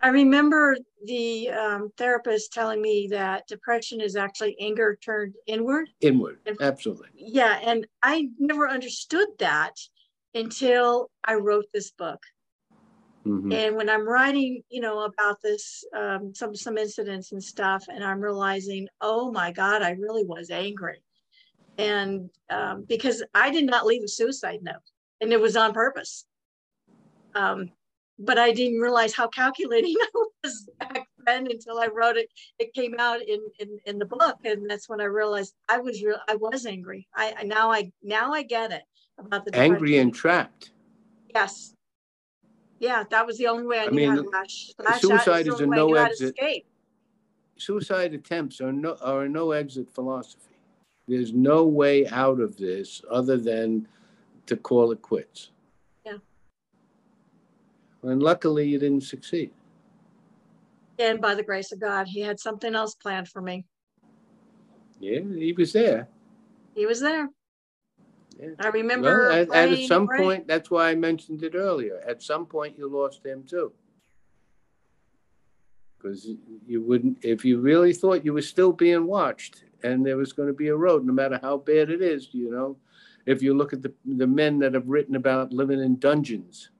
I 0.00 0.08
remember 0.08 0.76
the 1.04 1.50
um, 1.50 1.92
therapist 1.96 2.52
telling 2.52 2.82
me 2.82 3.06
that 3.12 3.46
depression 3.46 4.00
is 4.00 4.16
actually 4.16 4.56
anger 4.60 4.98
turned 5.04 5.34
inward. 5.46 5.90
Inward, 6.00 6.38
and, 6.46 6.60
absolutely. 6.60 7.08
Yeah, 7.14 7.60
and 7.62 7.86
I 8.02 8.28
never 8.38 8.68
understood 8.68 9.28
that 9.38 9.74
until 10.34 11.08
I 11.24 11.34
wrote 11.34 11.66
this 11.72 11.92
book. 11.92 12.20
Mm-hmm. 13.26 13.52
And 13.52 13.76
when 13.76 13.88
I'm 13.88 14.08
writing, 14.08 14.62
you 14.68 14.80
know, 14.80 15.04
about 15.04 15.40
this, 15.42 15.84
um, 15.96 16.34
some 16.34 16.54
some 16.56 16.76
incidents 16.76 17.32
and 17.32 17.42
stuff, 17.42 17.84
and 17.88 18.02
I'm 18.02 18.20
realizing, 18.20 18.88
oh 19.00 19.30
my 19.30 19.52
God, 19.52 19.82
I 19.82 19.90
really 19.90 20.24
was 20.24 20.50
angry, 20.50 21.02
And 21.78 22.30
um, 22.50 22.84
because 22.88 23.22
I 23.34 23.50
did 23.50 23.66
not 23.66 23.86
leave 23.86 24.02
a 24.02 24.08
suicide 24.08 24.60
note 24.62 24.82
and 25.20 25.32
it 25.32 25.40
was 25.40 25.56
on 25.56 25.72
purpose. 25.72 26.26
Um, 27.34 27.70
but 28.18 28.38
I 28.38 28.52
didn't 28.52 28.80
realize 28.80 29.14
how 29.14 29.28
calculating 29.28 29.94
I 30.00 30.24
was 30.44 30.68
back 30.78 31.06
then 31.26 31.46
until 31.50 31.78
I 31.78 31.86
wrote 31.86 32.16
it. 32.16 32.28
It 32.58 32.74
came 32.74 32.96
out 32.98 33.22
in, 33.22 33.40
in, 33.58 33.78
in 33.86 33.98
the 33.98 34.04
book. 34.04 34.36
And 34.44 34.68
that's 34.68 34.88
when 34.88 35.00
I 35.00 35.04
realized 35.04 35.54
I 35.68 35.78
was 35.78 36.02
real, 36.02 36.18
I 36.28 36.34
was 36.34 36.66
angry. 36.66 37.08
I 37.14 37.42
now 37.44 37.70
I, 37.70 37.90
now 38.02 38.32
I 38.32 38.42
get 38.42 38.72
it 38.72 38.82
about 39.18 39.44
the 39.44 39.56
angry 39.56 39.98
and 39.98 40.14
trapped. 40.14 40.72
Yes. 41.34 41.74
Yeah, 42.82 43.04
that 43.10 43.24
was 43.24 43.38
the 43.38 43.46
only 43.46 43.64
way 43.64 43.78
I, 43.78 43.84
I 43.84 43.90
knew 43.90 44.10
how 44.10 44.16
to 44.16 44.28
lash, 44.28 44.72
lash 44.84 45.00
suicide 45.00 45.46
is 45.46 45.60
a 45.60 45.62
only 45.62 45.68
way 45.68 45.78
I 45.78 45.86
knew 45.86 45.94
no 45.94 46.00
exit. 46.00 46.34
escape. 46.36 46.66
Suicide 47.56 48.12
attempts 48.12 48.60
are 48.60 48.72
no 48.72 48.96
are 49.00 49.22
a 49.22 49.28
no 49.28 49.52
exit 49.52 49.88
philosophy. 49.88 50.56
There's 51.06 51.32
no 51.32 51.64
way 51.64 52.08
out 52.08 52.40
of 52.40 52.56
this 52.56 53.00
other 53.08 53.36
than 53.36 53.86
to 54.46 54.56
call 54.56 54.90
it 54.90 55.00
quits. 55.00 55.50
Yeah. 56.04 56.16
And 58.02 58.20
luckily, 58.20 58.66
you 58.66 58.80
didn't 58.80 59.04
succeed. 59.04 59.52
And 60.98 61.20
by 61.20 61.36
the 61.36 61.44
grace 61.44 61.70
of 61.70 61.78
God, 61.78 62.08
he 62.08 62.20
had 62.20 62.40
something 62.40 62.74
else 62.74 62.96
planned 62.96 63.28
for 63.28 63.40
me. 63.40 63.64
Yeah, 64.98 65.20
he 65.20 65.52
was 65.52 65.72
there. 65.72 66.08
He 66.74 66.84
was 66.86 66.98
there. 66.98 67.28
Yeah. 68.38 68.48
I 68.58 68.68
remember 68.68 69.28
Well, 69.28 69.54
at, 69.54 69.70
at 69.70 69.78
some 69.88 70.08
point, 70.08 70.46
that's 70.46 70.70
why 70.70 70.90
I 70.90 70.94
mentioned 70.94 71.42
it 71.42 71.54
earlier. 71.54 72.00
At 72.06 72.22
some 72.22 72.46
point, 72.46 72.78
you 72.78 72.88
lost 72.88 73.24
him 73.24 73.44
too. 73.44 73.72
Because 75.98 76.28
you 76.66 76.82
wouldn't, 76.82 77.18
if 77.22 77.44
you 77.44 77.60
really 77.60 77.92
thought 77.92 78.24
you 78.24 78.32
were 78.32 78.42
still 78.42 78.72
being 78.72 79.06
watched 79.06 79.64
and 79.84 80.04
there 80.04 80.16
was 80.16 80.32
going 80.32 80.48
to 80.48 80.54
be 80.54 80.68
a 80.68 80.76
road, 80.76 81.04
no 81.04 81.12
matter 81.12 81.38
how 81.42 81.58
bad 81.58 81.90
it 81.90 82.02
is, 82.02 82.28
you 82.32 82.50
know. 82.50 82.76
If 83.24 83.40
you 83.40 83.54
look 83.54 83.72
at 83.72 83.82
the, 83.82 83.92
the 84.04 84.26
men 84.26 84.58
that 84.60 84.74
have 84.74 84.88
written 84.88 85.14
about 85.14 85.52
living 85.52 85.80
in 85.80 85.98
dungeons 86.00 86.70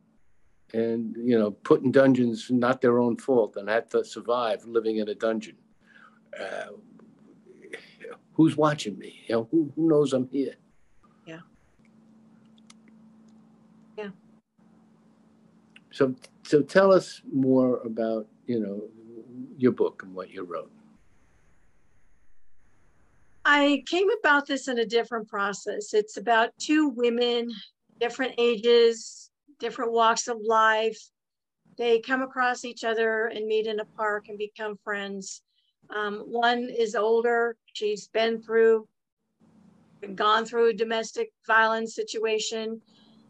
and, 0.74 1.16
you 1.16 1.38
know, 1.38 1.52
put 1.52 1.82
in 1.82 1.92
dungeons, 1.92 2.50
not 2.50 2.80
their 2.80 2.98
own 2.98 3.16
fault, 3.16 3.56
and 3.56 3.68
had 3.68 3.90
to 3.90 4.04
survive 4.04 4.64
living 4.64 4.96
in 4.96 5.08
a 5.08 5.14
dungeon. 5.14 5.56
Uh, 6.38 6.72
who's 8.32 8.56
watching 8.56 8.98
me? 8.98 9.20
You 9.28 9.36
know, 9.36 9.48
who, 9.50 9.72
who 9.76 9.88
knows 9.88 10.12
I'm 10.12 10.28
here? 10.28 10.54
Yeah. 11.26 11.40
Yeah. 13.96 14.08
So, 15.92 16.14
so 16.42 16.62
tell 16.62 16.92
us 16.92 17.20
more 17.32 17.78
about, 17.80 18.26
you 18.46 18.60
know, 18.60 18.82
your 19.56 19.72
book 19.72 20.02
and 20.02 20.14
what 20.14 20.30
you 20.30 20.42
wrote. 20.42 20.72
I 23.44 23.82
came 23.86 24.08
about 24.20 24.46
this 24.46 24.68
in 24.68 24.78
a 24.78 24.86
different 24.86 25.28
process. 25.28 25.94
It's 25.94 26.16
about 26.16 26.50
two 26.58 26.88
women, 26.88 27.50
different 28.00 28.34
ages, 28.38 29.30
different 29.58 29.92
walks 29.92 30.28
of 30.28 30.38
life. 30.46 30.98
They 31.76 32.00
come 32.00 32.22
across 32.22 32.64
each 32.64 32.84
other 32.84 33.26
and 33.26 33.46
meet 33.46 33.66
in 33.66 33.80
a 33.80 33.84
park 33.96 34.26
and 34.28 34.38
become 34.38 34.78
friends. 34.84 35.42
Um, 35.94 36.20
one 36.20 36.68
is 36.70 36.94
older, 36.94 37.56
she's 37.72 38.08
been 38.08 38.40
through, 38.40 38.88
gone 40.14 40.46
through 40.46 40.70
a 40.70 40.74
domestic 40.74 41.32
violence 41.46 41.94
situation. 41.94 42.80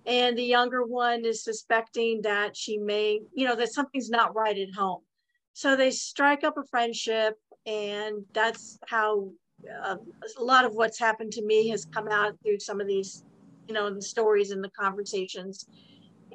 And 0.06 0.36
the 0.36 0.44
younger 0.44 0.84
one 0.84 1.24
is 1.24 1.44
suspecting 1.44 2.22
that 2.22 2.56
she 2.56 2.78
may, 2.78 3.20
you 3.34 3.46
know, 3.46 3.54
that 3.56 3.72
something's 3.72 4.10
not 4.10 4.34
right 4.34 4.58
at 4.58 4.74
home. 4.74 5.02
So 5.52 5.76
they 5.76 5.90
strike 5.90 6.44
up 6.44 6.56
a 6.56 6.64
friendship, 6.70 7.34
and 7.66 8.24
that's 8.32 8.78
how 8.88 9.30
uh, 9.84 9.96
a 10.38 10.42
lot 10.42 10.64
of 10.64 10.72
what's 10.74 10.98
happened 10.98 11.32
to 11.32 11.44
me 11.44 11.68
has 11.68 11.84
come 11.84 12.08
out 12.08 12.34
through 12.42 12.58
some 12.58 12.80
of 12.80 12.86
these, 12.86 13.24
you 13.68 13.74
know, 13.74 13.94
the 13.94 14.02
stories 14.02 14.50
and 14.50 14.64
the 14.64 14.70
conversations, 14.70 15.66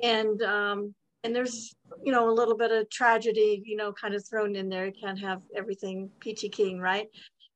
and 0.01 0.41
um, 0.43 0.93
and 1.23 1.35
there's 1.35 1.75
you 2.03 2.11
know 2.11 2.29
a 2.29 2.31
little 2.31 2.55
bit 2.55 2.71
of 2.71 2.89
tragedy, 2.89 3.61
you 3.65 3.75
know, 3.75 3.91
kind 3.91 4.13
of 4.13 4.25
thrown 4.27 4.55
in 4.55 4.69
there. 4.69 4.85
You 4.85 4.93
can't 4.93 5.19
have 5.19 5.41
everything 5.55 6.09
peachy 6.19 6.47
keen, 6.47 6.79
right? 6.79 7.07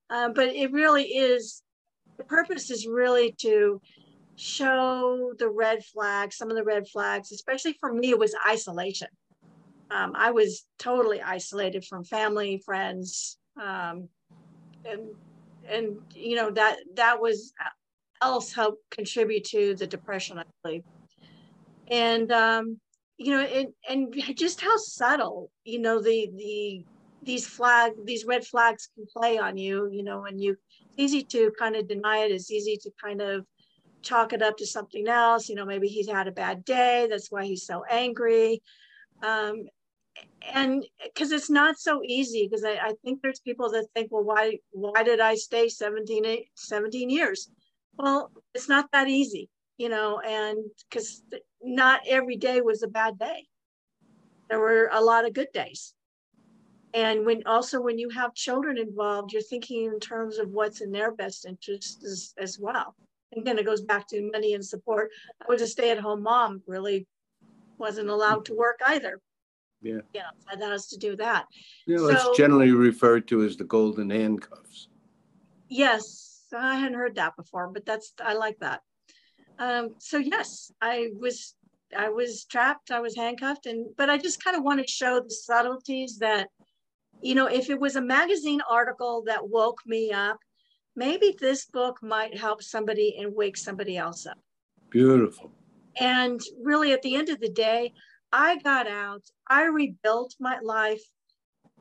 Um, 0.10 0.34
but 0.34 0.50
it 0.50 0.72
really 0.72 1.04
is. 1.04 1.62
The 2.18 2.24
purpose 2.26 2.70
is 2.70 2.86
really 2.86 3.34
to 3.40 3.82
show 4.42 5.34
the 5.38 5.50
red 5.50 5.86
flags, 5.86 6.38
some 6.38 6.50
of 6.50 6.58
the 6.58 6.64
red 6.64 6.88
flags, 6.88 7.32
especially 7.32 7.78
for 7.80 7.94
me, 7.94 8.10
it 8.10 8.20
was 8.20 8.36
isolation. 8.48 9.08
Um, 9.92 10.14
I 10.16 10.32
was 10.32 10.66
totally 10.80 11.22
isolated 11.22 11.86
from 11.86 12.04
family, 12.04 12.62
friends, 12.66 13.38
um, 13.62 14.08
and 14.86 15.02
and 15.70 15.98
you 16.16 16.36
know 16.36 16.50
that 16.52 16.78
that 16.96 17.22
was 17.22 17.54
else 18.22 18.52
helped 18.54 18.90
contribute 18.90 19.44
to 19.44 19.76
the 19.76 19.88
depression 19.88 20.38
i 20.38 20.44
believe 20.64 20.84
and 21.90 22.32
um 22.32 22.80
you 23.18 23.32
know 23.32 23.42
and 23.42 23.68
and 23.90 24.14
just 24.36 24.62
how 24.62 24.76
subtle 24.78 25.52
you 25.64 25.80
know 25.80 26.02
the 26.02 26.30
the 26.36 26.86
these 27.24 27.48
flag 27.48 27.92
these 28.06 28.26
red 28.26 28.46
flags 28.46 28.90
can 28.96 29.06
play 29.16 29.38
on 29.38 29.58
you 29.58 29.90
you 29.92 30.04
know 30.04 30.26
and 30.26 30.42
you 30.42 30.56
it's 30.90 30.98
easy 30.98 31.24
to 31.24 31.52
kind 31.58 31.76
of 31.76 31.88
deny 31.88 32.20
it 32.20 32.32
it's 32.32 32.52
easy 32.52 32.78
to 32.78 32.90
kind 33.04 33.22
of 33.22 33.46
chalk 34.02 34.34
it 34.34 34.42
up 34.42 34.58
to 34.58 34.66
something 34.66 35.08
else 35.08 35.50
you 35.50 35.56
know 35.56 35.66
maybe 35.66 35.88
he's 35.88 36.10
had 36.10 36.28
a 36.28 36.32
bad 36.32 36.64
day 36.66 37.08
that's 37.10 37.32
why 37.32 37.46
he's 37.46 37.66
so 37.66 37.84
angry. 37.90 38.62
Um 39.24 39.66
and 40.54 40.86
because 41.04 41.32
it's 41.32 41.50
not 41.50 41.80
so 41.80 42.02
easy 42.04 42.48
because 42.48 42.66
I, 42.66 42.74
I 42.74 42.94
think 43.04 43.22
there's 43.22 43.40
people 43.40 43.70
that 43.72 43.88
think 43.94 44.12
well 44.12 44.24
why 44.24 44.58
why 44.72 45.04
did 45.04 45.20
i 45.20 45.36
stay 45.36 45.70
17 45.70 46.46
17 46.56 47.10
years? 47.10 47.50
Well 47.98 48.32
it's 48.54 48.70
not 48.70 48.92
that 48.92 49.08
easy 49.08 49.50
you 49.78 49.90
know 49.90 50.20
and 50.20 50.58
because 50.90 51.24
not 51.64 52.02
every 52.08 52.38
day 52.38 52.62
was 52.62 52.84
a 52.84 52.88
bad 52.88 53.20
day. 53.20 53.48
There 54.50 54.60
were 54.60 54.90
a 54.92 55.02
lot 55.02 55.26
of 55.26 55.34
good 55.34 55.52
days. 55.54 55.94
And 56.94 57.26
when 57.26 57.44
also 57.46 57.80
when 57.80 57.98
you 57.98 58.10
have 58.10 58.34
children 58.34 58.78
involved 58.78 59.32
you're 59.32 59.42
thinking 59.42 59.86
in 59.86 60.00
terms 60.00 60.40
of 60.40 60.50
what's 60.50 60.82
in 60.82 60.92
their 60.92 61.12
best 61.12 61.46
interest 61.46 62.04
as, 62.04 62.34
as 62.38 62.60
well 62.60 62.96
and 63.32 63.46
then 63.46 63.58
it 63.58 63.66
goes 63.66 63.82
back 63.82 64.08
to 64.08 64.30
money 64.32 64.54
and 64.54 64.66
support 64.66 65.10
i 65.42 65.46
was 65.48 65.62
a 65.62 65.68
stay-at-home 65.68 66.22
mom 66.22 66.62
really 66.68 67.08
wasn't 67.78 68.10
allowed 68.10 68.46
to 68.46 68.54
work 68.54 68.80
either 68.88 69.20
Yeah. 69.82 70.02
you 70.14 70.20
know 70.20 70.34
I 70.48 70.52
had 70.52 70.72
us 70.72 70.88
to 70.90 70.98
do 70.98 71.16
that 71.18 71.46
You 71.86 71.98
know, 71.98 72.12
So- 72.12 72.30
it's 72.30 72.38
generally 72.38 72.72
referred 72.72 73.28
to 73.30 73.44
as 73.44 73.58
the 73.58 73.64
golden 73.64 74.10
handcuffs. 74.10 74.88
Yes, 75.70 76.44
I 76.54 76.76
hadn't 76.76 76.98
heard 76.98 77.16
that 77.16 77.36
before, 77.38 77.70
but 77.70 77.86
that's 77.86 78.14
I 78.20 78.34
like 78.34 78.60
that. 78.60 78.82
Um, 79.58 79.96
so 80.00 80.18
yes, 80.18 80.72
I 80.82 81.10
was 81.18 81.56
I 81.96 82.10
was 82.10 82.46
trapped, 82.46 82.92
I 82.92 83.00
was 83.00 83.16
handcuffed, 83.16 83.66
and 83.66 83.96
but 83.96 84.10
I 84.10 84.18
just 84.18 84.44
kind 84.44 84.56
of 84.58 84.64
want 84.64 84.82
to 84.82 84.88
show 84.88 85.22
the 85.22 85.30
subtleties 85.30 86.18
that, 86.20 86.50
you 87.22 87.36
know, 87.36 87.48
if 87.48 87.70
it 87.70 87.80
was 87.80 87.96
a 87.96 88.02
magazine 88.02 88.62
article 88.70 89.24
that 89.28 89.48
woke 89.50 89.80
me 89.86 90.12
up, 90.12 90.40
maybe 90.96 91.36
this 91.40 91.66
book 91.66 91.98
might 92.02 92.38
help 92.38 92.62
somebody 92.62 93.18
and 93.20 93.36
wake 93.36 93.58
somebody 93.58 93.98
else 93.98 94.26
up. 94.26 94.38
Beautiful. 94.90 95.52
And 96.00 96.40
really, 96.62 96.92
at 96.92 97.02
the 97.02 97.16
end 97.16 97.30
of 97.30 97.40
the 97.40 97.50
day, 97.50 97.94
I 98.32 98.58
got 98.58 98.88
out, 98.88 99.24
I 99.48 99.66
rebuilt 99.66 100.36
my 100.40 100.60
life. 100.62 101.02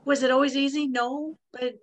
Was 0.05 0.23
it 0.23 0.31
always 0.31 0.57
easy? 0.57 0.87
No, 0.87 1.39
but 1.53 1.75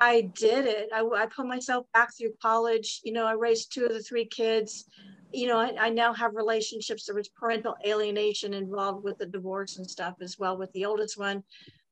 I 0.00 0.32
did 0.34 0.66
it. 0.66 0.88
I, 0.92 1.00
I 1.00 1.26
put 1.26 1.46
myself 1.46 1.86
back 1.92 2.16
through 2.16 2.32
college. 2.42 3.00
You 3.04 3.12
know, 3.12 3.24
I 3.24 3.32
raised 3.32 3.72
two 3.72 3.84
of 3.84 3.92
the 3.92 4.02
three 4.02 4.26
kids. 4.26 4.84
You 5.32 5.48
know, 5.48 5.58
I, 5.58 5.74
I 5.78 5.90
now 5.90 6.12
have 6.12 6.34
relationships. 6.34 7.06
There 7.06 7.14
was 7.14 7.28
parental 7.28 7.76
alienation 7.86 8.54
involved 8.54 9.04
with 9.04 9.18
the 9.18 9.26
divorce 9.26 9.78
and 9.78 9.88
stuff 9.88 10.14
as 10.20 10.38
well 10.38 10.56
with 10.56 10.72
the 10.72 10.84
oldest 10.84 11.18
one. 11.18 11.42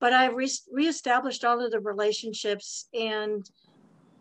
But 0.01 0.13
I 0.13 0.27
re- 0.27 0.51
reestablished 0.73 1.45
all 1.45 1.65
of 1.65 1.71
the 1.71 1.81
relationships 1.81 2.89
and, 2.95 3.49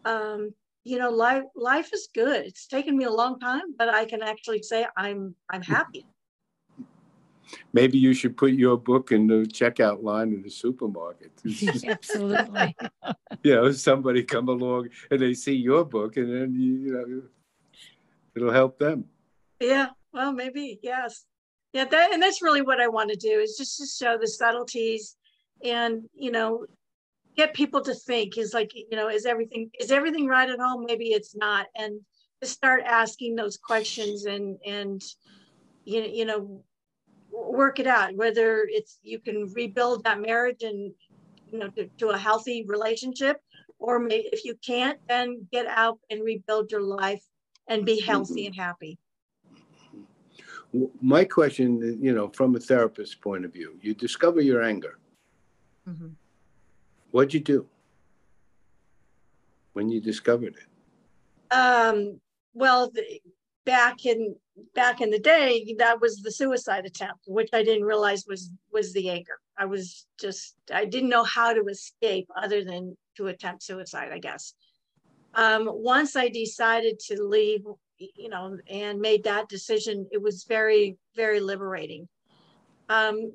um, 0.05 0.53
you 0.83 0.99
know, 0.99 1.09
life 1.09 1.43
life 1.55 1.89
is 1.93 2.09
good. 2.13 2.45
It's 2.45 2.67
taken 2.67 2.97
me 2.97 3.05
a 3.05 3.11
long 3.11 3.39
time, 3.39 3.75
but 3.77 3.89
I 3.89 4.05
can 4.05 4.21
actually 4.21 4.61
say 4.63 4.85
I'm 4.97 5.35
I'm 5.49 5.61
mm-hmm. 5.61 5.73
happy. 5.73 6.05
Maybe 7.71 7.97
you 7.97 8.13
should 8.13 8.35
put 8.35 8.53
your 8.53 8.77
book 8.77 9.11
in 9.11 9.27
the 9.27 9.45
checkout 9.45 10.01
line 10.01 10.33
in 10.33 10.41
the 10.41 10.49
supermarket. 10.49 11.31
Absolutely. 11.87 12.75
you 13.43 13.55
know, 13.55 13.71
somebody 13.71 14.23
come 14.23 14.49
along 14.49 14.89
and 15.11 15.21
they 15.21 15.33
see 15.33 15.55
your 15.55 15.85
book, 15.85 16.17
and 16.17 16.33
then 16.33 16.53
you, 16.53 16.73
you 16.73 16.91
know, 16.91 17.21
it'll 18.35 18.51
help 18.51 18.79
them. 18.79 19.05
Yeah, 19.59 19.89
well, 20.11 20.33
maybe 20.33 20.79
yes. 20.81 21.25
Yeah, 21.73 21.85
that 21.85 22.13
and 22.13 22.21
that's 22.21 22.41
really 22.41 22.61
what 22.61 22.79
I 22.79 22.87
want 22.87 23.09
to 23.09 23.15
do 23.15 23.39
is 23.39 23.55
just 23.57 23.77
to 23.77 23.85
show 23.85 24.17
the 24.17 24.27
subtleties, 24.27 25.15
and 25.63 26.03
you 26.13 26.31
know, 26.31 26.65
get 27.35 27.53
people 27.53 27.81
to 27.81 27.93
think 27.93 28.37
is 28.37 28.53
like 28.53 28.73
you 28.73 28.95
know, 28.97 29.09
is 29.09 29.25
everything 29.25 29.69
is 29.79 29.91
everything 29.91 30.27
right 30.27 30.49
at 30.49 30.59
home? 30.59 30.85
Maybe 30.85 31.07
it's 31.07 31.35
not, 31.35 31.67
and 31.75 31.99
to 32.41 32.47
start 32.47 32.83
asking 32.85 33.35
those 33.35 33.57
questions 33.57 34.25
and 34.25 34.57
and 34.65 35.01
you 35.85 36.01
know, 36.01 36.07
you 36.07 36.25
know, 36.25 36.63
work 37.31 37.79
it 37.79 37.87
out. 37.87 38.15
Whether 38.15 38.67
it's 38.69 38.99
you 39.03 39.19
can 39.19 39.51
rebuild 39.53 40.03
that 40.03 40.21
marriage 40.21 40.63
and 40.63 40.91
you 41.51 41.59
know 41.59 41.69
to, 41.69 41.87
to 41.99 42.09
a 42.09 42.17
healthy 42.17 42.65
relationship, 42.67 43.41
or 43.79 43.99
may, 43.99 44.29
if 44.31 44.45
you 44.45 44.55
can't, 44.65 44.99
then 45.07 45.47
get 45.51 45.67
out 45.67 45.99
and 46.09 46.23
rebuild 46.23 46.71
your 46.71 46.81
life 46.81 47.23
and 47.67 47.85
be 47.85 47.99
healthy 47.99 48.45
and 48.45 48.55
happy. 48.55 48.97
My 51.01 51.23
question, 51.23 51.99
you 52.01 52.13
know, 52.13 52.29
from 52.29 52.55
a 52.55 52.59
therapist's 52.59 53.13
point 53.13 53.45
of 53.45 53.53
view, 53.53 53.77
you 53.81 53.93
discover 53.93 54.41
your 54.41 54.63
anger. 54.63 54.97
Mm-hmm. 55.87 56.07
What'd 57.13 57.31
you 57.35 57.41
do 57.41 57.67
when 59.73 59.87
you 59.87 60.01
discovered 60.01 60.55
it? 60.55 61.55
Um, 61.55 62.19
well, 62.55 62.89
the, 62.89 63.03
back 63.67 64.07
in 64.07 64.35
back 64.73 64.99
in 64.99 65.11
the 65.11 65.19
day, 65.19 65.75
that 65.77 66.01
was 66.01 66.23
the 66.23 66.31
suicide 66.31 66.87
attempt, 66.87 67.25
which 67.27 67.49
I 67.53 67.63
didn't 67.63 67.83
realize 67.83 68.25
was 68.27 68.49
was 68.71 68.93
the 68.93 69.11
anger. 69.11 69.37
I 69.59 69.65
was 69.65 70.07
just 70.19 70.55
I 70.73 70.85
didn't 70.85 71.09
know 71.09 71.23
how 71.23 71.53
to 71.53 71.63
escape 71.65 72.27
other 72.35 72.63
than 72.63 72.97
to 73.17 73.27
attempt 73.27 73.61
suicide, 73.61 74.09
I 74.11 74.17
guess. 74.17 74.55
Um, 75.35 75.69
once 75.71 76.15
I 76.15 76.29
decided 76.29 76.97
to 77.09 77.21
leave, 77.21 77.61
you 77.99 78.29
know, 78.29 78.57
and 78.67 78.99
made 78.99 79.23
that 79.25 79.49
decision, 79.49 80.07
it 80.11 80.19
was 80.19 80.45
very, 80.45 80.97
very 81.15 81.41
liberating. 81.41 82.07
Um, 82.89 83.33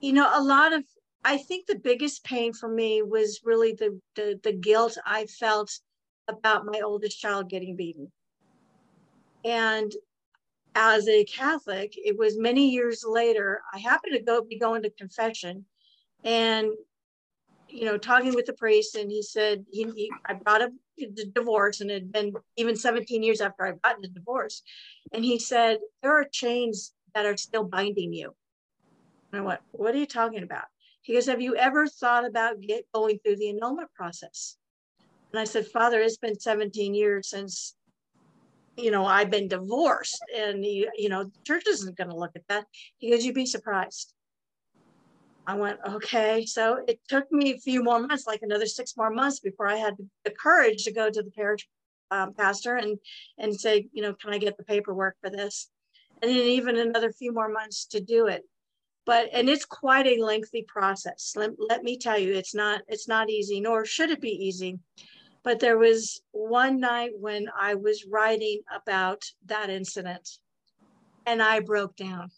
you 0.00 0.14
know, 0.14 0.30
a 0.34 0.42
lot 0.42 0.72
of 0.72 0.82
I 1.24 1.36
think 1.36 1.66
the 1.66 1.78
biggest 1.78 2.24
pain 2.24 2.52
for 2.52 2.68
me 2.68 3.02
was 3.02 3.40
really 3.44 3.72
the 3.72 4.00
the, 4.16 4.40
the 4.42 4.52
guilt 4.52 4.96
I 5.04 5.26
felt 5.26 5.70
about 6.28 6.66
my 6.66 6.80
oldest 6.80 7.18
child 7.20 7.50
getting 7.50 7.76
beaten. 7.76 8.10
And 9.44 9.92
as 10.74 11.08
a 11.08 11.24
Catholic, 11.24 11.94
it 11.96 12.16
was 12.16 12.38
many 12.38 12.70
years 12.70 13.04
later, 13.06 13.62
I 13.72 13.78
happened 13.78 14.14
to 14.14 14.22
go 14.22 14.42
be 14.42 14.58
going 14.58 14.82
to 14.82 14.90
confession 14.90 15.66
and 16.24 16.70
you 17.68 17.84
know, 17.84 17.96
talking 17.96 18.34
with 18.34 18.46
the 18.46 18.52
priest, 18.52 18.96
and 18.96 19.10
he 19.10 19.22
said 19.22 19.64
he, 19.70 19.84
he 19.94 20.12
I 20.26 20.34
brought 20.34 20.62
up 20.62 20.70
the 20.98 21.30
divorce, 21.32 21.80
and 21.80 21.90
it 21.90 21.94
had 21.94 22.12
been 22.12 22.32
even 22.56 22.76
17 22.76 23.22
years 23.22 23.40
after 23.40 23.64
I 23.64 23.72
gotten 23.72 24.02
the 24.02 24.08
divorce, 24.08 24.62
and 25.12 25.24
he 25.24 25.38
said 25.38 25.78
there 26.02 26.12
are 26.12 26.24
chains 26.24 26.92
that 27.14 27.26
are 27.26 27.36
still 27.36 27.64
binding 27.64 28.12
you. 28.12 28.34
And 29.32 29.42
I 29.42 29.44
went, 29.44 29.60
"What 29.70 29.94
are 29.94 29.98
you 29.98 30.06
talking 30.06 30.42
about?" 30.42 30.64
Goes, 31.14 31.26
"Have 31.26 31.40
you 31.40 31.56
ever 31.56 31.86
thought 31.86 32.24
about 32.24 32.60
get 32.60 32.84
going 32.94 33.18
through 33.18 33.36
the 33.36 33.50
annulment 33.50 33.92
process?" 33.94 34.56
And 35.32 35.40
I 35.40 35.44
said, 35.44 35.66
"Father, 35.66 36.00
it's 36.00 36.16
been 36.16 36.38
17 36.38 36.94
years 36.94 37.28
since 37.30 37.74
you 38.80 38.90
know, 38.90 39.04
I've 39.04 39.30
been 39.30 39.48
divorced 39.48 40.22
and, 40.36 40.64
you, 40.64 40.90
you 40.96 41.08
know, 41.08 41.24
the 41.24 41.32
church 41.46 41.66
isn't 41.66 41.96
going 41.96 42.10
to 42.10 42.16
look 42.16 42.32
at 42.34 42.46
that. 42.48 42.64
He 42.98 43.10
goes, 43.10 43.24
you'd 43.24 43.34
be 43.34 43.46
surprised. 43.46 44.12
I 45.46 45.54
went, 45.54 45.78
okay. 45.86 46.46
So 46.46 46.82
it 46.86 47.00
took 47.08 47.30
me 47.32 47.52
a 47.52 47.58
few 47.58 47.82
more 47.82 47.98
months, 48.00 48.26
like 48.26 48.40
another 48.42 48.66
six 48.66 48.96
more 48.96 49.10
months 49.10 49.40
before 49.40 49.66
I 49.66 49.76
had 49.76 49.94
the 50.24 50.30
courage 50.30 50.84
to 50.84 50.92
go 50.92 51.10
to 51.10 51.22
the 51.22 51.30
parish 51.30 51.66
um, 52.10 52.34
pastor 52.34 52.76
and, 52.76 52.98
and 53.38 53.58
say, 53.58 53.88
you 53.92 54.02
know, 54.02 54.14
can 54.14 54.32
I 54.32 54.38
get 54.38 54.56
the 54.56 54.64
paperwork 54.64 55.16
for 55.20 55.30
this? 55.30 55.68
And 56.22 56.30
then 56.30 56.38
even 56.38 56.76
another 56.76 57.12
few 57.12 57.32
more 57.32 57.48
months 57.48 57.86
to 57.86 58.00
do 58.00 58.26
it. 58.26 58.42
But, 59.10 59.30
and 59.32 59.50
it's 59.50 59.64
quite 59.64 60.06
a 60.06 60.22
lengthy 60.22 60.64
process. 60.68 61.32
Let, 61.34 61.50
let 61.58 61.82
me 61.82 61.98
tell 61.98 62.16
you, 62.16 62.32
it's 62.32 62.54
not, 62.54 62.82
it's 62.86 63.08
not 63.08 63.28
easy, 63.28 63.60
nor 63.60 63.84
should 63.84 64.10
it 64.10 64.20
be 64.20 64.30
easy. 64.30 64.78
But 65.42 65.58
there 65.58 65.78
was 65.78 66.22
one 66.30 66.78
night 66.78 67.10
when 67.18 67.48
I 67.60 67.74
was 67.74 68.06
writing 68.08 68.60
about 68.72 69.24
that 69.46 69.68
incident 69.68 70.38
and 71.26 71.42
I 71.42 71.58
broke 71.58 71.96
down. 71.96 72.30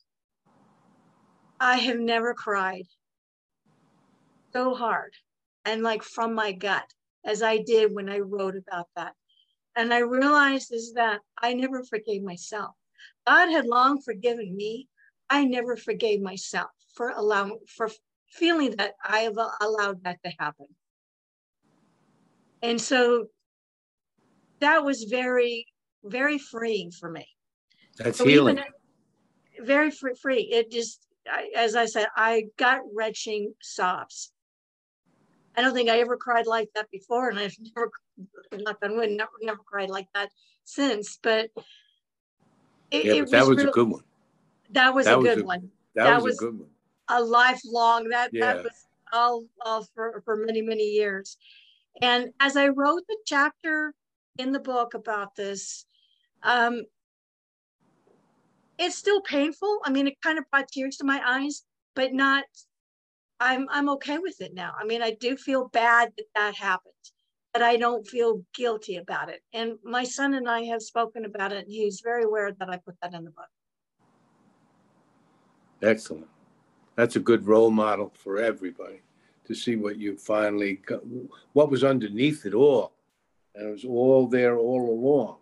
I 1.61 1.77
have 1.77 1.99
never 1.99 2.33
cried 2.33 2.87
so 4.55 4.75
hard 4.75 5.13
and 5.67 5.83
like 5.83 6.03
from 6.03 6.33
my 6.35 6.53
gut 6.53 6.87
as 7.23 7.43
I 7.43 7.59
did 7.59 7.95
when 7.95 8.09
I 8.09 8.21
wrote 8.21 8.57
about 8.57 8.87
that. 8.97 9.13
And 9.77 9.93
I 9.93 9.99
realized 9.99 10.73
is 10.73 10.95
that 10.95 11.21
I 11.37 11.53
never 11.53 11.85
forgave 11.85 12.23
myself. 12.23 12.75
God 13.27 13.51
had 13.51 13.67
long 13.67 14.01
forgiven 14.01 14.57
me. 14.57 14.89
I 15.33 15.45
never 15.45 15.77
forgave 15.77 16.21
myself 16.21 16.69
for 16.95 17.09
allowing 17.09 17.59
for 17.67 17.89
feeling 18.29 18.73
that 18.77 18.93
I 19.03 19.21
have 19.21 19.39
allowed 19.63 20.05
that 20.05 20.19
to 20.27 20.33
happen. 20.39 20.67
And 22.61 22.79
so 22.79 23.29
that 24.61 24.85
was 24.85 25.05
very, 25.05 25.67
very 26.05 26.37
freeing 26.37 26.91
for 26.91 27.11
me. 27.11 27.27
That's 27.97 28.19
so 28.19 28.27
healing. 28.27 28.61
very 29.59 29.91
free, 29.91 30.15
free. 30.21 30.43
It 30.53 30.71
just, 30.71 31.07
I, 31.27 31.49
as 31.57 31.77
I 31.77 31.87
said, 31.87 32.09
I 32.15 32.49
got 32.59 32.81
retching 32.95 33.55
sobs. 33.63 34.33
I 35.57 35.63
don't 35.63 35.73
think 35.73 35.89
I 35.89 36.01
ever 36.01 36.19
cried 36.19 36.47
like 36.47 36.69
that 36.75 36.91
before, 36.91 37.31
and 37.31 37.39
I've 37.39 37.57
never, 37.75 37.91
knock 38.53 38.77
on 38.83 38.97
wood, 38.97 39.11
never, 39.11 39.31
never 39.41 39.61
cried 39.65 39.89
like 39.89 40.09
that 40.15 40.29
since. 40.65 41.19
But 41.23 41.51
it, 42.91 43.07
yeah, 43.07 43.21
but 43.23 43.31
that 43.31 43.41
was, 43.41 43.49
was 43.49 43.57
really, 43.57 43.71
a 43.71 43.73
good 43.73 43.89
one. 43.89 44.03
That 44.73 44.95
was 44.95 45.07
that 45.07 45.15
a 45.15 45.19
was 45.19 45.27
good 45.27 45.41
a, 45.41 45.45
one. 45.45 45.71
That, 45.95 46.05
that 46.05 46.17
was, 46.17 46.25
was, 46.25 46.39
a 46.39 46.45
good 46.45 46.59
one. 46.59 46.69
A 47.09 47.23
lifelong. 47.23 48.09
That 48.09 48.31
yeah. 48.33 48.55
that 48.55 48.65
was 48.65 48.87
all 49.13 49.45
all 49.65 49.87
for 49.95 50.23
for 50.25 50.37
many 50.37 50.63
many 50.63 50.85
years. 50.85 51.37
And 52.01 52.31
as 52.41 52.57
I 52.57 52.69
wrote 52.69 53.03
the 53.09 53.19
chapter 53.27 53.95
in 54.39 54.53
the 54.53 54.61
book 54.61 54.95
about 54.95 55.37
this, 55.37 55.85
um, 56.43 56.85
it's 58.79 58.97
still 58.97 59.21
painful. 59.21 59.81
I 59.85 59.91
mean, 59.91 60.07
it 60.07 60.21
kind 60.23 60.39
of 60.39 60.45
brought 60.51 60.69
tears 60.69 60.97
to 60.97 61.05
my 61.05 61.21
eyes, 61.25 61.65
but 61.95 62.13
not. 62.13 62.45
I'm 63.41 63.67
I'm 63.71 63.89
okay 63.91 64.19
with 64.19 64.41
it 64.41 64.55
now. 64.55 64.73
I 64.81 64.85
mean, 64.85 65.03
I 65.03 65.17
do 65.21 65.37
feel 65.37 65.69
bad 65.69 66.13
that 66.17 66.27
that 66.35 66.55
happened, 66.55 66.95
but 67.53 67.61
I 67.61 67.77
don't 67.77 68.07
feel 68.07 68.45
guilty 68.55 68.97
about 68.97 69.29
it. 69.29 69.43
And 69.53 69.75
my 69.85 70.05
son 70.05 70.35
and 70.35 70.49
I 70.49 70.63
have 70.63 70.81
spoken 70.81 71.25
about 71.25 71.53
it, 71.53 71.65
and 71.65 71.73
he's 71.73 72.01
very 72.03 72.23
aware 72.23 72.53
that 72.53 72.71
I 72.71 72.77
put 72.77 72.95
that 73.03 73.15
in 73.15 73.25
the 73.25 73.31
book. 73.31 73.49
Excellent. 75.83 76.29
That's 76.97 77.17
a 77.17 77.21
good 77.21 77.47
role 77.47 77.71
model 77.71 78.13
for 78.15 78.39
everybody 78.39 79.03
to 79.45 79.55
see 79.55 79.77
what 79.77 79.97
you 79.97 80.17
finally 80.17 80.75
got, 80.87 81.01
what 81.53 81.71
was 81.71 81.85
underneath 81.85 82.47
it 82.47 82.55
all. 82.55 82.93
And 83.55 83.69
it 83.69 83.73
was 83.73 83.85
all 83.85 84.27
there 84.27 84.57
all 84.57 84.91
along. 84.91 85.37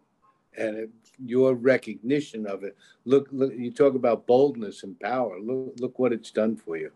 And 0.57 0.77
it, 0.77 0.91
your 1.25 1.55
recognition 1.55 2.47
of 2.47 2.65
it, 2.65 2.77
look, 3.05 3.29
look, 3.31 3.53
you 3.55 3.71
talk 3.71 3.95
about 3.95 4.27
boldness 4.27 4.83
and 4.83 4.99
power. 4.99 5.39
Look, 5.39 5.75
look 5.79 5.99
what 5.99 6.13
it's 6.13 6.31
done 6.31 6.57
for 6.57 6.77
you. 6.77 6.91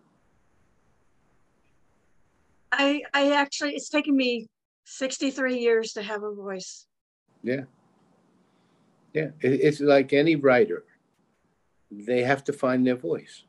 I, 2.73 3.03
I 3.13 3.33
actually, 3.33 3.75
it's 3.75 3.89
taken 3.89 4.17
me 4.17 4.49
63 4.85 5.59
years 5.59 5.93
to 5.93 6.03
have 6.03 6.23
a 6.23 6.35
voice. 6.35 6.87
Yeah. 7.43 7.63
Yeah. 9.13 9.29
It, 9.41 9.61
it's 9.61 9.81
like 9.81 10.13
any 10.13 10.37
writer, 10.37 10.85
they 12.01 12.23
have 12.23 12.45
to 12.45 12.53
find 12.53 12.87
their 12.87 12.97
voice 12.97 13.45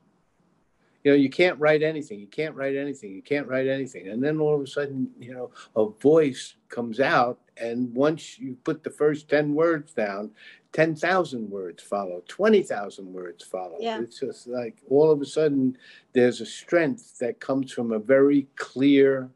you 1.06 1.12
know, 1.12 1.18
you 1.18 1.30
can't 1.30 1.60
write 1.60 1.84
anything. 1.84 2.20
You 2.20 2.26
can't 2.26 2.56
write 2.56 2.76
anything. 2.76 3.12
You 3.12 3.22
can't 3.22 3.48
write 3.48 3.68
anything. 3.68 4.08
And 4.08 4.24
then 4.24 4.40
all 4.40 4.56
of 4.56 4.62
a 4.62 4.68
sudden, 4.68 5.12
you 5.20 5.34
know, 5.36 5.52
a 5.76 5.88
voice 5.88 6.56
comes 6.68 7.00
out. 7.00 7.38
And 7.58 7.94
once 7.94 8.40
you 8.40 8.58
put 8.64 8.84
the 8.84 8.90
first 8.90 9.30
10 9.30 9.54
words 9.54 9.94
down, 9.94 10.32
10,000 10.74 11.48
words 11.52 11.84
follow, 11.84 12.24
20,000 12.28 13.14
words 13.14 13.44
follow. 13.44 13.78
Yeah. 13.80 14.02
It's 14.02 14.20
just 14.20 14.48
like 14.48 14.82
all 14.90 15.12
of 15.12 15.22
a 15.22 15.26
sudden, 15.26 15.78
there's 16.14 16.42
a 16.42 16.46
strength 16.46 17.20
that 17.20 17.40
comes 17.40 17.72
from 17.72 17.92
a 17.92 18.00
very 18.00 18.48
clear, 18.56 19.30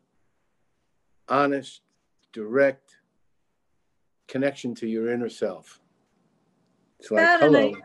honest, 1.27 1.81
direct 2.33 2.95
connection 4.27 4.73
to 4.73 4.87
your 4.87 5.13
inner 5.13 5.29
self. 5.29 5.79
It's 6.99 7.11
like, 7.11 7.21
that 7.21 7.41
hello, 7.41 7.75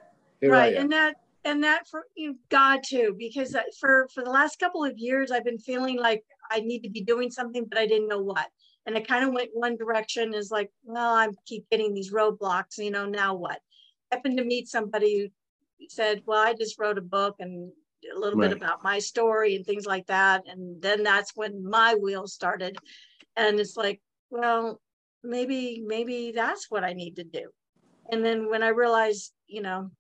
here 0.45 0.53
right, 0.53 0.77
And 0.77 0.93
that 0.93 1.17
and 1.45 1.63
that 1.63 1.87
for 1.89 2.05
you 2.17 2.29
know, 2.31 2.35
God 2.49 2.81
too, 2.85 3.15
because 3.19 3.57
for 3.79 4.09
for 4.13 4.25
the 4.25 4.31
last 4.31 4.59
couple 4.59 4.85
of 4.85 4.97
years, 4.97 5.31
I've 5.31 5.45
been 5.45 5.59
feeling 5.59 5.99
like 5.99 6.23
I 6.51 6.61
need 6.61 6.81
to 6.81 6.91
be 6.91 7.03
doing 7.03 7.31
something, 7.31 7.65
but 7.69 7.79
I 7.79 7.87
didn't 7.87 8.09
know 8.09 8.21
what. 8.21 8.47
And 8.87 8.97
it 8.97 9.09
kind 9.09 9.25
of 9.25 9.33
went 9.33 9.51
one 9.53 9.77
direction. 9.77 10.35
Is 10.35 10.51
like, 10.51 10.71
well, 10.85 11.15
I 11.15 11.29
keep 11.47 11.69
getting 11.71 11.95
these 11.95 12.13
roadblocks. 12.13 12.79
You 12.79 12.91
know, 12.91 13.07
now 13.07 13.35
what? 13.35 13.59
I 14.13 14.17
happened 14.17 14.39
to 14.39 14.45
meet 14.45 14.69
somebody 14.69 15.31
who 15.79 15.87
said, 15.89 16.23
"Well, 16.27 16.45
I 16.45 16.55
just 16.55 16.79
wrote 16.79 16.99
a 16.99 17.03
book 17.03 17.37
and 17.41 17.73
a 18.15 18.19
little 18.19 18.39
right. 18.39 18.51
bit 18.51 18.57
about 18.57 18.85
my 18.85 18.99
story 18.99 19.57
and 19.57 19.65
things 19.65 19.87
like 19.87 20.07
that." 20.07 20.43
And 20.47 20.81
then 20.81 21.03
that's 21.03 21.33
when 21.35 21.69
my 21.69 21.95
wheels 21.95 22.35
started. 22.35 22.77
And 23.37 23.59
it's 23.59 23.77
like, 23.77 24.01
well, 24.31 24.81
maybe 25.23 25.83
maybe 25.85 26.33
that's 26.33 26.71
what 26.71 26.85
I 26.85 26.93
need 26.93 27.17
to 27.17 27.25
do. 27.25 27.49
And 28.11 28.25
then 28.25 28.51
when 28.51 28.63
I 28.63 28.69
realized, 28.69 29.33
you 29.47 29.63
know, 29.63 29.91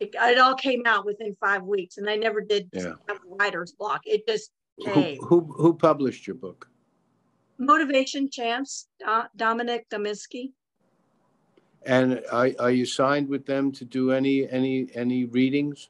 it, 0.00 0.14
it, 0.14 0.38
all 0.38 0.54
came 0.54 0.82
out 0.86 1.04
within 1.04 1.36
five 1.40 1.62
weeks, 1.62 1.98
and 1.98 2.08
I 2.08 2.16
never 2.16 2.40
did 2.40 2.68
yeah. 2.72 2.94
have 3.08 3.18
writer's 3.26 3.72
block. 3.72 4.02
It 4.06 4.26
just 4.26 4.50
came. 4.82 5.18
Who, 5.18 5.40
who, 5.40 5.52
who 5.52 5.74
published 5.74 6.26
your 6.26 6.36
book? 6.36 6.68
Motivation 7.58 8.30
Champs, 8.30 8.88
uh, 9.06 9.24
Dominick 9.36 9.88
Domasky. 9.90 10.52
And 11.84 12.22
are, 12.32 12.50
are 12.58 12.70
you 12.70 12.86
signed 12.86 13.28
with 13.28 13.46
them 13.46 13.72
to 13.72 13.84
do 13.84 14.12
any 14.12 14.48
any 14.48 14.88
any 14.94 15.24
readings? 15.24 15.88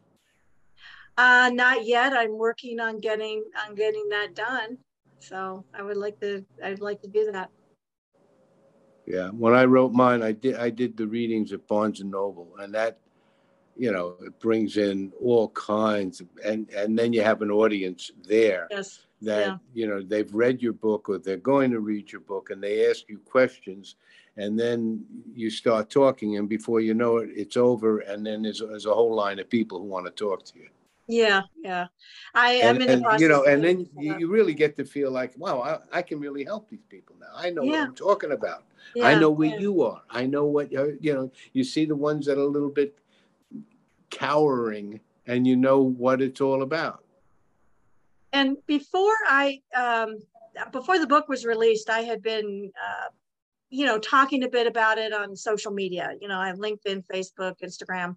Uh, 1.16 1.50
not 1.52 1.84
yet. 1.84 2.12
I'm 2.12 2.38
working 2.38 2.80
on 2.80 3.00
getting 3.00 3.44
on 3.66 3.74
getting 3.74 4.08
that 4.10 4.34
done. 4.34 4.78
So 5.18 5.64
I 5.74 5.82
would 5.82 5.96
like 5.96 6.18
to 6.20 6.44
I'd 6.62 6.80
like 6.80 7.02
to 7.02 7.08
do 7.08 7.30
that. 7.32 7.50
Yeah, 9.06 9.28
when 9.30 9.54
I 9.54 9.64
wrote 9.64 9.92
mine, 9.92 10.22
I 10.22 10.32
did 10.32 10.56
I 10.56 10.70
did 10.70 10.96
the 10.96 11.06
readings 11.06 11.52
at 11.52 11.66
Barnes 11.66 12.00
and 12.00 12.10
Noble, 12.10 12.54
and 12.60 12.72
that, 12.74 12.98
you 13.84 13.90
know, 13.94 14.06
it 14.28 14.34
brings 14.46 14.76
in 14.88 14.96
all 15.28 15.48
kinds, 15.50 16.14
of, 16.20 16.26
and 16.50 16.60
and 16.80 16.90
then 16.98 17.10
you 17.14 17.22
have 17.30 17.40
an 17.46 17.50
audience 17.62 18.02
there 18.34 18.64
Yes. 18.70 18.88
that 19.28 19.46
Yeah. 19.46 19.56
you 19.78 19.86
know 19.88 19.98
they've 20.12 20.32
read 20.44 20.56
your 20.66 20.74
book 20.86 21.02
or 21.08 21.16
they're 21.18 21.48
going 21.54 21.70
to 21.76 21.80
read 21.92 22.06
your 22.12 22.20
book, 22.32 22.50
and 22.50 22.62
they 22.62 22.76
ask 22.90 23.00
you 23.12 23.18
questions, 23.36 23.84
and 24.42 24.50
then 24.62 24.80
you 25.40 25.48
start 25.62 25.84
talking, 26.02 26.30
and 26.38 26.46
before 26.56 26.80
you 26.88 26.94
know 27.02 27.12
it, 27.22 27.30
it's 27.42 27.56
over, 27.56 27.90
and 28.10 28.18
then 28.26 28.38
there's 28.42 28.60
there's 28.70 28.86
a 28.86 28.94
whole 29.00 29.14
line 29.24 29.38
of 29.42 29.48
people 29.58 29.76
who 29.80 29.86
want 29.94 30.06
to 30.06 30.12
talk 30.26 30.40
to 30.50 30.54
you, 30.62 30.68
Yeah. 31.24 31.42
Yeah. 31.70 31.86
I 32.34 32.50
am 32.68 32.76
and, 32.76 32.84
in 32.90 32.98
the 32.98 33.02
process. 33.04 33.20
you 33.22 33.28
know, 33.32 33.42
and 33.50 33.58
then 33.66 33.78
you, 34.04 34.12
you 34.20 34.26
really 34.38 34.54
get 34.62 34.72
to 34.76 34.84
feel 34.84 35.10
like, 35.20 35.32
wow, 35.44 35.56
I, 35.70 35.98
I 35.98 36.02
can 36.08 36.18
really 36.26 36.44
help 36.44 36.68
these 36.68 36.86
people 36.94 37.16
now. 37.24 37.32
I 37.44 37.48
know 37.54 37.62
Yeah. 37.64 37.70
what 37.80 37.88
I'm 37.88 37.94
talking 38.08 38.32
about. 38.40 38.62
yeah, 38.94 39.08
I 39.10 39.12
know 39.22 39.30
where 39.40 39.48
yeah. 39.54 39.64
you 39.64 39.72
are. 39.90 40.02
I 40.20 40.22
know 40.34 40.44
what 40.56 40.66
you're, 40.72 40.92
you 41.06 41.12
know. 41.16 41.26
You 41.56 41.64
see 41.64 41.84
the 41.86 41.96
ones 42.10 42.22
that 42.26 42.36
are 42.38 42.48
a 42.52 42.54
little 42.56 42.74
bit 42.82 42.92
cowering, 44.10 45.00
and 45.26 45.46
you 45.46 45.56
know 45.56 45.80
what 45.80 46.20
it's 46.22 46.40
all 46.40 46.62
about. 46.62 47.04
And 48.32 48.56
before 48.66 49.16
I, 49.26 49.60
um, 49.74 50.18
before 50.72 50.98
the 50.98 51.06
book 51.06 51.28
was 51.28 51.44
released, 51.44 51.90
I 51.90 52.00
had 52.00 52.22
been, 52.22 52.70
uh, 52.76 53.08
you 53.70 53.86
know, 53.86 53.98
talking 53.98 54.44
a 54.44 54.48
bit 54.48 54.66
about 54.66 54.98
it 54.98 55.12
on 55.12 55.34
social 55.34 55.72
media. 55.72 56.12
You 56.20 56.28
know, 56.28 56.38
I 56.38 56.48
have 56.48 56.58
LinkedIn, 56.58 57.04
Facebook, 57.06 57.54
Instagram, 57.62 58.16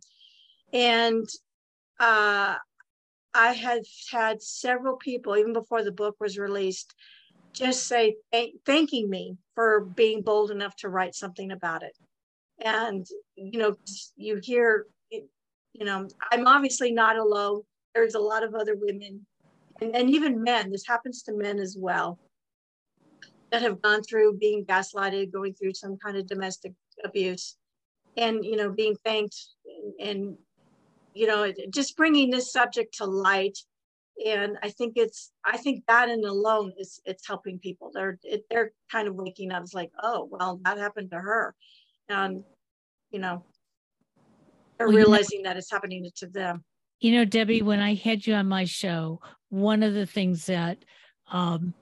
and 0.72 1.28
uh, 2.00 2.56
I 3.34 3.54
had 3.54 3.84
had 4.12 4.42
several 4.42 4.98
people, 4.98 5.36
even 5.36 5.54
before 5.54 5.84
the 5.84 5.92
book 5.92 6.16
was 6.20 6.38
released, 6.38 6.94
just 7.54 7.88
say 7.88 8.16
thank, 8.32 8.56
thanking 8.66 9.10
me 9.10 9.38
for 9.56 9.82
being 9.82 10.22
bold 10.22 10.52
enough 10.52 10.76
to 10.78 10.90
write 10.90 11.16
something 11.16 11.52
about 11.52 11.84
it. 11.84 11.98
And 12.60 13.06
you 13.36 13.60
know, 13.60 13.76
you 14.16 14.40
hear, 14.42 14.88
you 15.74 15.86
know, 15.86 16.08
I'm 16.32 16.48
obviously 16.48 16.92
not 16.92 17.18
alone. 17.18 17.62
There's 17.94 18.16
a 18.16 18.20
lot 18.20 18.44
of 18.44 18.56
other 18.56 18.76
women 18.76 19.26
and, 19.82 19.96
and 19.96 20.10
even 20.10 20.44
men, 20.44 20.72
this 20.72 20.86
happens 20.88 21.24
to 21.24 21.34
men 21.34 21.60
as 21.60 21.76
well, 21.78 22.20
that 23.52 23.62
have 23.62 23.82
gone 23.82 24.04
through 24.04 24.38
being 24.38 24.66
gaslighted, 24.66 25.32
going 25.32 25.54
through 25.54 25.74
some 25.74 25.98
kind 25.98 26.18
of 26.18 26.28
domestic 26.28 26.74
abuse, 27.04 27.58
and 28.18 28.44
you 28.44 28.56
know, 28.56 28.72
being 28.72 28.96
thanked, 29.04 29.36
and, 30.00 30.10
and 30.10 30.38
you 31.14 31.28
know, 31.28 31.52
just 31.70 31.98
bringing 31.98 32.30
this 32.30 32.52
subject 32.52 32.96
to 32.98 33.06
light. 33.06 33.58
And 34.26 34.58
I 34.62 34.70
think 34.70 34.94
it's, 34.96 35.32
I 35.44 35.58
think 35.58 35.84
that 35.88 36.08
in 36.08 36.24
alone 36.24 36.74
is, 36.78 37.02
it's 37.04 37.28
helping 37.28 37.58
people. 37.58 37.90
They're, 37.92 38.20
it, 38.22 38.46
they're 38.50 38.72
kind 38.92 39.08
of 39.08 39.16
waking 39.16 39.52
up. 39.52 39.64
It's 39.64 39.74
like, 39.74 39.92
oh, 40.04 40.28
well, 40.30 40.60
that 40.66 40.78
happened 40.78 41.12
to 41.12 41.20
her, 41.20 41.56
and 42.10 42.44
you 43.12 43.20
know, 43.20 43.44
they're 44.78 44.88
Well, 44.88 44.94
you 44.98 45.00
know- 45.04 45.06
realizing 45.12 45.44
that 45.44 45.58
it's 45.58 45.72
happening 45.72 46.10
to 46.16 46.28
them. 46.28 46.64
You 47.00 47.12
know, 47.14 47.26
Debbie, 47.26 47.62
when 47.62 47.80
I 47.82 47.96
had 47.96 48.26
you 48.26 48.34
on 48.34 48.48
my 48.48 48.64
show, 48.66 49.20
one 49.50 49.84
of 49.84 49.94
the 49.94 50.06
things 50.06 50.46
that 50.46 50.86
um, 51.32 51.74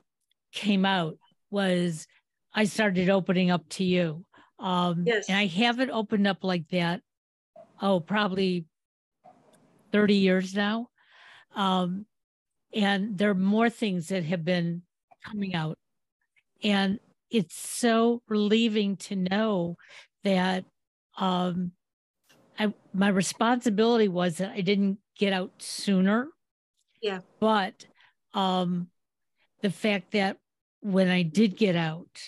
came 0.52 0.84
out 0.84 1.16
was 1.50 2.06
I 2.54 2.64
started 2.64 3.08
opening 3.08 3.50
up 3.50 3.68
to 3.70 3.84
you. 3.84 4.24
Um, 4.58 5.04
Yes. 5.06 5.28
And 5.28 5.38
I 5.38 5.46
haven't 5.46 5.90
opened 5.90 6.26
up 6.26 6.42
like 6.42 6.68
that, 6.70 7.02
oh, 7.80 8.00
probably 8.00 8.66
30 9.92 10.14
years 10.14 10.54
now. 10.54 10.88
Um, 11.54 12.06
and 12.74 13.16
there 13.18 13.30
are 13.30 13.34
more 13.34 13.68
things 13.70 14.08
that 14.08 14.24
have 14.24 14.44
been 14.44 14.82
coming 15.24 15.54
out. 15.54 15.78
And 16.64 16.98
it's 17.30 17.56
so 17.56 18.22
relieving 18.28 18.96
to 18.96 19.16
know 19.16 19.76
that 20.24 20.64
um, 21.18 21.72
I, 22.58 22.72
my 22.92 23.08
responsibility 23.08 24.08
was 24.08 24.38
that 24.38 24.50
I 24.50 24.60
didn't 24.60 24.98
get 25.18 25.32
out 25.32 25.52
sooner. 25.58 26.28
Yeah. 27.00 27.20
But 27.40 27.86
um, 28.34 28.88
the 29.62 29.70
fact 29.70 30.12
that 30.12 30.36
when 30.80 31.08
I 31.08 31.22
did 31.22 31.56
get 31.56 31.76
out, 31.76 32.20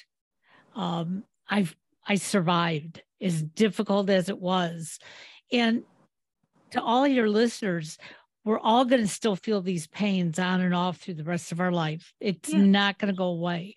um, 0.75 1.25
I 1.49 1.69
I 2.07 2.17
survived 2.17 3.03
as 3.21 3.43
difficult 3.43 4.11
as 4.11 4.29
it 4.29 4.39
was, 4.39 4.99
and 5.53 5.83
to 6.73 6.83
all 6.83 7.07
your 7.07 7.29
listeners, 7.29 7.99
we're 8.45 8.59
all 8.59 8.85
going 8.85 9.01
to 9.01 9.09
still 9.09 9.37
feel 9.37 9.63
these 9.63 9.87
pains 9.87 10.39
on 10.39 10.61
and 10.61 10.75
off 10.75 10.99
through 10.99 11.15
the 11.15 11.25
rest 11.25 11.53
of 11.53 11.61
our 11.61 11.73
life. 11.73 12.13
It's 12.21 12.53
Yeah. 12.53 12.61
not 12.61 12.99
going 12.99 13.13
to 13.13 13.17
go 13.17 13.27
away, 13.27 13.77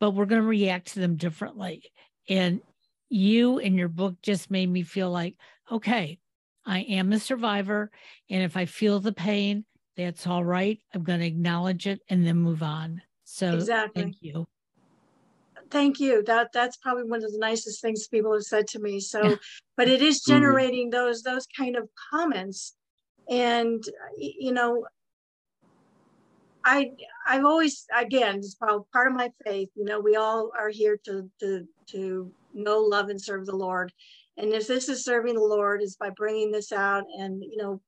but 0.00 0.12
we're 0.12 0.26
going 0.26 0.40
to 0.40 0.46
react 0.46 0.92
to 0.92 1.00
them 1.00 1.16
differently. 1.16 1.82
And 2.28 2.60
you 3.08 3.58
and 3.58 3.76
your 3.76 3.88
book 3.88 4.16
just 4.22 4.50
made 4.50 4.70
me 4.70 4.82
feel 4.82 5.10
like, 5.10 5.34
okay, 5.70 6.18
I 6.64 6.80
am 6.80 7.12
a 7.12 7.18
survivor. 7.18 7.90
And 8.30 8.42
if 8.42 8.56
I 8.56 8.66
feel 8.66 9.00
the 9.00 9.12
pain, 9.12 9.64
that's 9.96 10.26
all 10.26 10.44
right. 10.44 10.78
I'm 10.94 11.02
going 11.04 11.20
to 11.20 11.26
acknowledge 11.26 11.86
it 11.86 12.00
and 12.08 12.26
then 12.26 12.36
move 12.36 12.62
on. 12.62 13.02
So 13.24 13.52
Exactly. 13.52 14.02
thank 14.02 14.16
you. 14.20 14.46
thank 15.70 15.98
you 15.98 16.22
that 16.24 16.52
that's 16.52 16.76
probably 16.76 17.04
one 17.04 17.24
of 17.24 17.32
the 17.32 17.38
nicest 17.38 17.80
things 17.80 18.06
people 18.08 18.32
have 18.32 18.42
said 18.42 18.66
to 18.68 18.78
me 18.78 19.00
so 19.00 19.30
Yeah. 19.30 19.36
but 19.76 19.88
it 19.88 20.00
is 20.00 20.20
Mhm. 20.20 20.28
generating 20.28 20.90
those 20.90 21.22
those 21.22 21.46
kind 21.56 21.76
of 21.76 21.88
comments 22.10 22.76
and 23.28 23.82
you 24.16 24.52
know 24.52 24.86
i 26.64 26.90
i've 27.26 27.44
always 27.44 27.84
again 27.96 28.36
it's 28.36 28.54
part 28.54 28.82
part 28.92 29.08
of 29.08 29.14
my 29.14 29.30
faith 29.44 29.68
you 29.74 29.84
know 29.84 29.98
we 29.98 30.14
all 30.14 30.50
are 30.56 30.68
here 30.68 30.96
to 31.04 31.28
to 31.40 31.66
to 31.86 32.32
know 32.52 32.78
love 32.80 33.08
and 33.08 33.20
serve 33.20 33.46
the 33.46 33.56
lord 33.56 33.92
and 34.36 34.52
if 34.52 34.66
this 34.66 34.88
is 34.88 35.04
serving 35.04 35.34
the 35.34 35.40
lord 35.40 35.82
is 35.82 35.96
by 35.96 36.10
bringing 36.10 36.50
this 36.50 36.72
out 36.72 37.04
and 37.18 37.42
you 37.42 37.56
know 37.56 37.80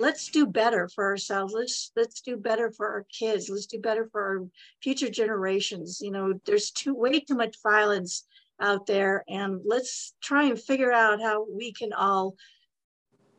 let's 0.00 0.28
do 0.30 0.46
better 0.46 0.88
for 0.88 1.04
ourselves. 1.04 1.52
Let's 1.52 1.92
let's 1.94 2.20
do 2.22 2.36
better 2.36 2.72
for 2.72 2.88
our 2.88 3.06
kids. 3.12 3.48
Let's 3.48 3.66
do 3.66 3.78
better 3.78 4.08
for 4.10 4.22
our 4.22 4.46
future 4.82 5.10
generations. 5.10 6.00
You 6.00 6.10
know 6.10 6.40
there's 6.46 6.70
too 6.70 6.94
way 6.94 7.20
too 7.20 7.36
much 7.36 7.56
violence 7.62 8.24
out 8.60 8.86
there. 8.86 9.24
And 9.28 9.60
let's 9.64 10.14
try 10.22 10.44
and 10.44 10.60
figure 10.60 10.92
out 10.92 11.20
how 11.20 11.46
we 11.48 11.72
can 11.72 11.92
all 11.92 12.34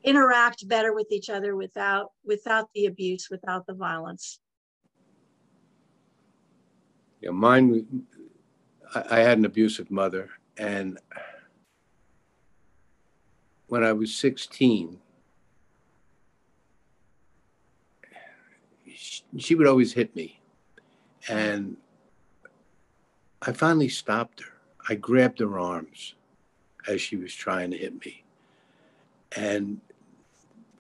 interact 0.04 0.68
better 0.68 0.94
with 0.94 1.08
each 1.12 1.30
other 1.30 1.56
without 1.56 2.12
without 2.24 2.70
the 2.74 2.86
abuse 2.86 3.30
without 3.30 3.66
the 3.66 3.74
violence. 3.74 4.40
Yeah, 7.20 7.32
mine. 7.32 8.06
I, 8.96 9.04
I 9.18 9.20
had 9.20 9.38
an 9.38 9.46
abusive 9.46 9.92
mother, 9.92 10.30
and 10.58 11.00
when 13.72 13.86
I 13.86 13.94
was 13.94 14.14
16, 14.14 15.00
she, 19.38 19.56
would 19.56 19.66
always 19.66 19.94
hit 19.94 20.14
me, 20.14 20.42
and 21.30 21.78
I 23.42 23.54
finally 23.54 23.88
stopped 23.88 24.42
her. 24.42 24.52
I 24.90 24.96
grabbed 24.96 25.40
her 25.40 25.58
arms 25.58 26.16
as 26.86 27.00
she 27.00 27.16
was 27.16 27.34
trying 27.34 27.72
to 27.72 27.78
hit 27.78 28.06
me, 28.06 28.26
and 29.38 29.80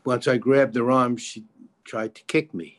once 0.03 0.27
I 0.27 0.35
grabbed 0.35 0.75
her 0.75 0.91
arms, 0.91 1.21
she 1.21 1.45
tried 1.85 2.13
to 2.15 2.23
kick 2.23 2.53
me, 2.53 2.77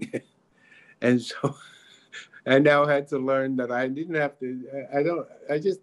and 1.00 1.22
so. 1.22 1.54
I 2.46 2.58
now 2.58 2.84
had 2.84 3.08
to 3.08 3.18
learn 3.18 3.56
that 3.56 3.70
I 3.70 3.88
didn't 3.88 4.16
have 4.16 4.38
to. 4.40 4.86
I 4.94 5.02
don't. 5.02 5.26
I 5.48 5.58
just. 5.58 5.80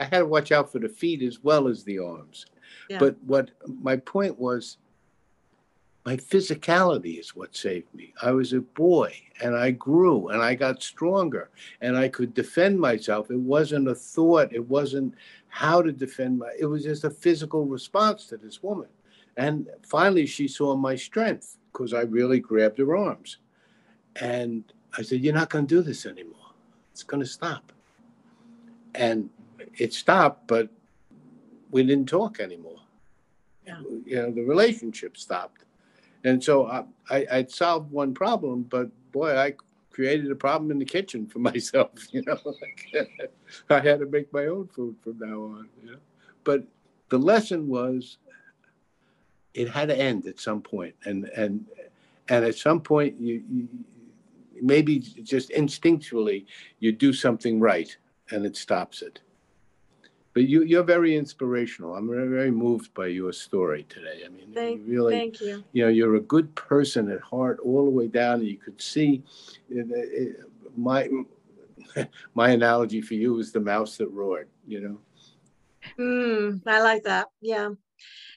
I 0.00 0.04
had 0.04 0.20
to 0.20 0.26
watch 0.26 0.50
out 0.50 0.72
for 0.72 0.78
the 0.78 0.88
feet 0.88 1.20
as 1.20 1.42
well 1.42 1.68
as 1.68 1.84
the 1.84 1.98
arms. 1.98 2.46
But 2.98 3.16
what 3.24 3.50
my 3.64 3.96
point 3.96 4.38
was, 4.38 4.78
my 6.04 6.16
physicality 6.16 7.20
is 7.20 7.36
what 7.36 7.54
saved 7.54 7.94
me. 7.94 8.12
I 8.20 8.32
was 8.32 8.52
a 8.52 8.60
boy, 8.60 9.14
and 9.40 9.54
I 9.56 9.70
grew, 9.70 10.28
and 10.28 10.42
I 10.42 10.54
got 10.54 10.82
stronger, 10.82 11.50
and 11.80 11.96
I 11.96 12.08
could 12.08 12.34
defend 12.34 12.80
myself. 12.80 13.30
It 13.30 13.38
wasn't 13.38 13.88
a 13.88 13.94
thought. 13.94 14.52
It 14.52 14.68
wasn't 14.68 15.14
how 15.48 15.80
to 15.80 15.92
defend 15.92 16.40
my. 16.40 16.50
It 16.58 16.66
was 16.66 16.82
just 16.82 17.04
a 17.04 17.10
physical 17.10 17.66
response 17.66 18.26
to 18.26 18.36
this 18.36 18.62
woman, 18.62 18.88
and 19.36 19.68
finally 19.82 20.26
she 20.26 20.48
saw 20.48 20.74
my 20.74 20.96
strength 20.96 21.56
because 21.72 21.94
I 21.94 22.00
really 22.02 22.40
grabbed 22.40 22.78
her 22.78 22.96
arms, 22.96 23.38
and 24.16 24.64
I 24.96 25.02
said, 25.02 25.20
You're 25.20 25.34
not 25.34 25.50
going 25.50 25.66
to 25.66 25.74
do 25.74 25.82
this 25.82 26.06
anymore. 26.06 26.52
It's 26.92 27.02
going 27.02 27.22
to 27.22 27.28
stop. 27.28 27.72
And 28.94 29.30
it 29.78 29.92
stopped, 29.94 30.46
but 30.46 30.68
we 31.72 31.82
didn't 31.82 32.08
talk 32.08 32.38
anymore. 32.38 32.78
Yeah. 33.66 33.80
You 34.04 34.16
know, 34.16 34.30
the 34.30 34.42
relationship 34.42 35.16
stopped. 35.16 35.64
And 36.22 36.42
so 36.42 36.66
I, 36.68 36.84
I, 37.10 37.26
I'd 37.32 37.50
solved 37.50 37.90
one 37.90 38.14
problem, 38.14 38.62
but 38.62 38.90
boy, 39.10 39.36
I 39.36 39.54
created 39.90 40.30
a 40.30 40.36
problem 40.36 40.70
in 40.70 40.78
the 40.78 40.84
kitchen 40.84 41.26
for 41.26 41.38
myself. 41.50 41.90
You 42.12 42.22
know, 42.26 42.38
I 43.70 43.80
had 43.80 43.98
to 43.98 44.06
make 44.06 44.32
my 44.32 44.46
own 44.46 44.68
food 44.68 44.94
from 45.02 45.18
now 45.18 45.42
on. 45.42 45.68
You 45.82 45.92
know, 45.92 45.98
but 46.44 46.64
the 47.08 47.18
lesson 47.18 47.66
was 47.66 48.18
it 49.54 49.68
had 49.68 49.88
to 49.88 49.98
end 49.98 50.26
at 50.26 50.38
some 50.38 50.62
point, 50.62 50.94
and 51.04 51.24
and 51.36 51.66
and 52.28 52.44
at 52.44 52.54
some 52.54 52.80
point 52.80 53.20
you, 53.20 53.42
you 53.50 53.68
maybe 54.60 55.00
just 55.00 55.50
instinctually 55.50 56.46
you 56.78 56.92
do 56.92 57.12
something 57.12 57.58
right 57.58 57.96
and 58.30 58.46
it 58.46 58.56
stops 58.56 59.02
it 59.02 59.20
but 60.34 60.48
you 60.48 60.62
you're 60.62 60.82
very 60.82 61.16
inspirational. 61.16 61.94
I'm 61.94 62.08
very, 62.08 62.28
very 62.28 62.50
moved 62.50 62.94
by 62.94 63.08
your 63.08 63.32
story 63.32 63.84
today. 63.88 64.22
I 64.24 64.28
mean, 64.28 64.52
Thank, 64.54 64.80
you 64.80 64.92
really, 64.92 65.14
thank 65.14 65.40
you. 65.40 65.64
you 65.72 65.84
know, 65.84 65.90
you're 65.90 66.16
a 66.16 66.20
good 66.20 66.54
person 66.54 67.10
at 67.10 67.20
heart 67.20 67.60
all 67.64 67.84
the 67.84 67.90
way 67.90 68.06
down, 68.06 68.40
and 68.40 68.48
you 68.48 68.56
could 68.56 68.80
see 68.80 69.22
uh, 69.74 69.80
uh, 69.80 70.44
my 70.76 71.08
my 72.34 72.50
analogy 72.50 73.00
for 73.00 73.14
you 73.14 73.38
is 73.38 73.52
the 73.52 73.60
mouse 73.60 73.96
that 73.98 74.08
roared. 74.08 74.48
You 74.66 74.80
know. 74.80 74.98
Mm, 75.98 76.62
I 76.66 76.80
like 76.80 77.04
that. 77.04 77.28
Yeah. 77.40 77.70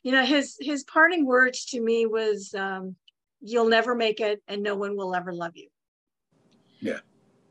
You 0.04 0.12
know, 0.12 0.24
his 0.24 0.58
his 0.60 0.84
parting 0.84 1.26
words 1.26 1.66
to 1.66 1.82
me 1.82 2.06
was 2.06 2.54
um, 2.56 2.96
you'll 3.42 3.70
never 3.70 3.96
make 3.96 4.20
it 4.20 4.42
and 4.48 4.62
no 4.62 4.76
one 4.76 4.98
will 4.98 5.16
ever 5.16 5.34
love 5.34 5.56
you. 5.56 5.70
Yeah. 6.80 7.00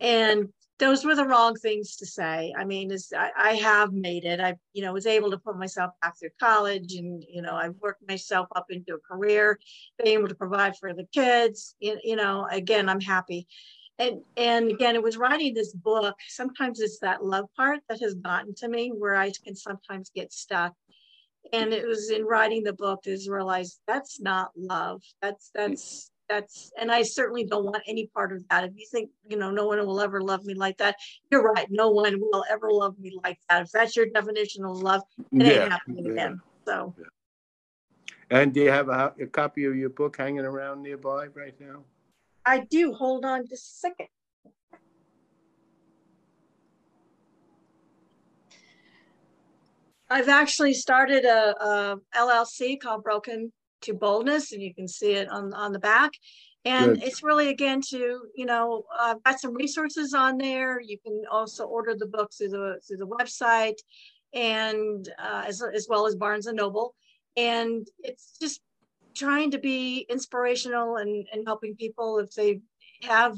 And 0.01 0.53
those 0.79 1.05
were 1.05 1.15
the 1.15 1.27
wrong 1.27 1.55
things 1.55 1.97
to 1.97 2.07
say. 2.07 2.53
I 2.59 2.65
mean, 2.65 2.91
is 2.91 3.13
I, 3.17 3.31
I 3.37 3.55
have 3.55 3.93
made 3.93 4.25
it. 4.25 4.41
I, 4.41 4.55
you 4.73 4.83
know, 4.83 4.93
was 4.93 5.07
able 5.07 5.31
to 5.31 5.39
put 5.39 5.57
myself 5.57 5.93
back 6.03 6.19
through 6.19 6.31
college 6.41 6.95
and, 6.95 7.25
you 7.29 7.43
know, 7.43 7.55
I've 7.55 7.77
worked 7.81 8.07
myself 8.09 8.49
up 8.57 8.67
into 8.71 8.95
a 8.95 8.99
career, 8.99 9.59
being 10.03 10.19
able 10.19 10.29
to 10.29 10.35
provide 10.35 10.77
for 10.77 10.93
the 10.93 11.07
kids. 11.13 11.77
You, 11.79 11.99
you 12.03 12.17
know, 12.17 12.47
again, 12.51 12.89
I'm 12.89 13.01
happy. 13.01 13.47
And 13.99 14.23
and 14.37 14.71
again, 14.73 14.97
it 14.97 15.03
was 15.03 15.17
writing 15.17 15.55
this 15.55 15.73
book. 15.73 16.17
Sometimes 16.29 16.81
it's 16.81 16.99
that 16.99 17.25
love 17.25 17.47
part 17.57 17.79
that 17.89 18.01
has 18.01 18.15
gotten 18.15 18.53
to 18.57 18.69
me 18.69 18.89
where 18.89 19.15
I 19.15 19.31
can 19.45 19.55
sometimes 19.55 20.11
get 20.15 20.33
stuck. 20.33 20.73
And 21.53 21.73
it 21.73 21.87
was 21.87 22.11
in 22.11 22.25
writing 22.25 22.65
the 22.65 22.73
book 22.73 23.03
to 23.03 23.17
realize 23.29 23.79
that's 23.87 24.21
not 24.21 24.51
love. 24.57 25.03
That's 25.23 25.51
that's 25.55 26.11
that's 26.29 26.73
and 26.81 26.91
I 26.91 27.03
certainly 27.03 27.45
don't 27.45 27.65
want 27.65 27.83
any 27.87 28.07
part 28.07 28.33
of 28.33 28.47
that. 28.49 28.65
If 28.65 28.73
you 28.77 28.87
think, 28.91 29.11
you 29.29 29.37
know, 29.37 29.51
no 29.51 29.67
one 29.67 29.85
will 29.87 30.01
ever 30.01 30.21
love 30.21 30.45
me 30.45 30.55
like 30.55 30.79
that, 30.79 30.97
you're 31.31 31.43
right. 31.43 31.67
No 31.71 31.91
one 31.91 32.21
will 32.21 32.45
ever 32.51 32.71
love 32.71 32.99
me 32.99 33.19
like 33.23 33.39
that. 33.49 33.63
If 33.63 33.73
that's 33.73 33.97
your 33.97 34.07
definition 34.07 34.65
of 34.65 34.79
love, 34.79 35.03
it 35.33 35.47
ain't 35.47 35.71
happening 35.71 36.07
yeah. 36.07 36.13
again. 36.13 36.41
So 36.67 36.95
And 38.31 38.53
do 38.53 38.61
you 38.61 38.71
have 38.71 38.89
a, 38.89 39.15
a 39.21 39.27
copy 39.27 39.65
of 39.67 39.77
your 39.77 39.91
book 39.91 40.17
hanging 40.17 40.45
around 40.45 40.83
nearby 40.83 41.27
right 41.35 41.55
now? 41.61 41.85
I 42.47 42.61
do. 42.61 42.93
Hold 42.93 43.25
on 43.25 43.47
just 43.49 43.65
a 43.65 43.77
second. 43.77 44.09
I've 50.11 50.29
actually 50.29 50.75
started 50.75 51.25
a, 51.25 51.65
a 51.65 51.97
LLC 52.15 52.79
called 52.81 53.03
Broken 53.03 53.53
to 53.85 53.95
Boldness, 53.95 54.53
and 54.53 54.63
you 54.63 54.75
can 54.75 54.89
see 54.89 55.13
it 55.13 55.29
on 55.31 55.53
on 55.55 55.73
the 55.73 55.79
back. 55.79 56.13
And 56.67 56.95
Good. 56.95 57.05
it's 57.05 57.23
really 57.23 57.49
again 57.49 57.81
to 57.91 58.21
you 58.35 58.47
know 58.47 58.85
I've 58.99 59.23
got 59.23 59.41
some 59.41 59.55
resources 59.55 60.15
on 60.15 60.39
there. 60.39 60.81
You 60.81 60.99
can 60.99 61.23
also 61.31 61.65
order 61.65 61.95
the 61.95 62.07
book 62.07 62.33
through 62.37 62.51
the 62.51 62.81
through 62.87 62.99
the 62.99 63.07
website, 63.07 63.79
and 64.33 65.09
uh, 65.19 65.45
as 65.47 65.63
as 65.63 65.87
well 65.89 66.07
as 66.07 66.17
Barnes 66.17 66.47
and 66.47 66.57
Noble. 66.57 66.95
And 67.37 67.87
it's 67.99 68.39
just 68.41 68.61
trying 69.15 69.53
to 69.53 69.59
be 69.59 70.07
inspirational 70.09 70.97
and, 70.97 71.27
and 71.33 71.47
helping 71.47 71.77
people 71.77 72.19
if 72.19 72.33
they 72.33 72.61
have 73.03 73.37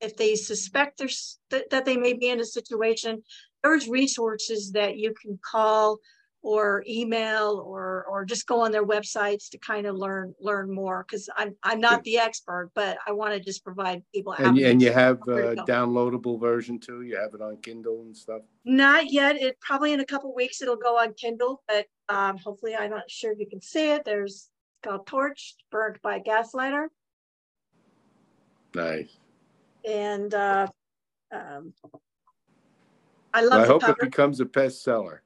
if 0.00 0.16
they 0.16 0.34
suspect 0.34 0.98
there's 0.98 1.38
that, 1.50 1.70
that 1.70 1.84
they 1.84 1.96
may 1.96 2.12
be 2.12 2.28
in 2.28 2.40
a 2.40 2.44
situation 2.44 3.22
there's 3.62 3.88
resources 3.88 4.72
that 4.72 4.96
you 4.96 5.14
can 5.20 5.38
call 5.48 5.98
or 6.42 6.84
email 6.88 7.62
or 7.64 8.04
or 8.08 8.24
just 8.24 8.46
go 8.46 8.60
on 8.60 8.72
their 8.72 8.84
websites 8.84 9.48
to 9.50 9.58
kind 9.58 9.86
of 9.86 9.94
learn 9.96 10.34
learn 10.40 10.72
more 10.72 11.04
because 11.06 11.28
i'm 11.36 11.54
i'm 11.62 11.80
not 11.80 12.02
the 12.02 12.18
expert 12.18 12.70
but 12.74 12.98
i 13.06 13.12
want 13.12 13.32
to 13.32 13.38
just 13.40 13.62
provide 13.64 14.02
people 14.12 14.34
And, 14.38 14.56
you- 14.56 14.66
and 14.66 14.82
you 14.82 14.92
have 14.92 15.20
a 15.28 15.54
downloadable 15.56 16.40
version 16.40 16.78
too? 16.80 17.02
You 17.02 17.16
have 17.16 17.34
it 17.34 17.40
on 17.40 17.58
Kindle 17.58 18.02
and 18.02 18.16
stuff? 18.16 18.42
Not 18.64 19.10
yet. 19.12 19.36
It 19.36 19.58
probably 19.60 19.92
in 19.92 20.00
a 20.00 20.04
couple 20.04 20.34
weeks 20.34 20.62
it'll 20.62 20.76
go 20.76 20.98
on 20.98 21.14
Kindle, 21.14 21.62
but 21.68 21.86
um, 22.08 22.38
hopefully 22.38 22.74
I'm 22.74 22.90
not 22.90 23.10
sure 23.10 23.32
if 23.32 23.38
you 23.38 23.46
can 23.48 23.60
see 23.60 23.90
it. 23.90 24.04
There's 24.04 24.48
it's 24.82 24.88
called 24.88 25.06
Torch, 25.06 25.54
Burnt 25.70 26.00
by 26.02 26.18
Gaslighter. 26.20 26.86
Nice. 28.74 29.16
and 29.84 30.32
uh, 30.34 30.66
um, 31.32 31.72
I 33.34 33.40
Well, 33.42 33.50
love 33.50 33.62
I 33.62 33.66
the 33.66 33.72
hope 33.72 33.88
it 33.88 33.98
becomes 34.00 34.40
a 34.40 34.44
bestseller. 34.44 35.18